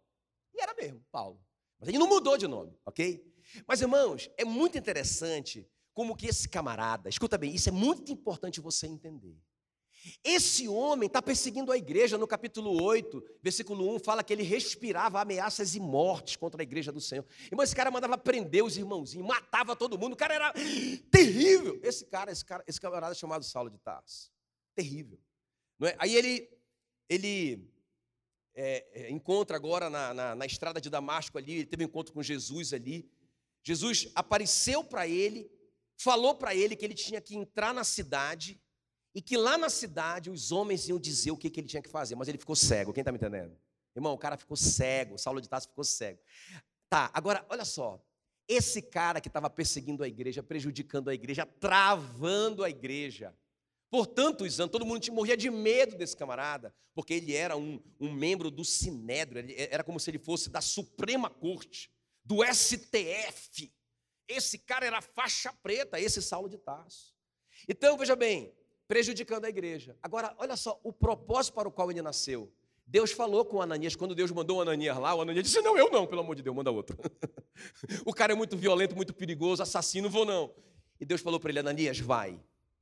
E 0.54 0.62
era 0.62 0.74
mesmo, 0.74 1.04
Paulo. 1.12 1.38
Mas 1.78 1.88
ele 1.90 1.98
não 1.98 2.08
mudou 2.08 2.38
de 2.38 2.48
nome, 2.48 2.74
ok? 2.86 3.22
Mas 3.66 3.82
irmãos, 3.82 4.30
é 4.38 4.44
muito 4.44 4.78
interessante 4.78 5.68
como 5.94 6.16
que 6.16 6.26
esse 6.26 6.48
camarada, 6.48 7.08
escuta 7.08 7.38
bem, 7.38 7.54
isso 7.54 7.68
é 7.68 7.72
muito 7.72 8.12
importante 8.12 8.60
você 8.60 8.86
entender. 8.86 9.38
Esse 10.22 10.68
homem 10.68 11.06
está 11.06 11.22
perseguindo 11.22 11.72
a 11.72 11.78
igreja, 11.78 12.18
no 12.18 12.26
capítulo 12.26 12.82
8, 12.82 13.22
versículo 13.42 13.94
1, 13.94 14.00
fala 14.00 14.22
que 14.22 14.32
ele 14.32 14.42
respirava 14.42 15.20
ameaças 15.20 15.74
e 15.74 15.80
mortes 15.80 16.36
contra 16.36 16.60
a 16.60 16.64
igreja 16.64 16.92
do 16.92 17.00
Senhor. 17.00 17.24
Irmão, 17.46 17.64
esse 17.64 17.74
cara 17.74 17.90
mandava 17.90 18.18
prender 18.18 18.62
os 18.62 18.76
irmãozinhos, 18.76 19.26
matava 19.26 19.74
todo 19.74 19.98
mundo, 19.98 20.12
o 20.12 20.16
cara 20.16 20.34
era 20.34 20.52
terrível. 21.10 21.80
Esse 21.82 22.04
cara, 22.04 22.30
esse 22.30 22.44
cara, 22.44 22.62
esse 22.66 22.80
camarada 22.80 23.14
chamado 23.14 23.44
Saulo 23.44 23.70
de 23.70 23.78
Tarso, 23.78 24.30
terrível. 24.74 25.18
É? 25.82 25.96
Aí 25.98 26.14
ele, 26.14 26.50
ele 27.08 27.66
é, 28.54 28.86
é, 28.92 29.10
encontra 29.10 29.56
agora 29.56 29.88
na, 29.88 30.12
na, 30.12 30.34
na 30.34 30.46
estrada 30.46 30.80
de 30.80 30.90
Damasco 30.90 31.38
ali, 31.38 31.54
ele 31.54 31.66
teve 31.66 31.84
um 31.84 31.88
encontro 31.88 32.12
com 32.12 32.22
Jesus 32.22 32.74
ali. 32.74 33.10
Jesus 33.62 34.10
apareceu 34.14 34.84
para 34.84 35.08
ele, 35.08 35.50
falou 35.96 36.34
para 36.34 36.54
ele 36.54 36.76
que 36.76 36.84
ele 36.84 36.94
tinha 36.94 37.20
que 37.20 37.36
entrar 37.36 37.72
na 37.72 37.84
cidade 37.84 38.60
e 39.14 39.22
que 39.22 39.36
lá 39.36 39.56
na 39.56 39.70
cidade 39.70 40.30
os 40.30 40.50
homens 40.50 40.88
iam 40.88 40.98
dizer 40.98 41.30
o 41.30 41.36
que, 41.36 41.48
que 41.48 41.60
ele 41.60 41.68
tinha 41.68 41.82
que 41.82 41.88
fazer, 41.88 42.16
mas 42.16 42.28
ele 42.28 42.38
ficou 42.38 42.56
cego. 42.56 42.92
Quem 42.92 43.02
está 43.02 43.12
me 43.12 43.18
entendendo? 43.18 43.56
Irmão, 43.94 44.12
o 44.12 44.18
cara 44.18 44.36
ficou 44.36 44.56
cego, 44.56 45.16
Saulo 45.16 45.40
de 45.40 45.48
Tarso 45.48 45.68
ficou 45.68 45.84
cego. 45.84 46.18
Tá, 46.88 47.10
agora, 47.14 47.46
olha 47.48 47.64
só. 47.64 48.04
Esse 48.46 48.82
cara 48.82 49.20
que 49.20 49.28
estava 49.28 49.48
perseguindo 49.48 50.02
a 50.02 50.08
igreja, 50.08 50.42
prejudicando 50.42 51.08
a 51.08 51.14
igreja, 51.14 51.46
travando 51.46 52.62
a 52.62 52.68
igreja, 52.68 53.34
por 53.88 54.06
tantos 54.06 54.56
todo 54.56 54.84
mundo 54.84 55.06
morria 55.12 55.36
de 55.36 55.48
medo 55.48 55.96
desse 55.96 56.16
camarada, 56.16 56.74
porque 56.94 57.14
ele 57.14 57.34
era 57.34 57.56
um, 57.56 57.80
um 57.98 58.12
membro 58.12 58.50
do 58.50 58.64
Sinédrio, 58.64 59.44
era 59.56 59.84
como 59.84 59.98
se 60.00 60.10
ele 60.10 60.18
fosse 60.18 60.50
da 60.50 60.60
Suprema 60.60 61.30
Corte, 61.30 61.90
do 62.24 62.44
STF. 62.44 63.72
Esse 64.28 64.58
cara 64.58 64.86
era 64.86 65.00
faixa 65.00 65.52
preta, 65.62 66.00
esse 66.00 66.22
Saulo 66.22 66.48
de 66.48 66.58
Tarso. 66.58 67.14
Então, 67.68 67.96
veja 67.96 68.16
bem, 68.16 68.52
prejudicando 68.88 69.44
a 69.44 69.48
igreja. 69.48 69.96
Agora, 70.02 70.34
olha 70.38 70.56
só, 70.56 70.78
o 70.82 70.92
propósito 70.92 71.54
para 71.54 71.68
o 71.68 71.72
qual 71.72 71.90
ele 71.90 72.02
nasceu. 72.02 72.52
Deus 72.86 73.12
falou 73.12 73.44
com 73.44 73.62
Ananias, 73.62 73.96
quando 73.96 74.14
Deus 74.14 74.30
mandou 74.30 74.60
Ananias 74.60 74.96
lá, 74.98 75.14
o 75.14 75.22
Ananias 75.22 75.46
disse: 75.46 75.60
Não, 75.62 75.76
eu 75.76 75.90
não, 75.90 76.06
pelo 76.06 76.20
amor 76.20 76.36
de 76.36 76.42
Deus, 76.42 76.54
manda 76.54 76.70
outro. 76.70 76.98
o 78.04 78.12
cara 78.12 78.32
é 78.32 78.36
muito 78.36 78.56
violento, 78.56 78.94
muito 78.94 79.14
perigoso, 79.14 79.62
assassino, 79.62 80.10
vou 80.10 80.24
não. 80.24 80.54
E 81.00 81.04
Deus 81.04 81.20
falou 81.22 81.40
para 81.40 81.50
ele: 81.50 81.60
Ananias, 81.60 81.98
vai. 81.98 82.38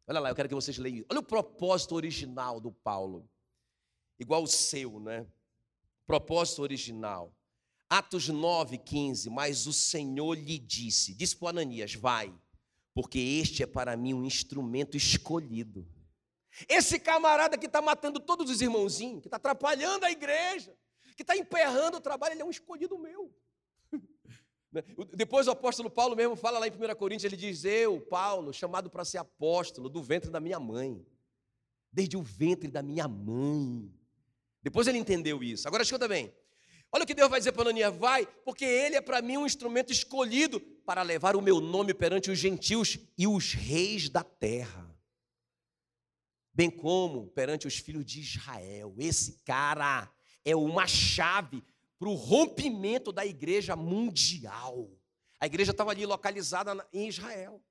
Olha 0.07 0.18
lá, 0.18 0.28
eu 0.30 0.34
quero 0.34 0.49
que 0.49 0.55
vocês 0.55 0.76
leiam. 0.76 1.05
Olha 1.09 1.20
o 1.20 1.22
propósito 1.22 1.95
original 1.95 2.61
do 2.61 2.72
Paulo, 2.72 3.28
igual 4.18 4.43
o 4.43 4.49
seu, 4.49 4.99
né? 4.99 5.24
Propósito 6.05 6.62
original. 6.62 7.32
Atos 7.93 8.28
9, 8.28 8.78
15. 8.78 9.30
Mas 9.30 9.66
o 9.66 9.72
Senhor 9.72 10.34
lhe 10.34 10.59
disse: 10.59 11.14
Disse 11.14 11.36
para 11.36 11.51
Ananias: 11.51 11.95
Vai 11.95 12.32
porque 12.95 13.18
este 13.18 13.62
é 13.62 13.66
para 13.66 13.97
mim 13.97 14.14
um 14.14 14.24
instrumento 14.24 14.97
escolhido. 14.97 15.86
Esse 16.68 16.99
camarada 16.99 17.57
que 17.57 17.66
está 17.66 17.80
matando 17.80 18.20
todos 18.20 18.51
os 18.51 18.61
irmãozinhos, 18.61 19.22
que 19.22 19.28
está 19.28 19.38
atrapalhando 19.38 20.05
a 20.05 20.11
igreja, 20.11 20.76
que 21.16 21.22
está 21.22 21.36
emperrando 21.36 21.97
o 21.97 22.01
trabalho, 22.01 22.34
ele 22.34 22.43
é 22.43 22.45
um 22.45 22.51
escolhido 22.51 22.99
meu. 22.99 23.34
Depois 25.16 25.49
o 25.49 25.51
apóstolo 25.51 25.90
Paulo 25.90 26.14
mesmo 26.14 26.36
fala 26.36 26.59
lá 26.59 26.68
em 26.68 26.70
1 26.70 26.95
Coríntios, 26.97 27.24
ele 27.24 27.40
diz: 27.40 27.64
Eu, 27.64 28.01
Paulo, 28.03 28.53
chamado 28.53 28.90
para 28.90 29.05
ser 29.05 29.18
apóstolo 29.18 29.88
do 29.88 30.03
ventre 30.03 30.30
da 30.30 30.40
minha 30.40 30.61
mãe, 30.61 31.07
desde 31.90 32.16
o 32.16 32.22
ventre 32.22 32.70
da 32.70 32.82
minha 32.82 33.09
mãe. 33.09 33.90
Depois 34.62 34.86
ele 34.86 34.99
entendeu 34.99 35.43
isso. 35.43 35.66
Agora 35.66 35.82
escuta 35.82 36.07
bem: 36.07 36.32
Olha 36.95 37.05
o 37.05 37.07
que 37.07 37.14
Deus 37.14 37.30
vai 37.30 37.40
dizer 37.40 37.53
para 37.53 37.62
Ananias: 37.62 37.97
vai, 37.97 38.26
porque 38.45 38.64
ele 38.64 38.97
é 38.97 39.01
para 39.01 39.22
mim 39.22 39.38
um 39.38 39.47
instrumento 39.47 39.90
escolhido 39.90 40.61
para 40.61 41.01
levar 41.03 41.34
o 41.34 41.40
meu 41.40 41.61
nome 41.61 41.95
perante 41.95 42.30
os 42.30 42.38
gentios 42.38 42.99
e 43.16 43.26
os 43.26 43.55
reis 43.55 44.11
da 44.11 44.22
terra, 44.22 44.95
bem 46.53 46.70
como 46.70 47.28
perante 47.28 47.66
os 47.66 47.78
filhos 47.78 48.05
de 48.05 48.20
Israel. 48.20 48.95
Esse 48.99 49.40
cara 49.45 50.12
é 50.45 50.55
uma 50.55 50.86
chave 50.86 51.64
para 51.99 52.09
o 52.09 52.14
rompimento 52.14 53.11
da 53.11 53.24
igreja 53.24 53.74
mundial. 53.74 54.90
A 55.40 55.47
igreja 55.47 55.70
estava 55.70 55.93
ali 55.93 56.05
localizada 56.05 56.86
em 56.93 57.09
Israel. 57.09 57.62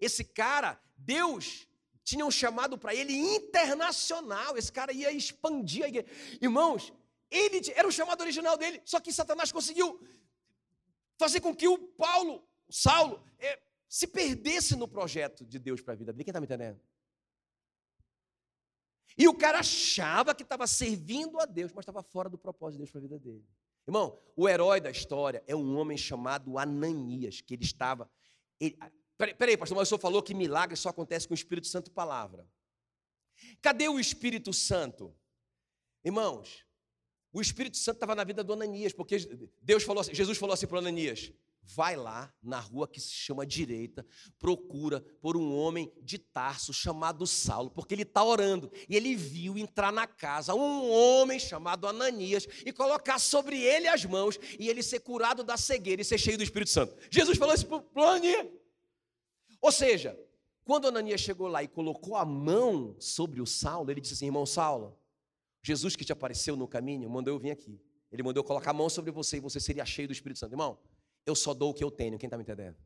Esse 0.00 0.24
cara, 0.24 0.80
Deus 0.96 1.68
tinha 2.02 2.24
um 2.26 2.30
chamado 2.30 2.76
para 2.76 2.94
ele 2.94 3.12
internacional. 3.12 4.56
Esse 4.56 4.72
cara 4.72 4.92
ia 4.92 5.12
expandir 5.12 5.84
a 5.84 5.88
igreja. 5.88 6.06
Irmãos, 6.40 6.92
ele 7.30 7.60
era 7.74 7.86
o 7.86 7.92
chamado 7.92 8.20
original 8.22 8.56
dele, 8.56 8.82
só 8.84 8.98
que 9.00 9.12
Satanás 9.12 9.52
conseguiu 9.52 10.00
fazer 11.18 11.40
com 11.40 11.54
que 11.54 11.68
o 11.68 11.78
Paulo, 11.78 12.42
o 12.66 12.72
Saulo, 12.72 13.22
é, 13.38 13.60
se 13.88 14.06
perdesse 14.06 14.76
no 14.76 14.88
projeto 14.88 15.44
de 15.44 15.58
Deus 15.58 15.80
para 15.80 15.94
a 15.94 15.96
vida 15.96 16.12
dele. 16.12 16.24
Quem 16.24 16.30
está 16.30 16.40
me 16.40 16.46
entendendo? 16.46 16.80
E 19.18 19.28
o 19.28 19.34
cara 19.34 19.58
achava 19.58 20.34
que 20.34 20.42
estava 20.42 20.66
servindo 20.66 21.38
a 21.40 21.44
Deus, 21.44 21.72
mas 21.72 21.82
estava 21.82 22.02
fora 22.02 22.28
do 22.28 22.38
propósito 22.38 22.78
de 22.78 22.78
Deus 22.78 22.90
para 22.90 23.00
a 23.00 23.02
vida 23.02 23.18
dele. 23.18 23.44
Irmão, 23.86 24.18
o 24.36 24.48
herói 24.48 24.80
da 24.80 24.90
história 24.90 25.42
é 25.46 25.54
um 25.54 25.76
homem 25.76 25.96
chamado 25.96 26.58
Ananias, 26.58 27.40
que 27.40 27.54
ele 27.54 27.64
estava. 27.64 28.10
Ele, 28.58 28.78
peraí, 29.18 29.34
peraí, 29.34 29.56
pastor, 29.56 29.76
mas 29.76 29.88
o 29.88 29.90
senhor 29.90 30.00
falou 30.00 30.22
que 30.22 30.32
milagre 30.32 30.76
só 30.76 30.88
acontece 30.90 31.26
com 31.26 31.34
o 31.34 31.34
Espírito 31.34 31.66
Santo 31.66 31.90
palavra. 31.90 32.48
Cadê 33.60 33.88
o 33.88 33.98
Espírito 33.98 34.52
Santo? 34.52 35.14
Irmãos, 36.04 36.64
o 37.32 37.40
Espírito 37.40 37.76
Santo 37.76 37.96
estava 37.96 38.14
na 38.14 38.24
vida 38.24 38.42
do 38.42 38.52
Ananias, 38.52 38.92
porque 38.92 39.16
Deus 39.62 39.82
falou 39.82 40.00
assim, 40.00 40.14
Jesus 40.14 40.36
falou 40.36 40.54
assim 40.54 40.66
para 40.66 40.78
Ananias: 40.78 41.32
vai 41.62 41.96
lá 41.96 42.32
na 42.42 42.58
rua 42.58 42.88
que 42.88 43.00
se 43.00 43.10
chama 43.10 43.46
direita, 43.46 44.04
procura 44.38 45.00
por 45.20 45.36
um 45.36 45.54
homem 45.56 45.92
de 46.02 46.18
Tarso 46.18 46.72
chamado 46.72 47.26
Saulo, 47.26 47.70
porque 47.70 47.94
ele 47.94 48.02
está 48.02 48.24
orando. 48.24 48.70
E 48.88 48.96
ele 48.96 49.14
viu 49.14 49.56
entrar 49.56 49.92
na 49.92 50.06
casa 50.06 50.54
um 50.54 50.90
homem 50.90 51.38
chamado 51.38 51.86
Ananias 51.86 52.46
e 52.66 52.72
colocar 52.72 53.18
sobre 53.18 53.60
ele 53.60 53.86
as 53.86 54.04
mãos 54.04 54.38
e 54.58 54.68
ele 54.68 54.82
ser 54.82 55.00
curado 55.00 55.44
da 55.44 55.56
cegueira 55.56 56.02
e 56.02 56.04
ser 56.04 56.18
cheio 56.18 56.36
do 56.36 56.44
Espírito 56.44 56.70
Santo. 56.70 56.96
Jesus 57.10 57.38
falou 57.38 57.54
isso 57.54 57.66
para 57.66 58.02
Ananias. 58.02 58.46
Ou 59.60 59.70
seja, 59.70 60.18
quando 60.64 60.88
Ananias 60.88 61.20
chegou 61.20 61.46
lá 61.46 61.62
e 61.62 61.68
colocou 61.68 62.16
a 62.16 62.24
mão 62.24 62.96
sobre 62.98 63.40
o 63.40 63.46
Saulo, 63.46 63.90
ele 63.90 64.00
disse 64.00 64.14
assim: 64.14 64.26
irmão 64.26 64.46
Saulo, 64.46 64.98
Jesus 65.62 65.96
que 65.96 66.04
te 66.04 66.12
apareceu 66.12 66.56
no 66.56 66.66
caminho 66.66 67.08
mandou 67.08 67.34
eu 67.34 67.38
vir 67.38 67.50
aqui. 67.50 67.80
Ele 68.10 68.22
mandou 68.22 68.40
eu 68.40 68.44
colocar 68.44 68.70
a 68.70 68.74
mão 68.74 68.88
sobre 68.88 69.10
você 69.10 69.36
e 69.36 69.40
você 69.40 69.60
seria 69.60 69.84
cheio 69.84 70.08
do 70.08 70.12
Espírito 70.12 70.38
Santo. 70.38 70.52
Irmão, 70.52 70.78
eu 71.24 71.34
só 71.34 71.54
dou 71.54 71.70
o 71.70 71.74
que 71.74 71.84
eu 71.84 71.90
tenho. 71.90 72.18
Quem 72.18 72.26
está 72.26 72.36
me 72.36 72.42
entendendo? 72.42 72.76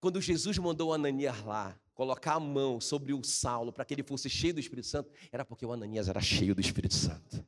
Quando 0.00 0.20
Jesus 0.20 0.58
mandou 0.58 0.92
Ananias 0.92 1.42
lá 1.44 1.78
colocar 1.94 2.34
a 2.34 2.40
mão 2.40 2.80
sobre 2.80 3.12
o 3.12 3.22
Saulo 3.22 3.72
para 3.72 3.84
que 3.84 3.92
ele 3.92 4.02
fosse 4.02 4.30
cheio 4.30 4.54
do 4.54 4.60
Espírito 4.60 4.88
Santo, 4.88 5.10
era 5.30 5.44
porque 5.44 5.64
o 5.66 5.72
Ananias 5.72 6.08
era 6.08 6.20
cheio 6.20 6.54
do 6.54 6.60
Espírito 6.60 6.94
Santo. 6.94 7.46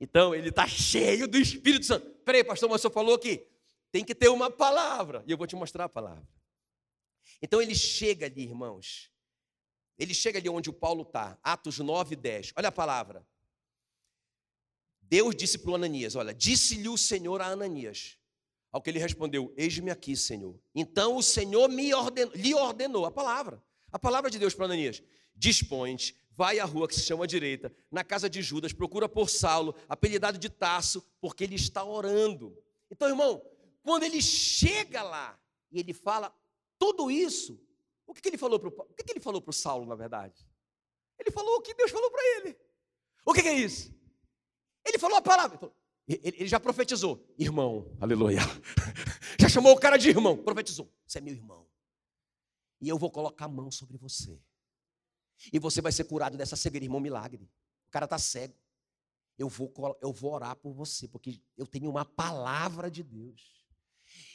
Então 0.00 0.34
ele 0.34 0.48
está 0.48 0.66
cheio 0.66 1.28
do 1.28 1.38
Espírito 1.38 1.86
Santo. 1.86 2.10
Peraí, 2.24 2.42
pastor, 2.42 2.68
mas 2.68 2.80
o 2.80 2.82
senhor 2.82 2.92
falou 2.92 3.18
que 3.18 3.46
tem 3.92 4.04
que 4.04 4.14
ter 4.14 4.28
uma 4.28 4.50
palavra. 4.50 5.22
E 5.26 5.30
eu 5.30 5.38
vou 5.38 5.46
te 5.46 5.54
mostrar 5.54 5.84
a 5.84 5.88
palavra. 5.88 6.26
Então 7.40 7.62
ele 7.62 7.74
chega 7.74 8.26
ali, 8.26 8.42
irmãos. 8.42 9.13
Ele 9.98 10.12
chega 10.12 10.38
ali 10.38 10.48
onde 10.48 10.70
o 10.70 10.72
Paulo 10.72 11.02
está, 11.02 11.38
Atos 11.42 11.78
9, 11.78 12.16
10. 12.16 12.52
Olha 12.56 12.68
a 12.68 12.72
palavra. 12.72 13.26
Deus 15.02 15.34
disse 15.36 15.58
para 15.58 15.70
o 15.70 15.74
Ananias: 15.74 16.16
Olha, 16.16 16.34
disse-lhe 16.34 16.88
o 16.88 16.98
Senhor 16.98 17.40
a 17.40 17.46
Ananias. 17.46 18.18
Ao 18.72 18.82
que 18.82 18.90
ele 18.90 18.98
respondeu: 18.98 19.52
Eis-me 19.56 19.90
aqui, 19.90 20.16
Senhor. 20.16 20.58
Então 20.74 21.16
o 21.16 21.22
Senhor 21.22 21.68
me 21.68 21.94
ordenou, 21.94 22.34
lhe 22.34 22.54
ordenou 22.54 23.06
a 23.06 23.10
palavra. 23.10 23.62
A 23.92 23.98
palavra 23.98 24.30
de 24.30 24.38
Deus 24.38 24.54
para 24.54 24.64
Ananias: 24.64 25.02
Dispõe, 25.36 25.96
vai 26.36 26.58
à 26.58 26.64
rua 26.64 26.88
que 26.88 26.94
se 26.94 27.02
chama 27.02 27.26
direita, 27.26 27.72
na 27.90 28.02
casa 28.02 28.28
de 28.28 28.42
Judas, 28.42 28.72
procura 28.72 29.08
por 29.08 29.30
Saulo, 29.30 29.74
apelidado 29.88 30.38
de 30.38 30.48
Tasso, 30.48 31.04
porque 31.20 31.44
ele 31.44 31.54
está 31.54 31.84
orando. 31.84 32.56
Então, 32.90 33.08
irmão, 33.08 33.40
quando 33.82 34.02
ele 34.02 34.20
chega 34.20 35.02
lá 35.02 35.38
e 35.70 35.78
ele 35.78 35.92
fala 35.92 36.34
tudo 36.78 37.10
isso, 37.10 37.60
o 38.06 38.14
que, 38.14 38.20
que 38.20 38.28
ele 38.28 38.38
falou 38.38 38.58
para 38.58 38.68
o 38.68 38.94
que, 38.94 39.04
que 39.04 39.12
ele 39.12 39.20
falou 39.20 39.40
para 39.40 39.52
Saulo, 39.52 39.86
na 39.86 39.94
verdade? 39.94 40.46
Ele 41.18 41.30
falou 41.30 41.56
o 41.56 41.62
que 41.62 41.74
Deus 41.74 41.90
falou 41.90 42.10
para 42.10 42.22
ele. 42.36 42.58
O 43.24 43.32
que, 43.32 43.42
que, 43.42 43.48
é 43.48 43.54
isso? 43.54 43.94
Ele 44.84 44.98
falou 44.98 45.16
a 45.16 45.22
palavra. 45.22 45.72
Ele 46.06 46.46
já 46.46 46.60
profetizou, 46.60 47.24
irmão, 47.38 47.90
aleluia. 47.98 48.40
Já 49.40 49.48
chamou 49.48 49.72
o 49.72 49.80
cara 49.80 49.96
de 49.96 50.08
irmão, 50.08 50.36
profetizou. 50.36 50.92
Você 51.06 51.18
é 51.18 51.20
meu 51.20 51.34
irmão. 51.34 51.66
E 52.80 52.88
eu 52.88 52.98
vou 52.98 53.10
colocar 53.10 53.46
a 53.46 53.48
mão 53.48 53.70
sobre 53.70 53.96
você. 53.96 54.40
E 55.52 55.58
você 55.58 55.80
vai 55.80 55.90
ser 55.90 56.04
curado 56.04 56.36
dessa 56.36 56.56
cegueira, 56.56 56.84
irmão, 56.84 57.00
milagre. 57.00 57.50
O 57.88 57.90
cara 57.90 58.04
está 58.04 58.18
cego. 58.18 58.54
Eu 59.36 59.48
vou, 59.48 59.72
eu 60.00 60.12
vou 60.12 60.32
orar 60.32 60.54
por 60.56 60.72
você, 60.72 61.08
porque 61.08 61.42
eu 61.56 61.66
tenho 61.66 61.90
uma 61.90 62.04
palavra 62.04 62.90
de 62.90 63.02
Deus. 63.02 63.63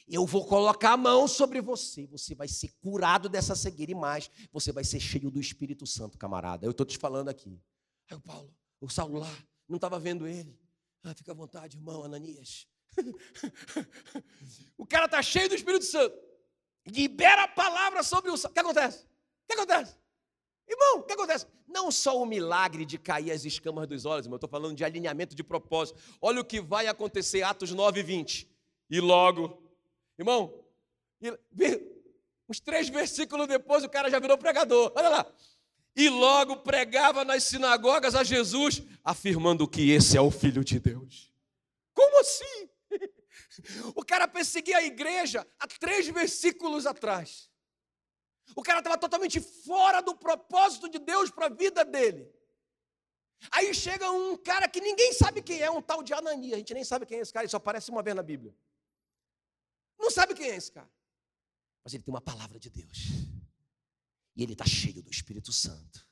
Eu 0.09 0.25
vou 0.25 0.43
colocar 0.43 0.93
a 0.93 0.97
mão 0.97 1.27
sobre 1.27 1.61
você, 1.61 2.07
você 2.07 2.33
vai 2.33 2.47
ser 2.47 2.73
curado 2.81 3.29
dessa 3.29 3.55
cegueira 3.55 3.91
e 3.91 3.95
mais, 3.95 4.31
você 4.51 4.71
vai 4.71 4.83
ser 4.83 4.99
cheio 4.99 5.29
do 5.29 5.39
Espírito 5.39 5.85
Santo, 5.85 6.17
camarada. 6.17 6.65
Eu 6.65 6.71
estou 6.71 6.83
te 6.85 6.97
falando 6.97 7.29
aqui. 7.29 7.61
Aí 8.09 8.17
o 8.17 8.19
Paulo, 8.19 8.51
o 8.81 8.89
Saulo 8.89 9.19
lá, 9.19 9.31
não 9.67 9.75
estava 9.75 9.99
vendo 9.99 10.25
ele. 10.25 10.57
Ah, 11.03 11.13
fica 11.13 11.31
à 11.31 11.35
vontade, 11.35 11.77
irmão 11.77 12.03
Ananias. 12.03 12.67
o 14.75 14.85
cara 14.85 15.05
está 15.05 15.21
cheio 15.21 15.47
do 15.47 15.53
Espírito 15.53 15.85
Santo. 15.85 16.17
Libera 16.87 17.43
a 17.43 17.47
palavra 17.47 18.01
sobre 18.01 18.31
o. 18.31 18.33
O 18.33 18.49
que 18.49 18.59
acontece? 18.59 19.03
O 19.03 19.47
que 19.47 19.53
acontece? 19.53 19.95
Irmão, 20.67 20.99
o 20.99 21.03
que 21.03 21.13
acontece? 21.13 21.45
Não 21.67 21.91
só 21.91 22.19
o 22.19 22.25
milagre 22.25 22.83
de 22.83 22.97
cair 22.97 23.31
as 23.31 23.45
escamas 23.45 23.87
dos 23.87 24.05
olhos, 24.05 24.25
irmão, 24.25 24.35
eu 24.35 24.37
estou 24.37 24.49
falando 24.49 24.75
de 24.75 24.83
alinhamento 24.83 25.35
de 25.35 25.43
propósito. 25.43 25.99
Olha 26.19 26.41
o 26.41 26.45
que 26.45 26.59
vai 26.59 26.87
acontecer, 26.87 27.43
Atos 27.43 27.71
9, 27.71 28.01
20. 28.01 28.49
E 28.89 28.99
logo 28.99 29.68
Irmão, 30.19 30.53
uns 32.49 32.59
três 32.59 32.89
versículos 32.89 33.47
depois 33.47 33.85
o 33.85 33.89
cara 33.89 34.09
já 34.11 34.19
virou 34.19 34.37
pregador. 34.37 34.91
Olha 34.93 35.07
lá. 35.07 35.33
E 35.95 36.09
logo 36.09 36.57
pregava 36.57 37.23
nas 37.23 37.45
sinagogas 37.45 38.13
a 38.15 38.23
Jesus, 38.23 38.83
afirmando 39.01 39.65
que 39.65 39.91
esse 39.91 40.17
é 40.17 40.21
o 40.21 40.29
Filho 40.29 40.61
de 40.61 40.77
Deus. 40.77 41.33
Como 41.93 42.19
assim? 42.19 42.69
O 43.93 44.05
cara 44.05 44.25
perseguia 44.25 44.77
a 44.77 44.83
igreja 44.83 45.45
há 45.59 45.67
três 45.67 46.07
versículos 46.07 46.85
atrás. 46.85 47.49
O 48.55 48.63
cara 48.63 48.79
estava 48.79 48.97
totalmente 48.97 49.41
fora 49.41 50.01
do 50.01 50.15
propósito 50.15 50.87
de 50.87 50.97
Deus 50.97 51.29
para 51.29 51.47
a 51.47 51.49
vida 51.49 51.83
dele. 51.83 52.31
Aí 53.51 53.73
chega 53.73 54.09
um 54.11 54.37
cara 54.37 54.69
que 54.69 54.79
ninguém 54.79 55.11
sabe 55.11 55.41
quem 55.41 55.59
é, 55.61 55.69
um 55.69 55.81
tal 55.81 56.01
de 56.01 56.13
Anania. 56.13 56.55
A 56.55 56.57
gente 56.57 56.73
nem 56.73 56.85
sabe 56.85 57.05
quem 57.05 57.17
é 57.17 57.21
esse 57.21 57.33
cara, 57.33 57.43
ele 57.43 57.51
só 57.51 57.57
aparece 57.57 57.91
uma 57.91 58.01
vez 58.01 58.15
na 58.15 58.23
Bíblia. 58.23 58.55
Não 59.99 60.09
sabe 60.09 60.33
quem 60.33 60.49
é 60.49 60.55
esse 60.55 60.71
cara. 60.71 60.89
Mas 61.83 61.93
ele 61.93 62.03
tem 62.03 62.13
uma 62.13 62.21
palavra 62.21 62.59
de 62.59 62.69
Deus. 62.69 63.09
E 64.35 64.43
ele 64.43 64.53
está 64.53 64.65
cheio 64.65 65.03
do 65.03 65.11
Espírito 65.11 65.51
Santo. 65.51 66.07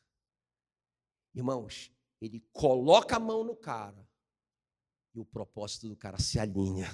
Irmãos, 1.33 1.91
ele 2.19 2.41
coloca 2.51 3.15
a 3.15 3.19
mão 3.19 3.43
no 3.43 3.55
cara. 3.55 4.07
E 5.13 5.19
o 5.19 5.25
propósito 5.25 5.87
do 5.87 5.95
cara 5.95 6.19
se 6.19 6.39
alinha. 6.39 6.89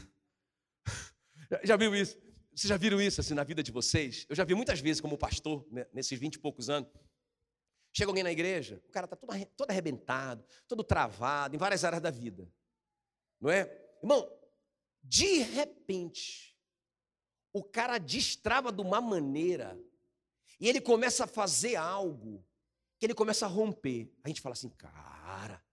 Já 1.63 1.75
viu 1.75 1.95
isso? 1.95 2.17
Vocês 2.55 2.69
já 2.69 2.77
viram 2.77 3.01
isso 3.01 3.19
assim 3.19 3.33
na 3.33 3.43
vida 3.43 3.63
de 3.63 3.71
vocês? 3.71 4.27
Eu 4.29 4.35
já 4.35 4.43
vi 4.43 4.53
muitas 4.53 4.79
vezes 4.79 5.01
como 5.01 5.17
pastor, 5.17 5.65
né, 5.71 5.87
nesses 5.91 6.19
vinte 6.19 6.35
e 6.35 6.39
poucos 6.39 6.69
anos. 6.69 6.87
Chega 7.91 8.11
alguém 8.11 8.23
na 8.23 8.31
igreja, 8.31 8.81
o 8.87 8.91
cara 8.91 9.05
está 9.05 9.15
todo, 9.15 9.45
todo 9.57 9.71
arrebentado, 9.71 10.45
todo 10.67 10.83
travado, 10.83 11.55
em 11.55 11.57
várias 11.57 11.83
áreas 11.83 12.01
da 12.01 12.11
vida. 12.11 12.47
Não 13.41 13.49
é? 13.49 13.69
Irmão, 14.03 14.31
de 15.01 15.39
repente, 15.39 16.52
o 17.53 17.63
cara 17.63 17.99
destrava 17.99 18.71
de 18.71 18.81
uma 18.81 18.99
maneira 18.99 19.79
e 20.59 20.67
ele 20.67 20.81
começa 20.81 21.25
a 21.25 21.27
fazer 21.27 21.75
algo 21.75 22.43
que 22.97 23.05
ele 23.05 23.13
começa 23.13 23.45
a 23.45 23.49
romper. 23.49 24.11
A 24.23 24.27
gente 24.27 24.41
fala 24.41 24.53
assim, 24.53 24.69
cara, 24.69 25.63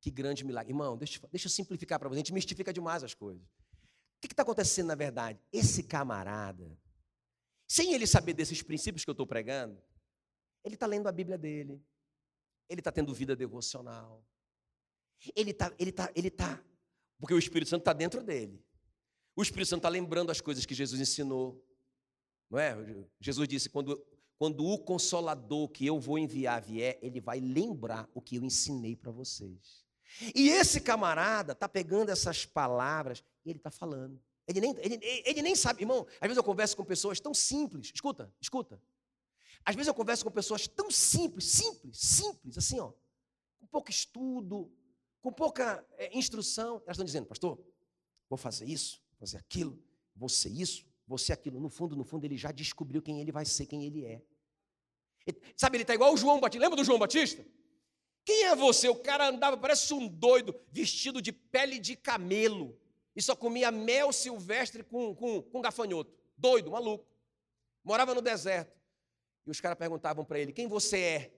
que 0.00 0.10
grande 0.10 0.44
milagre. 0.44 0.72
Irmão, 0.72 0.96
deixa, 0.96 1.20
deixa 1.30 1.46
eu 1.46 1.50
simplificar 1.50 1.98
para 1.98 2.08
você, 2.08 2.16
a 2.16 2.18
gente 2.18 2.34
mistifica 2.34 2.72
demais 2.72 3.04
as 3.04 3.14
coisas. 3.14 3.42
O 3.42 4.20
que 4.20 4.26
está 4.26 4.42
acontecendo 4.42 4.88
na 4.88 4.94
verdade? 4.94 5.38
Esse 5.52 5.84
camarada, 5.84 6.76
sem 7.68 7.94
ele 7.94 8.06
saber 8.06 8.34
desses 8.34 8.60
princípios 8.62 9.04
que 9.04 9.10
eu 9.10 9.12
estou 9.12 9.26
pregando, 9.26 9.80
ele 10.64 10.74
está 10.74 10.86
lendo 10.86 11.06
a 11.06 11.12
Bíblia 11.12 11.38
dele, 11.38 11.80
ele 12.68 12.80
está 12.80 12.90
tendo 12.90 13.14
vida 13.14 13.36
devocional, 13.36 14.22
ele 15.34 15.52
está, 15.52 15.72
ele 15.78 15.90
está, 15.90 16.10
ele 16.14 16.28
está, 16.28 16.62
porque 17.18 17.34
o 17.34 17.38
Espírito 17.38 17.68
Santo 17.68 17.82
está 17.82 17.92
dentro 17.92 18.22
dele. 18.22 18.62
O 19.36 19.42
Espírito 19.42 19.68
Santo 19.68 19.80
está 19.80 19.88
lembrando 19.88 20.30
as 20.30 20.40
coisas 20.40 20.66
que 20.66 20.74
Jesus 20.74 21.00
ensinou. 21.00 21.64
Não 22.50 22.58
é? 22.58 22.76
Jesus 23.20 23.48
disse: 23.48 23.68
quando, 23.68 24.04
quando 24.38 24.64
o 24.64 24.78
consolador 24.78 25.68
que 25.68 25.86
eu 25.86 26.00
vou 26.00 26.18
enviar 26.18 26.60
vier, 26.60 26.98
ele 27.02 27.20
vai 27.20 27.40
lembrar 27.40 28.08
o 28.14 28.20
que 28.20 28.36
eu 28.36 28.42
ensinei 28.42 28.96
para 28.96 29.12
vocês. 29.12 29.84
E 30.34 30.48
esse 30.48 30.80
camarada 30.80 31.52
está 31.52 31.68
pegando 31.68 32.10
essas 32.10 32.44
palavras 32.44 33.22
e 33.44 33.50
ele 33.50 33.58
está 33.58 33.70
falando. 33.70 34.20
Ele 34.46 34.60
nem, 34.60 34.74
ele, 34.78 34.98
ele 35.24 35.42
nem 35.42 35.54
sabe, 35.54 35.82
irmão. 35.82 36.06
Às 36.14 36.22
vezes 36.22 36.36
eu 36.36 36.42
converso 36.42 36.76
com 36.76 36.84
pessoas 36.84 37.20
tão 37.20 37.32
simples. 37.32 37.92
Escuta, 37.94 38.32
escuta. 38.40 38.82
Às 39.64 39.76
vezes 39.76 39.88
eu 39.88 39.94
converso 39.94 40.24
com 40.24 40.30
pessoas 40.30 40.66
tão 40.66 40.90
simples, 40.90 41.44
simples, 41.44 41.98
simples, 41.98 42.58
assim, 42.58 42.80
ó, 42.80 42.92
com 43.58 43.66
pouco 43.66 43.90
estudo, 43.90 44.72
com 45.20 45.32
pouca 45.32 45.86
é, 45.98 46.16
instrução. 46.16 46.76
Elas 46.86 46.96
estão 46.96 47.04
dizendo, 47.04 47.26
pastor, 47.26 47.62
vou 48.28 48.38
fazer 48.38 48.64
isso, 48.64 49.02
fazer 49.20 49.36
aquilo, 49.36 49.78
você 50.16 50.48
isso, 50.48 50.86
você 51.06 51.32
aquilo. 51.32 51.60
No 51.60 51.68
fundo, 51.68 51.94
no 51.94 52.02
fundo, 52.02 52.24
ele 52.24 52.38
já 52.38 52.50
descobriu 52.50 53.02
quem 53.02 53.20
ele 53.20 53.30
vai 53.30 53.44
ser, 53.44 53.66
quem 53.66 53.84
ele 53.84 54.04
é. 54.06 54.22
Ele, 55.26 55.40
sabe, 55.54 55.76
ele 55.76 55.82
está 55.82 55.94
igual 55.94 56.12
o 56.14 56.16
João 56.16 56.40
Batista. 56.40 56.64
Lembra 56.64 56.76
do 56.76 56.84
João 56.84 56.98
Batista? 56.98 57.46
Quem 58.24 58.44
é 58.44 58.56
você? 58.56 58.88
O 58.88 58.96
cara 58.96 59.28
andava, 59.28 59.56
parece 59.56 59.92
um 59.92 60.08
doido, 60.08 60.58
vestido 60.72 61.20
de 61.20 61.32
pele 61.32 61.78
de 61.78 61.94
camelo. 61.94 62.78
E 63.14 63.20
só 63.20 63.36
comia 63.36 63.70
mel 63.70 64.12
silvestre 64.12 64.82
com, 64.82 65.14
com, 65.14 65.42
com 65.42 65.60
gafanhoto. 65.60 66.12
Doido, 66.36 66.70
maluco. 66.70 67.06
Morava 67.84 68.14
no 68.14 68.22
deserto. 68.22 68.80
E 69.46 69.50
os 69.50 69.60
caras 69.60 69.78
perguntavam 69.78 70.24
para 70.24 70.38
ele: 70.38 70.52
Quem 70.52 70.66
você 70.66 70.98
é? 70.98 71.34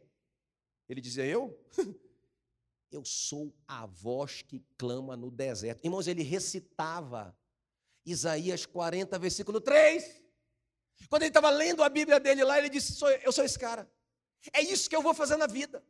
Ele 0.88 1.00
dizia: 1.00 1.26
Eu? 1.26 1.58
Eu 2.90 3.06
sou 3.06 3.54
a 3.66 3.86
voz 3.86 4.42
que 4.42 4.62
clama 4.76 5.16
no 5.16 5.30
deserto. 5.30 5.82
Irmãos, 5.82 6.06
ele 6.06 6.22
recitava 6.22 7.34
Isaías 8.04 8.66
40, 8.66 9.18
versículo 9.18 9.60
3. 9.60 10.22
Quando 11.08 11.22
ele 11.22 11.30
estava 11.30 11.50
lendo 11.50 11.82
a 11.82 11.88
Bíblia 11.88 12.18
dele 12.20 12.44
lá, 12.44 12.58
ele 12.58 12.68
disse: 12.68 12.98
Eu 13.22 13.32
sou 13.32 13.44
esse 13.44 13.58
cara. 13.58 13.90
É 14.52 14.60
isso 14.60 14.88
que 14.88 14.96
eu 14.96 15.02
vou 15.02 15.14
fazer 15.14 15.36
na 15.36 15.46
vida. 15.46 15.84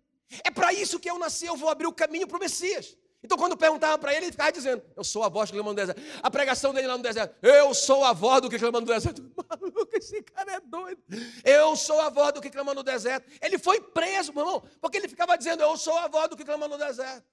É 0.45 0.51
para 0.51 0.73
isso 0.73 0.99
que 0.99 1.11
eu 1.11 1.19
nasci, 1.19 1.47
eu 1.47 1.57
vou 1.57 1.69
abrir 1.69 1.87
o 1.87 1.93
caminho 1.93 2.27
para 2.27 2.37
o 2.37 2.41
Messias. 2.41 2.97
Então, 3.25 3.39
quando 3.39 3.57
perguntava 3.57 3.97
para 3.99 4.13
ele, 4.15 4.27
ele 4.27 4.33
ficava 4.33 4.51
dizendo: 4.51 4.83
Eu 4.97 5.05
sou 5.05 5.23
a 5.23 5.29
voz 5.29 5.51
que 5.51 5.57
clama 5.57 5.71
no 5.71 5.77
deserto. 5.77 6.03
A 6.23 6.31
pregação 6.31 6.75
dele 6.75 6.89
lá 6.89 6.97
no 6.97 7.03
deserto: 7.03 7.37
Eu 7.41 7.73
sou 7.73 8.05
a 8.05 8.13
voz 8.13 8.43
do 8.43 8.51
que 8.51 8.59
clama 8.59 8.81
no 8.81 8.87
deserto. 8.87 9.23
Maluco, 9.49 9.97
esse 9.97 10.23
cara 10.23 10.55
é 10.55 10.61
doido. 10.61 11.01
Eu 11.45 11.77
sou 11.77 12.01
a 12.01 12.09
voz 12.09 12.33
do 12.33 12.41
que 12.41 12.51
clama 12.51 12.75
no 12.75 12.83
deserto. 12.83 13.31
Ele 13.41 13.59
foi 13.59 13.81
preso, 13.81 14.33
meu 14.33 14.45
irmão, 14.45 14.69
porque 14.81 14.97
ele 14.97 15.09
ficava 15.09 15.37
dizendo: 15.37 15.63
Eu 15.63 15.77
sou 15.77 15.97
a 15.99 16.09
voz 16.09 16.29
do 16.31 16.37
que 16.37 16.45
clama 16.45 16.67
no 16.67 16.77
deserto. 16.77 17.25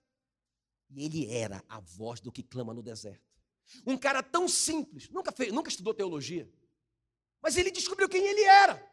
E 0.91 1.05
ele 1.05 1.33
era 1.33 1.63
a 1.67 1.79
voz 1.79 2.19
do 2.19 2.31
que 2.31 2.43
clama 2.43 2.73
no 2.73 2.83
deserto. 2.83 3.28
Um 3.85 3.97
cara 3.97 4.23
tão 4.23 4.47
simples, 4.47 5.09
nunca, 5.09 5.31
fez, 5.31 5.51
nunca 5.51 5.69
estudou 5.69 5.93
teologia, 5.93 6.49
mas 7.41 7.57
ele 7.57 7.71
descobriu 7.71 8.09
quem 8.09 8.25
ele 8.25 8.43
era. 8.43 8.87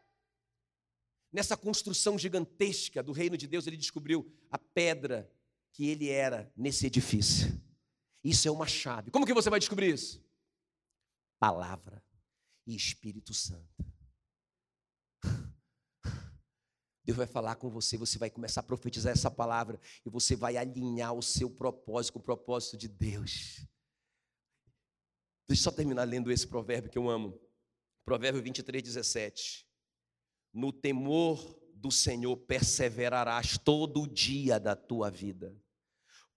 Nessa 1.33 1.57
construção 1.57 2.18
gigantesca 2.18 3.03
do 3.03 3.12
reino 3.12 3.37
de 3.37 3.47
Deus, 3.47 3.66
ele 3.66 3.77
descobriu 3.77 4.33
a 4.51 4.59
pedra 4.59 5.31
que 5.72 5.87
ele 5.89 6.09
era 6.09 6.51
nesse 6.57 6.87
edifício. 6.87 7.61
Isso 8.24 8.49
é 8.49 8.51
uma 8.51 8.66
chave. 8.66 9.11
Como 9.11 9.27
que 9.27 9.35
você 9.35 9.51
vai 9.51 9.61
descobrir 9.61 9.93
isso? 9.93 10.24
Palavra 11.39 12.03
e 12.66 12.74
Espírito 12.74 13.35
Santo. 13.35 13.85
Deus 17.05 17.16
vai 17.16 17.27
falar 17.27 17.57
com 17.57 17.68
você, 17.68 17.97
você 17.97 18.18
vai 18.18 18.31
começar 18.31 18.61
a 18.61 18.64
profetizar 18.64 19.12
essa 19.12 19.31
palavra 19.31 19.79
e 20.05 20.11
você 20.11 20.35
vai 20.35 20.57
alinhar 20.57 21.12
o 21.12 21.22
seu 21.22 21.51
propósito 21.51 22.14
com 22.14 22.18
o 22.18 22.22
propósito 22.22 22.77
de 22.77 22.89
Deus. 22.89 23.66
Deixa 25.49 25.61
eu 25.61 25.64
só 25.64 25.70
terminar 25.70 26.05
lendo 26.05 26.30
esse 26.30 26.47
provérbio 26.47 26.90
que 26.90 26.99
eu 26.99 27.09
amo. 27.09 27.38
Provérbio 28.05 28.42
23, 28.42 28.82
17. 28.82 29.66
no 30.53 30.72
temor 30.72 31.59
do 31.74 31.90
Senhor 31.90 32.36
perseverarás 32.36 33.59
todo 33.59 34.03
o 34.03 34.07
dia 34.07 34.59
da 34.59 34.74
tua 34.74 35.11
vida, 35.11 35.55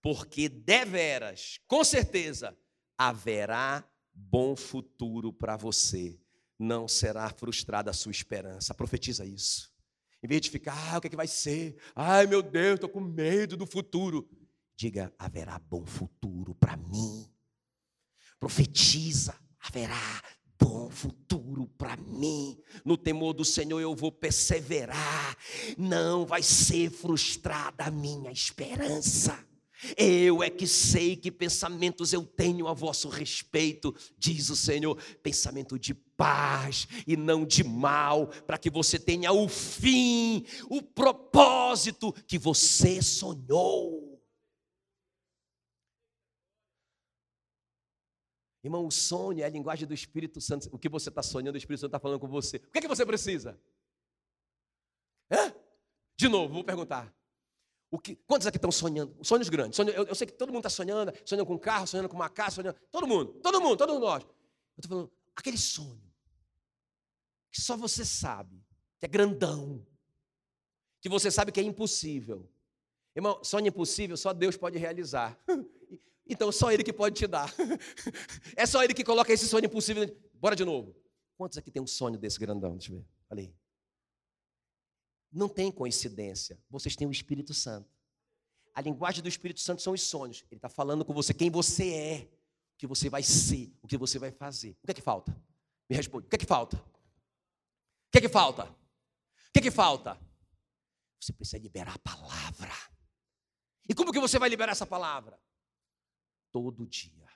porque 0.01 0.49
deveras, 0.49 1.59
com 1.65 1.83
certeza, 1.83 2.57
haverá 2.97 3.89
bom 4.13 4.55
futuro 4.55 5.31
para 5.31 5.55
você, 5.55 6.19
não 6.57 6.87
será 6.87 7.29
frustrada 7.29 7.89
a 7.91 7.93
sua 7.93 8.11
esperança. 8.11 8.73
Profetiza 8.73 9.25
isso. 9.25 9.71
Em 10.21 10.27
vez 10.27 10.41
de 10.41 10.49
ficar, 10.49 10.75
ah, 10.93 10.97
o 10.97 11.01
que, 11.01 11.07
é 11.07 11.09
que 11.09 11.15
vai 11.15 11.27
ser? 11.27 11.77
Ai, 11.95 12.27
meu 12.27 12.41
Deus, 12.41 12.75
estou 12.75 12.89
com 12.89 12.99
medo 12.99 13.55
do 13.55 13.65
futuro. 13.65 14.29
Diga, 14.75 15.13
haverá 15.17 15.57
bom 15.57 15.85
futuro 15.85 16.53
para 16.55 16.75
mim. 16.75 17.25
Profetiza, 18.39 19.35
haverá 19.59 20.21
bom 20.59 20.89
futuro 20.89 21.67
para 21.77 21.95
mim. 21.97 22.57
No 22.83 22.97
temor 22.97 23.33
do 23.33 23.45
Senhor 23.45 23.79
eu 23.79 23.95
vou 23.95 24.11
perseverar. 24.11 25.37
Não 25.77 26.25
vai 26.25 26.43
ser 26.43 26.89
frustrada 26.89 27.85
a 27.85 27.91
minha 27.91 28.31
esperança. 28.31 29.37
Eu 29.95 30.43
é 30.43 30.49
que 30.49 30.67
sei 30.67 31.15
que 31.15 31.31
pensamentos 31.31 32.11
eu 32.11 32.25
tenho 32.25 32.67
a 32.67 32.73
vosso 32.73 33.07
respeito, 33.07 33.95
diz 34.17 34.49
o 34.49 34.55
Senhor, 34.55 35.01
pensamento 35.23 35.79
de 35.79 35.93
paz 35.93 36.85
e 37.07 37.15
não 37.15 37.45
de 37.45 37.63
mal, 37.63 38.27
para 38.45 38.57
que 38.57 38.69
você 38.69 38.99
tenha 38.99 39.31
o 39.31 39.47
fim, 39.47 40.43
o 40.69 40.81
propósito 40.81 42.13
que 42.27 42.37
você 42.37 43.01
sonhou. 43.01 44.08
Irmão, 48.69 48.85
o 48.85 48.91
sonho 48.91 49.41
é 49.41 49.45
a 49.45 49.49
linguagem 49.49 49.87
do 49.87 49.95
Espírito 49.95 50.39
Santo. 50.39 50.69
O 50.71 50.77
que 50.77 50.87
você 50.87 51.09
está 51.09 51.23
sonhando, 51.23 51.55
o 51.55 51.57
Espírito 51.57 51.81
Santo 51.81 51.89
está 51.89 51.99
falando 51.99 52.19
com 52.19 52.27
você. 52.27 52.57
O 52.57 52.71
que 52.71 52.77
é 52.77 52.81
que 52.81 52.87
você 52.87 53.03
precisa? 53.03 53.59
Hã? 55.31 55.51
De 56.15 56.27
novo, 56.29 56.53
vou 56.53 56.63
perguntar. 56.63 57.11
O 57.89 57.97
que, 57.97 58.15
quantos 58.27 58.45
aqui 58.45 58.57
estão 58.57 58.71
sonhando? 58.71 59.17
Sonhos 59.23 59.49
grandes. 59.49 59.75
Sonho, 59.75 59.89
eu, 59.89 60.05
eu, 60.05 60.13
sei 60.13 60.27
que 60.27 60.33
todo 60.33 60.49
mundo 60.49 60.59
está 60.59 60.69
sonhando, 60.69 61.11
sonhando 61.25 61.47
com 61.47 61.57
carro, 61.57 61.87
sonhando 61.87 62.07
com 62.07 62.15
uma 62.15 62.29
casa, 62.29 62.57
sonhando. 62.57 62.77
Todo 62.91 63.07
mundo, 63.07 63.33
todo 63.41 63.59
mundo, 63.59 63.75
todos 63.75 63.99
nós. 63.99 64.23
Eu 64.23 64.29
estou 64.77 64.89
falando, 64.89 65.11
aquele 65.35 65.57
sonho 65.57 65.99
que 67.51 67.59
só 67.59 67.75
você 67.75 68.05
sabe, 68.05 68.63
que 68.99 69.05
é 69.07 69.09
grandão, 69.09 69.83
que 71.01 71.09
você 71.09 71.31
sabe 71.31 71.51
que 71.51 71.59
é 71.59 71.63
impossível. 71.63 72.47
Irmão, 73.15 73.43
sonho 73.43 73.65
impossível 73.65 74.15
só 74.15 74.31
Deus 74.31 74.55
pode 74.55 74.77
realizar. 74.77 75.35
Então, 76.29 76.51
só 76.51 76.71
Ele 76.71 76.83
que 76.83 76.93
pode 76.93 77.15
te 77.15 77.27
dar. 77.27 77.51
É 78.55 78.65
só 78.65 78.83
Ele 78.83 78.93
que 78.93 79.03
coloca 79.03 79.33
esse 79.33 79.47
sonho 79.47 79.65
impossível. 79.65 80.05
Bora 80.35 80.55
de 80.55 80.63
novo. 80.63 80.95
Quantos 81.35 81.57
aqui 81.57 81.71
tem 81.71 81.81
um 81.81 81.87
sonho 81.87 82.17
desse 82.17 82.39
grandão? 82.39 82.77
Deixa 82.77 82.93
eu 82.93 82.97
ver. 82.97 83.05
Aí. 83.31 83.55
Não 85.31 85.49
tem 85.49 85.71
coincidência. 85.71 86.61
Vocês 86.69 86.95
têm 86.95 87.07
o 87.07 87.11
Espírito 87.11 87.53
Santo. 87.53 87.89
A 88.73 88.81
linguagem 88.81 89.23
do 89.23 89.29
Espírito 89.29 89.59
Santo 89.59 89.81
são 89.81 89.93
os 89.93 90.01
sonhos. 90.01 90.43
Ele 90.51 90.57
está 90.57 90.69
falando 90.69 91.03
com 91.03 91.13
você 91.13 91.33
quem 91.33 91.49
você 91.49 91.93
é, 91.93 92.29
o 92.73 92.77
que 92.77 92.87
você 92.87 93.09
vai 93.09 93.23
ser, 93.23 93.73
o 93.81 93.87
que 93.87 93.97
você 93.97 94.19
vai 94.19 94.31
fazer. 94.31 94.77
O 94.83 94.85
que 94.85 94.91
é 94.91 94.93
que 94.93 95.01
falta? 95.01 95.35
Me 95.89 95.95
responde. 95.95 96.27
O 96.27 96.29
que 96.29 96.35
é 96.35 96.39
que 96.39 96.45
falta? 96.45 96.77
O 96.77 98.11
que 98.11 98.17
é 98.19 98.21
que 98.21 98.29
falta? 98.29 98.63
O 98.63 99.51
que 99.53 99.59
é 99.59 99.61
que 99.61 99.71
falta? 99.71 100.19
Você 101.19 101.33
precisa 101.33 101.57
liberar 101.57 101.95
a 101.95 101.99
palavra. 101.99 102.71
E 103.87 103.93
como 103.93 104.11
que 104.13 104.19
você 104.19 104.37
vai 104.37 104.49
liberar 104.49 104.71
essa 104.71 104.85
palavra? 104.85 105.39
Todo 106.51 106.85
dia. 106.85 107.27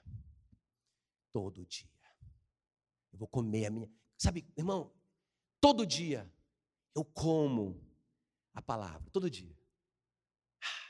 Todo 1.32 1.66
dia. 1.66 1.90
Eu 3.12 3.20
vou 3.20 3.28
comer 3.28 3.68
a 3.68 3.70
minha. 3.70 3.92
Sabe, 4.18 4.46
irmão, 4.58 4.92
todo 5.60 5.86
dia 5.86 6.32
eu 6.96 7.04
como 7.04 7.82
a 8.54 8.62
palavra, 8.62 9.10
todo 9.12 9.30
dia. 9.30 9.56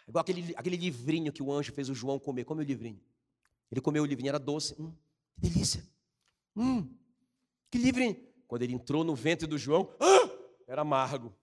Igual 0.08 0.22
aquele, 0.22 0.54
aquele 0.56 0.76
livrinho 0.76 1.32
que 1.32 1.42
o 1.42 1.52
anjo 1.52 1.72
fez 1.74 1.90
o 1.90 1.96
João 1.96 2.20
comer. 2.20 2.44
Come 2.44 2.64
o 2.64 2.66
livrinho. 2.66 3.02
Ele 3.72 3.82
comeu 3.82 4.04
o 4.04 4.06
livrinho, 4.06 4.30
era 4.30 4.40
doce. 4.40 4.76
Hum, 4.80 4.94
que 5.36 5.50
delícia. 5.50 5.88
Hum, 6.56 6.96
que 7.72 7.78
livrinho. 7.78 8.16
Quando 8.48 8.64
ele 8.64 8.74
entrou 8.74 9.04
no 9.04 9.16
ventre 9.16 9.48
do 9.48 9.58
João, 9.58 9.90
ah, 10.00 10.30
era 10.68 10.82
amargo. 10.82 11.34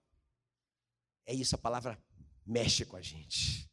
É 1.25 1.33
isso, 1.33 1.55
a 1.55 1.57
palavra 1.57 2.01
mexe 2.45 2.85
com 2.85 2.95
a 2.95 3.01
gente. 3.01 3.70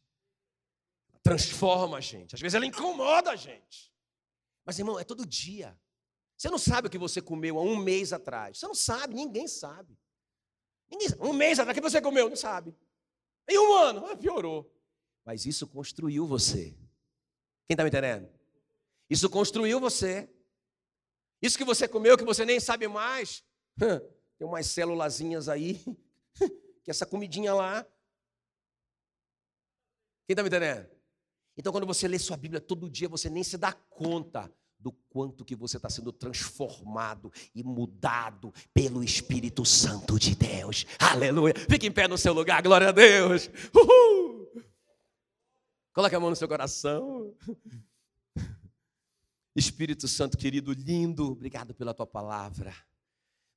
Transforma 1.29 1.97
a 1.97 2.01
gente. 2.01 2.33
Às 2.33 2.41
vezes 2.41 2.55
ela 2.55 2.65
incomoda 2.65 3.29
a 3.29 3.35
gente. 3.35 3.93
Mas, 4.65 4.79
irmão, 4.79 4.99
é 4.99 5.03
todo 5.03 5.27
dia. 5.27 5.79
Você 6.35 6.49
não 6.49 6.57
sabe 6.57 6.87
o 6.87 6.89
que 6.89 6.97
você 6.97 7.21
comeu 7.21 7.59
há 7.59 7.61
um 7.61 7.75
mês 7.75 8.11
atrás. 8.11 8.57
Você 8.57 8.65
não 8.65 8.73
sabe, 8.73 9.13
ninguém 9.13 9.47
sabe. 9.47 9.95
Ninguém 10.89 11.07
sabe. 11.07 11.21
Um 11.21 11.31
mês 11.31 11.59
atrás, 11.59 11.77
o 11.77 11.79
que 11.79 11.87
você 11.87 12.01
comeu? 12.01 12.29
Não 12.29 12.35
sabe. 12.35 12.75
Em 13.47 13.59
um 13.59 13.73
ano, 13.75 14.07
ah, 14.07 14.17
piorou. 14.17 14.75
Mas 15.23 15.45
isso 15.45 15.67
construiu 15.67 16.25
você. 16.25 16.71
Quem 17.67 17.75
está 17.75 17.83
me 17.83 17.89
entendendo? 17.89 18.27
Isso 19.07 19.29
construiu 19.29 19.79
você. 19.79 20.27
Isso 21.39 21.59
que 21.59 21.63
você 21.63 21.87
comeu, 21.87 22.17
que 22.17 22.25
você 22.25 22.43
nem 22.43 22.59
sabe 22.59 22.87
mais. 22.87 23.43
Tem 23.77 24.47
umas 24.47 24.65
célulazinhas 24.65 25.47
aí, 25.47 25.79
que 26.83 26.89
essa 26.89 27.05
comidinha 27.05 27.53
lá. 27.53 27.83
Quem 30.25 30.33
está 30.33 30.41
me 30.41 30.49
entendendo? 30.49 30.98
Então, 31.59 31.73
quando 31.73 31.85
você 31.85 32.07
lê 32.07 32.17
sua 32.17 32.37
Bíblia 32.37 32.61
todo 32.61 32.89
dia, 32.89 33.09
você 33.09 33.29
nem 33.29 33.43
se 33.43 33.57
dá 33.57 33.73
conta 33.73 34.49
do 34.79 34.93
quanto 35.09 35.43
que 35.43 35.57
você 35.57 35.75
está 35.75 35.89
sendo 35.89 36.13
transformado 36.13 37.29
e 37.53 37.61
mudado 37.61 38.53
pelo 38.73 39.03
Espírito 39.03 39.65
Santo 39.65 40.17
de 40.17 40.35
Deus. 40.35 40.85
Aleluia. 40.97 41.53
Fique 41.69 41.85
em 41.85 41.91
pé 41.91 42.07
no 42.07 42.17
seu 42.17 42.31
lugar, 42.31 42.63
glória 42.63 42.87
a 42.87 42.91
Deus. 42.93 43.49
Uhul. 43.75 44.49
Coloque 45.91 46.15
a 46.15 46.19
mão 46.21 46.29
no 46.29 46.35
seu 46.37 46.47
coração. 46.47 47.35
Espírito 49.53 50.07
Santo 50.07 50.37
querido, 50.37 50.71
lindo, 50.71 51.29
obrigado 51.29 51.73
pela 51.73 51.93
tua 51.93 52.07
palavra. 52.07 52.73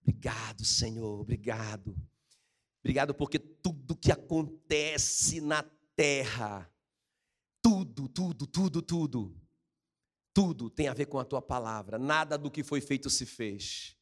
Obrigado, 0.00 0.64
Senhor, 0.64 1.20
obrigado. 1.20 1.96
Obrigado 2.80 3.14
porque 3.14 3.38
tudo 3.38 3.94
que 3.94 4.10
acontece 4.10 5.40
na 5.40 5.64
terra, 5.94 6.68
tudo, 7.62 8.08
tudo, 8.08 8.46
tudo, 8.46 8.82
tudo, 8.82 9.40
tudo 10.34 10.68
tem 10.68 10.88
a 10.88 10.94
ver 10.94 11.06
com 11.06 11.18
a 11.18 11.24
tua 11.24 11.40
palavra, 11.40 11.98
nada 11.98 12.36
do 12.36 12.50
que 12.50 12.64
foi 12.64 12.80
feito 12.80 13.08
se 13.08 13.24
fez. 13.24 13.96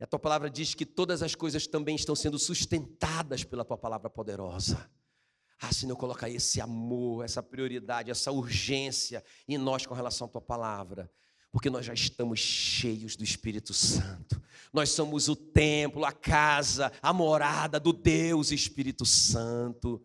E 0.00 0.04
a 0.04 0.06
tua 0.06 0.18
palavra 0.18 0.50
diz 0.50 0.74
que 0.74 0.84
todas 0.84 1.22
as 1.22 1.34
coisas 1.34 1.66
também 1.66 1.94
estão 1.94 2.14
sendo 2.14 2.38
sustentadas 2.38 3.44
pela 3.44 3.64
tua 3.64 3.78
palavra 3.78 4.10
poderosa. 4.10 4.90
Ah, 5.60 5.72
Senhor, 5.72 5.96
coloca 5.96 6.28
esse 6.28 6.60
amor, 6.60 7.24
essa 7.24 7.42
prioridade, 7.42 8.10
essa 8.10 8.30
urgência 8.30 9.24
em 9.48 9.56
nós 9.56 9.86
com 9.86 9.94
relação 9.94 10.26
à 10.26 10.30
tua 10.30 10.40
palavra, 10.40 11.10
porque 11.50 11.70
nós 11.70 11.86
já 11.86 11.94
estamos 11.94 12.38
cheios 12.38 13.16
do 13.16 13.24
Espírito 13.24 13.72
Santo. 13.72 14.42
Nós 14.70 14.90
somos 14.90 15.28
o 15.28 15.36
templo, 15.36 16.04
a 16.04 16.12
casa, 16.12 16.92
a 17.00 17.12
morada 17.12 17.80
do 17.80 17.92
Deus 17.92 18.52
Espírito 18.52 19.06
Santo. 19.06 20.02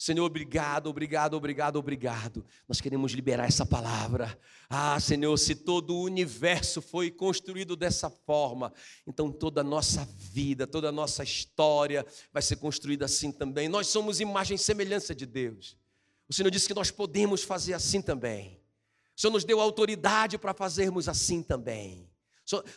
Senhor, 0.00 0.24
obrigado, 0.24 0.86
obrigado, 0.86 1.34
obrigado, 1.34 1.76
obrigado. 1.76 2.42
Nós 2.66 2.80
queremos 2.80 3.12
liberar 3.12 3.46
essa 3.46 3.66
palavra. 3.66 4.34
Ah, 4.66 4.98
Senhor, 4.98 5.36
se 5.36 5.54
todo 5.54 5.94
o 5.94 6.04
universo 6.04 6.80
foi 6.80 7.10
construído 7.10 7.76
dessa 7.76 8.08
forma, 8.08 8.72
então 9.06 9.30
toda 9.30 9.60
a 9.60 9.64
nossa 9.64 10.08
vida, 10.16 10.66
toda 10.66 10.88
a 10.88 10.92
nossa 10.92 11.22
história 11.22 12.06
vai 12.32 12.40
ser 12.40 12.56
construída 12.56 13.04
assim 13.04 13.30
também. 13.30 13.68
Nós 13.68 13.88
somos 13.88 14.20
imagem 14.20 14.54
e 14.54 14.58
semelhança 14.58 15.14
de 15.14 15.26
Deus. 15.26 15.76
O 16.26 16.32
Senhor 16.32 16.50
disse 16.50 16.66
que 16.66 16.72
nós 16.72 16.90
podemos 16.90 17.42
fazer 17.42 17.74
assim 17.74 18.00
também. 18.00 18.58
O 19.14 19.20
Senhor 19.20 19.34
nos 19.34 19.44
deu 19.44 19.60
autoridade 19.60 20.38
para 20.38 20.54
fazermos 20.54 21.10
assim 21.10 21.42
também. 21.42 22.08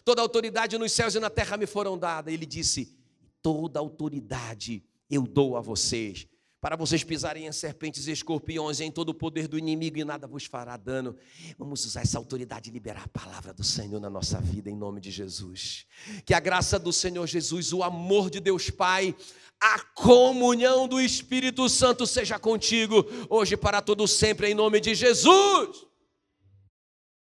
Toda 0.04 0.22
autoridade 0.22 0.78
nos 0.78 0.92
céus 0.92 1.16
e 1.16 1.22
na 1.22 1.30
terra 1.30 1.56
me 1.56 1.68
foram 1.68 1.98
dada. 1.98 2.30
Ele 2.30 2.46
disse: 2.46 3.00
toda 3.42 3.80
autoridade 3.80 4.84
eu 5.10 5.22
dou 5.22 5.56
a 5.56 5.62
vocês 5.62 6.28
para 6.64 6.78
vocês 6.78 7.04
pisarem 7.04 7.46
em 7.46 7.52
serpentes 7.52 8.08
e 8.08 8.12
escorpiões 8.14 8.80
em 8.80 8.90
todo 8.90 9.10
o 9.10 9.14
poder 9.14 9.50
do 9.50 9.60
inimigo 9.60 9.98
e 9.98 10.06
nada 10.06 10.26
vos 10.26 10.46
fará 10.46 10.78
dano. 10.78 11.14
Vamos 11.60 11.84
usar 11.84 12.04
essa 12.04 12.18
autoridade 12.18 12.70
e 12.70 12.74
liberar 12.74 13.04
a 13.04 13.08
palavra 13.10 13.54
do 13.54 13.66
Senhor 13.66 14.00
na 14.00 14.10
nossa 14.10 14.40
vida 14.40 14.70
em 14.70 14.76
nome 14.78 15.02
de 15.02 15.12
Jesus. 15.12 15.86
Que 16.26 16.34
a 16.34 16.40
graça 16.40 16.80
do 16.80 16.94
Senhor 16.94 17.28
Jesus, 17.28 17.74
o 17.74 17.84
amor 17.84 18.30
de 18.30 18.40
Deus 18.40 18.70
Pai, 18.70 19.14
a 19.60 19.78
comunhão 19.94 20.88
do 20.88 21.02
Espírito 21.02 21.68
Santo 21.68 22.08
seja 22.08 22.40
contigo 22.40 23.06
hoje 23.30 23.58
para 23.58 23.82
todo 23.82 24.08
sempre 24.08 24.50
em 24.50 24.54
nome 24.54 24.80
de 24.80 24.96
Jesus. 24.96 25.93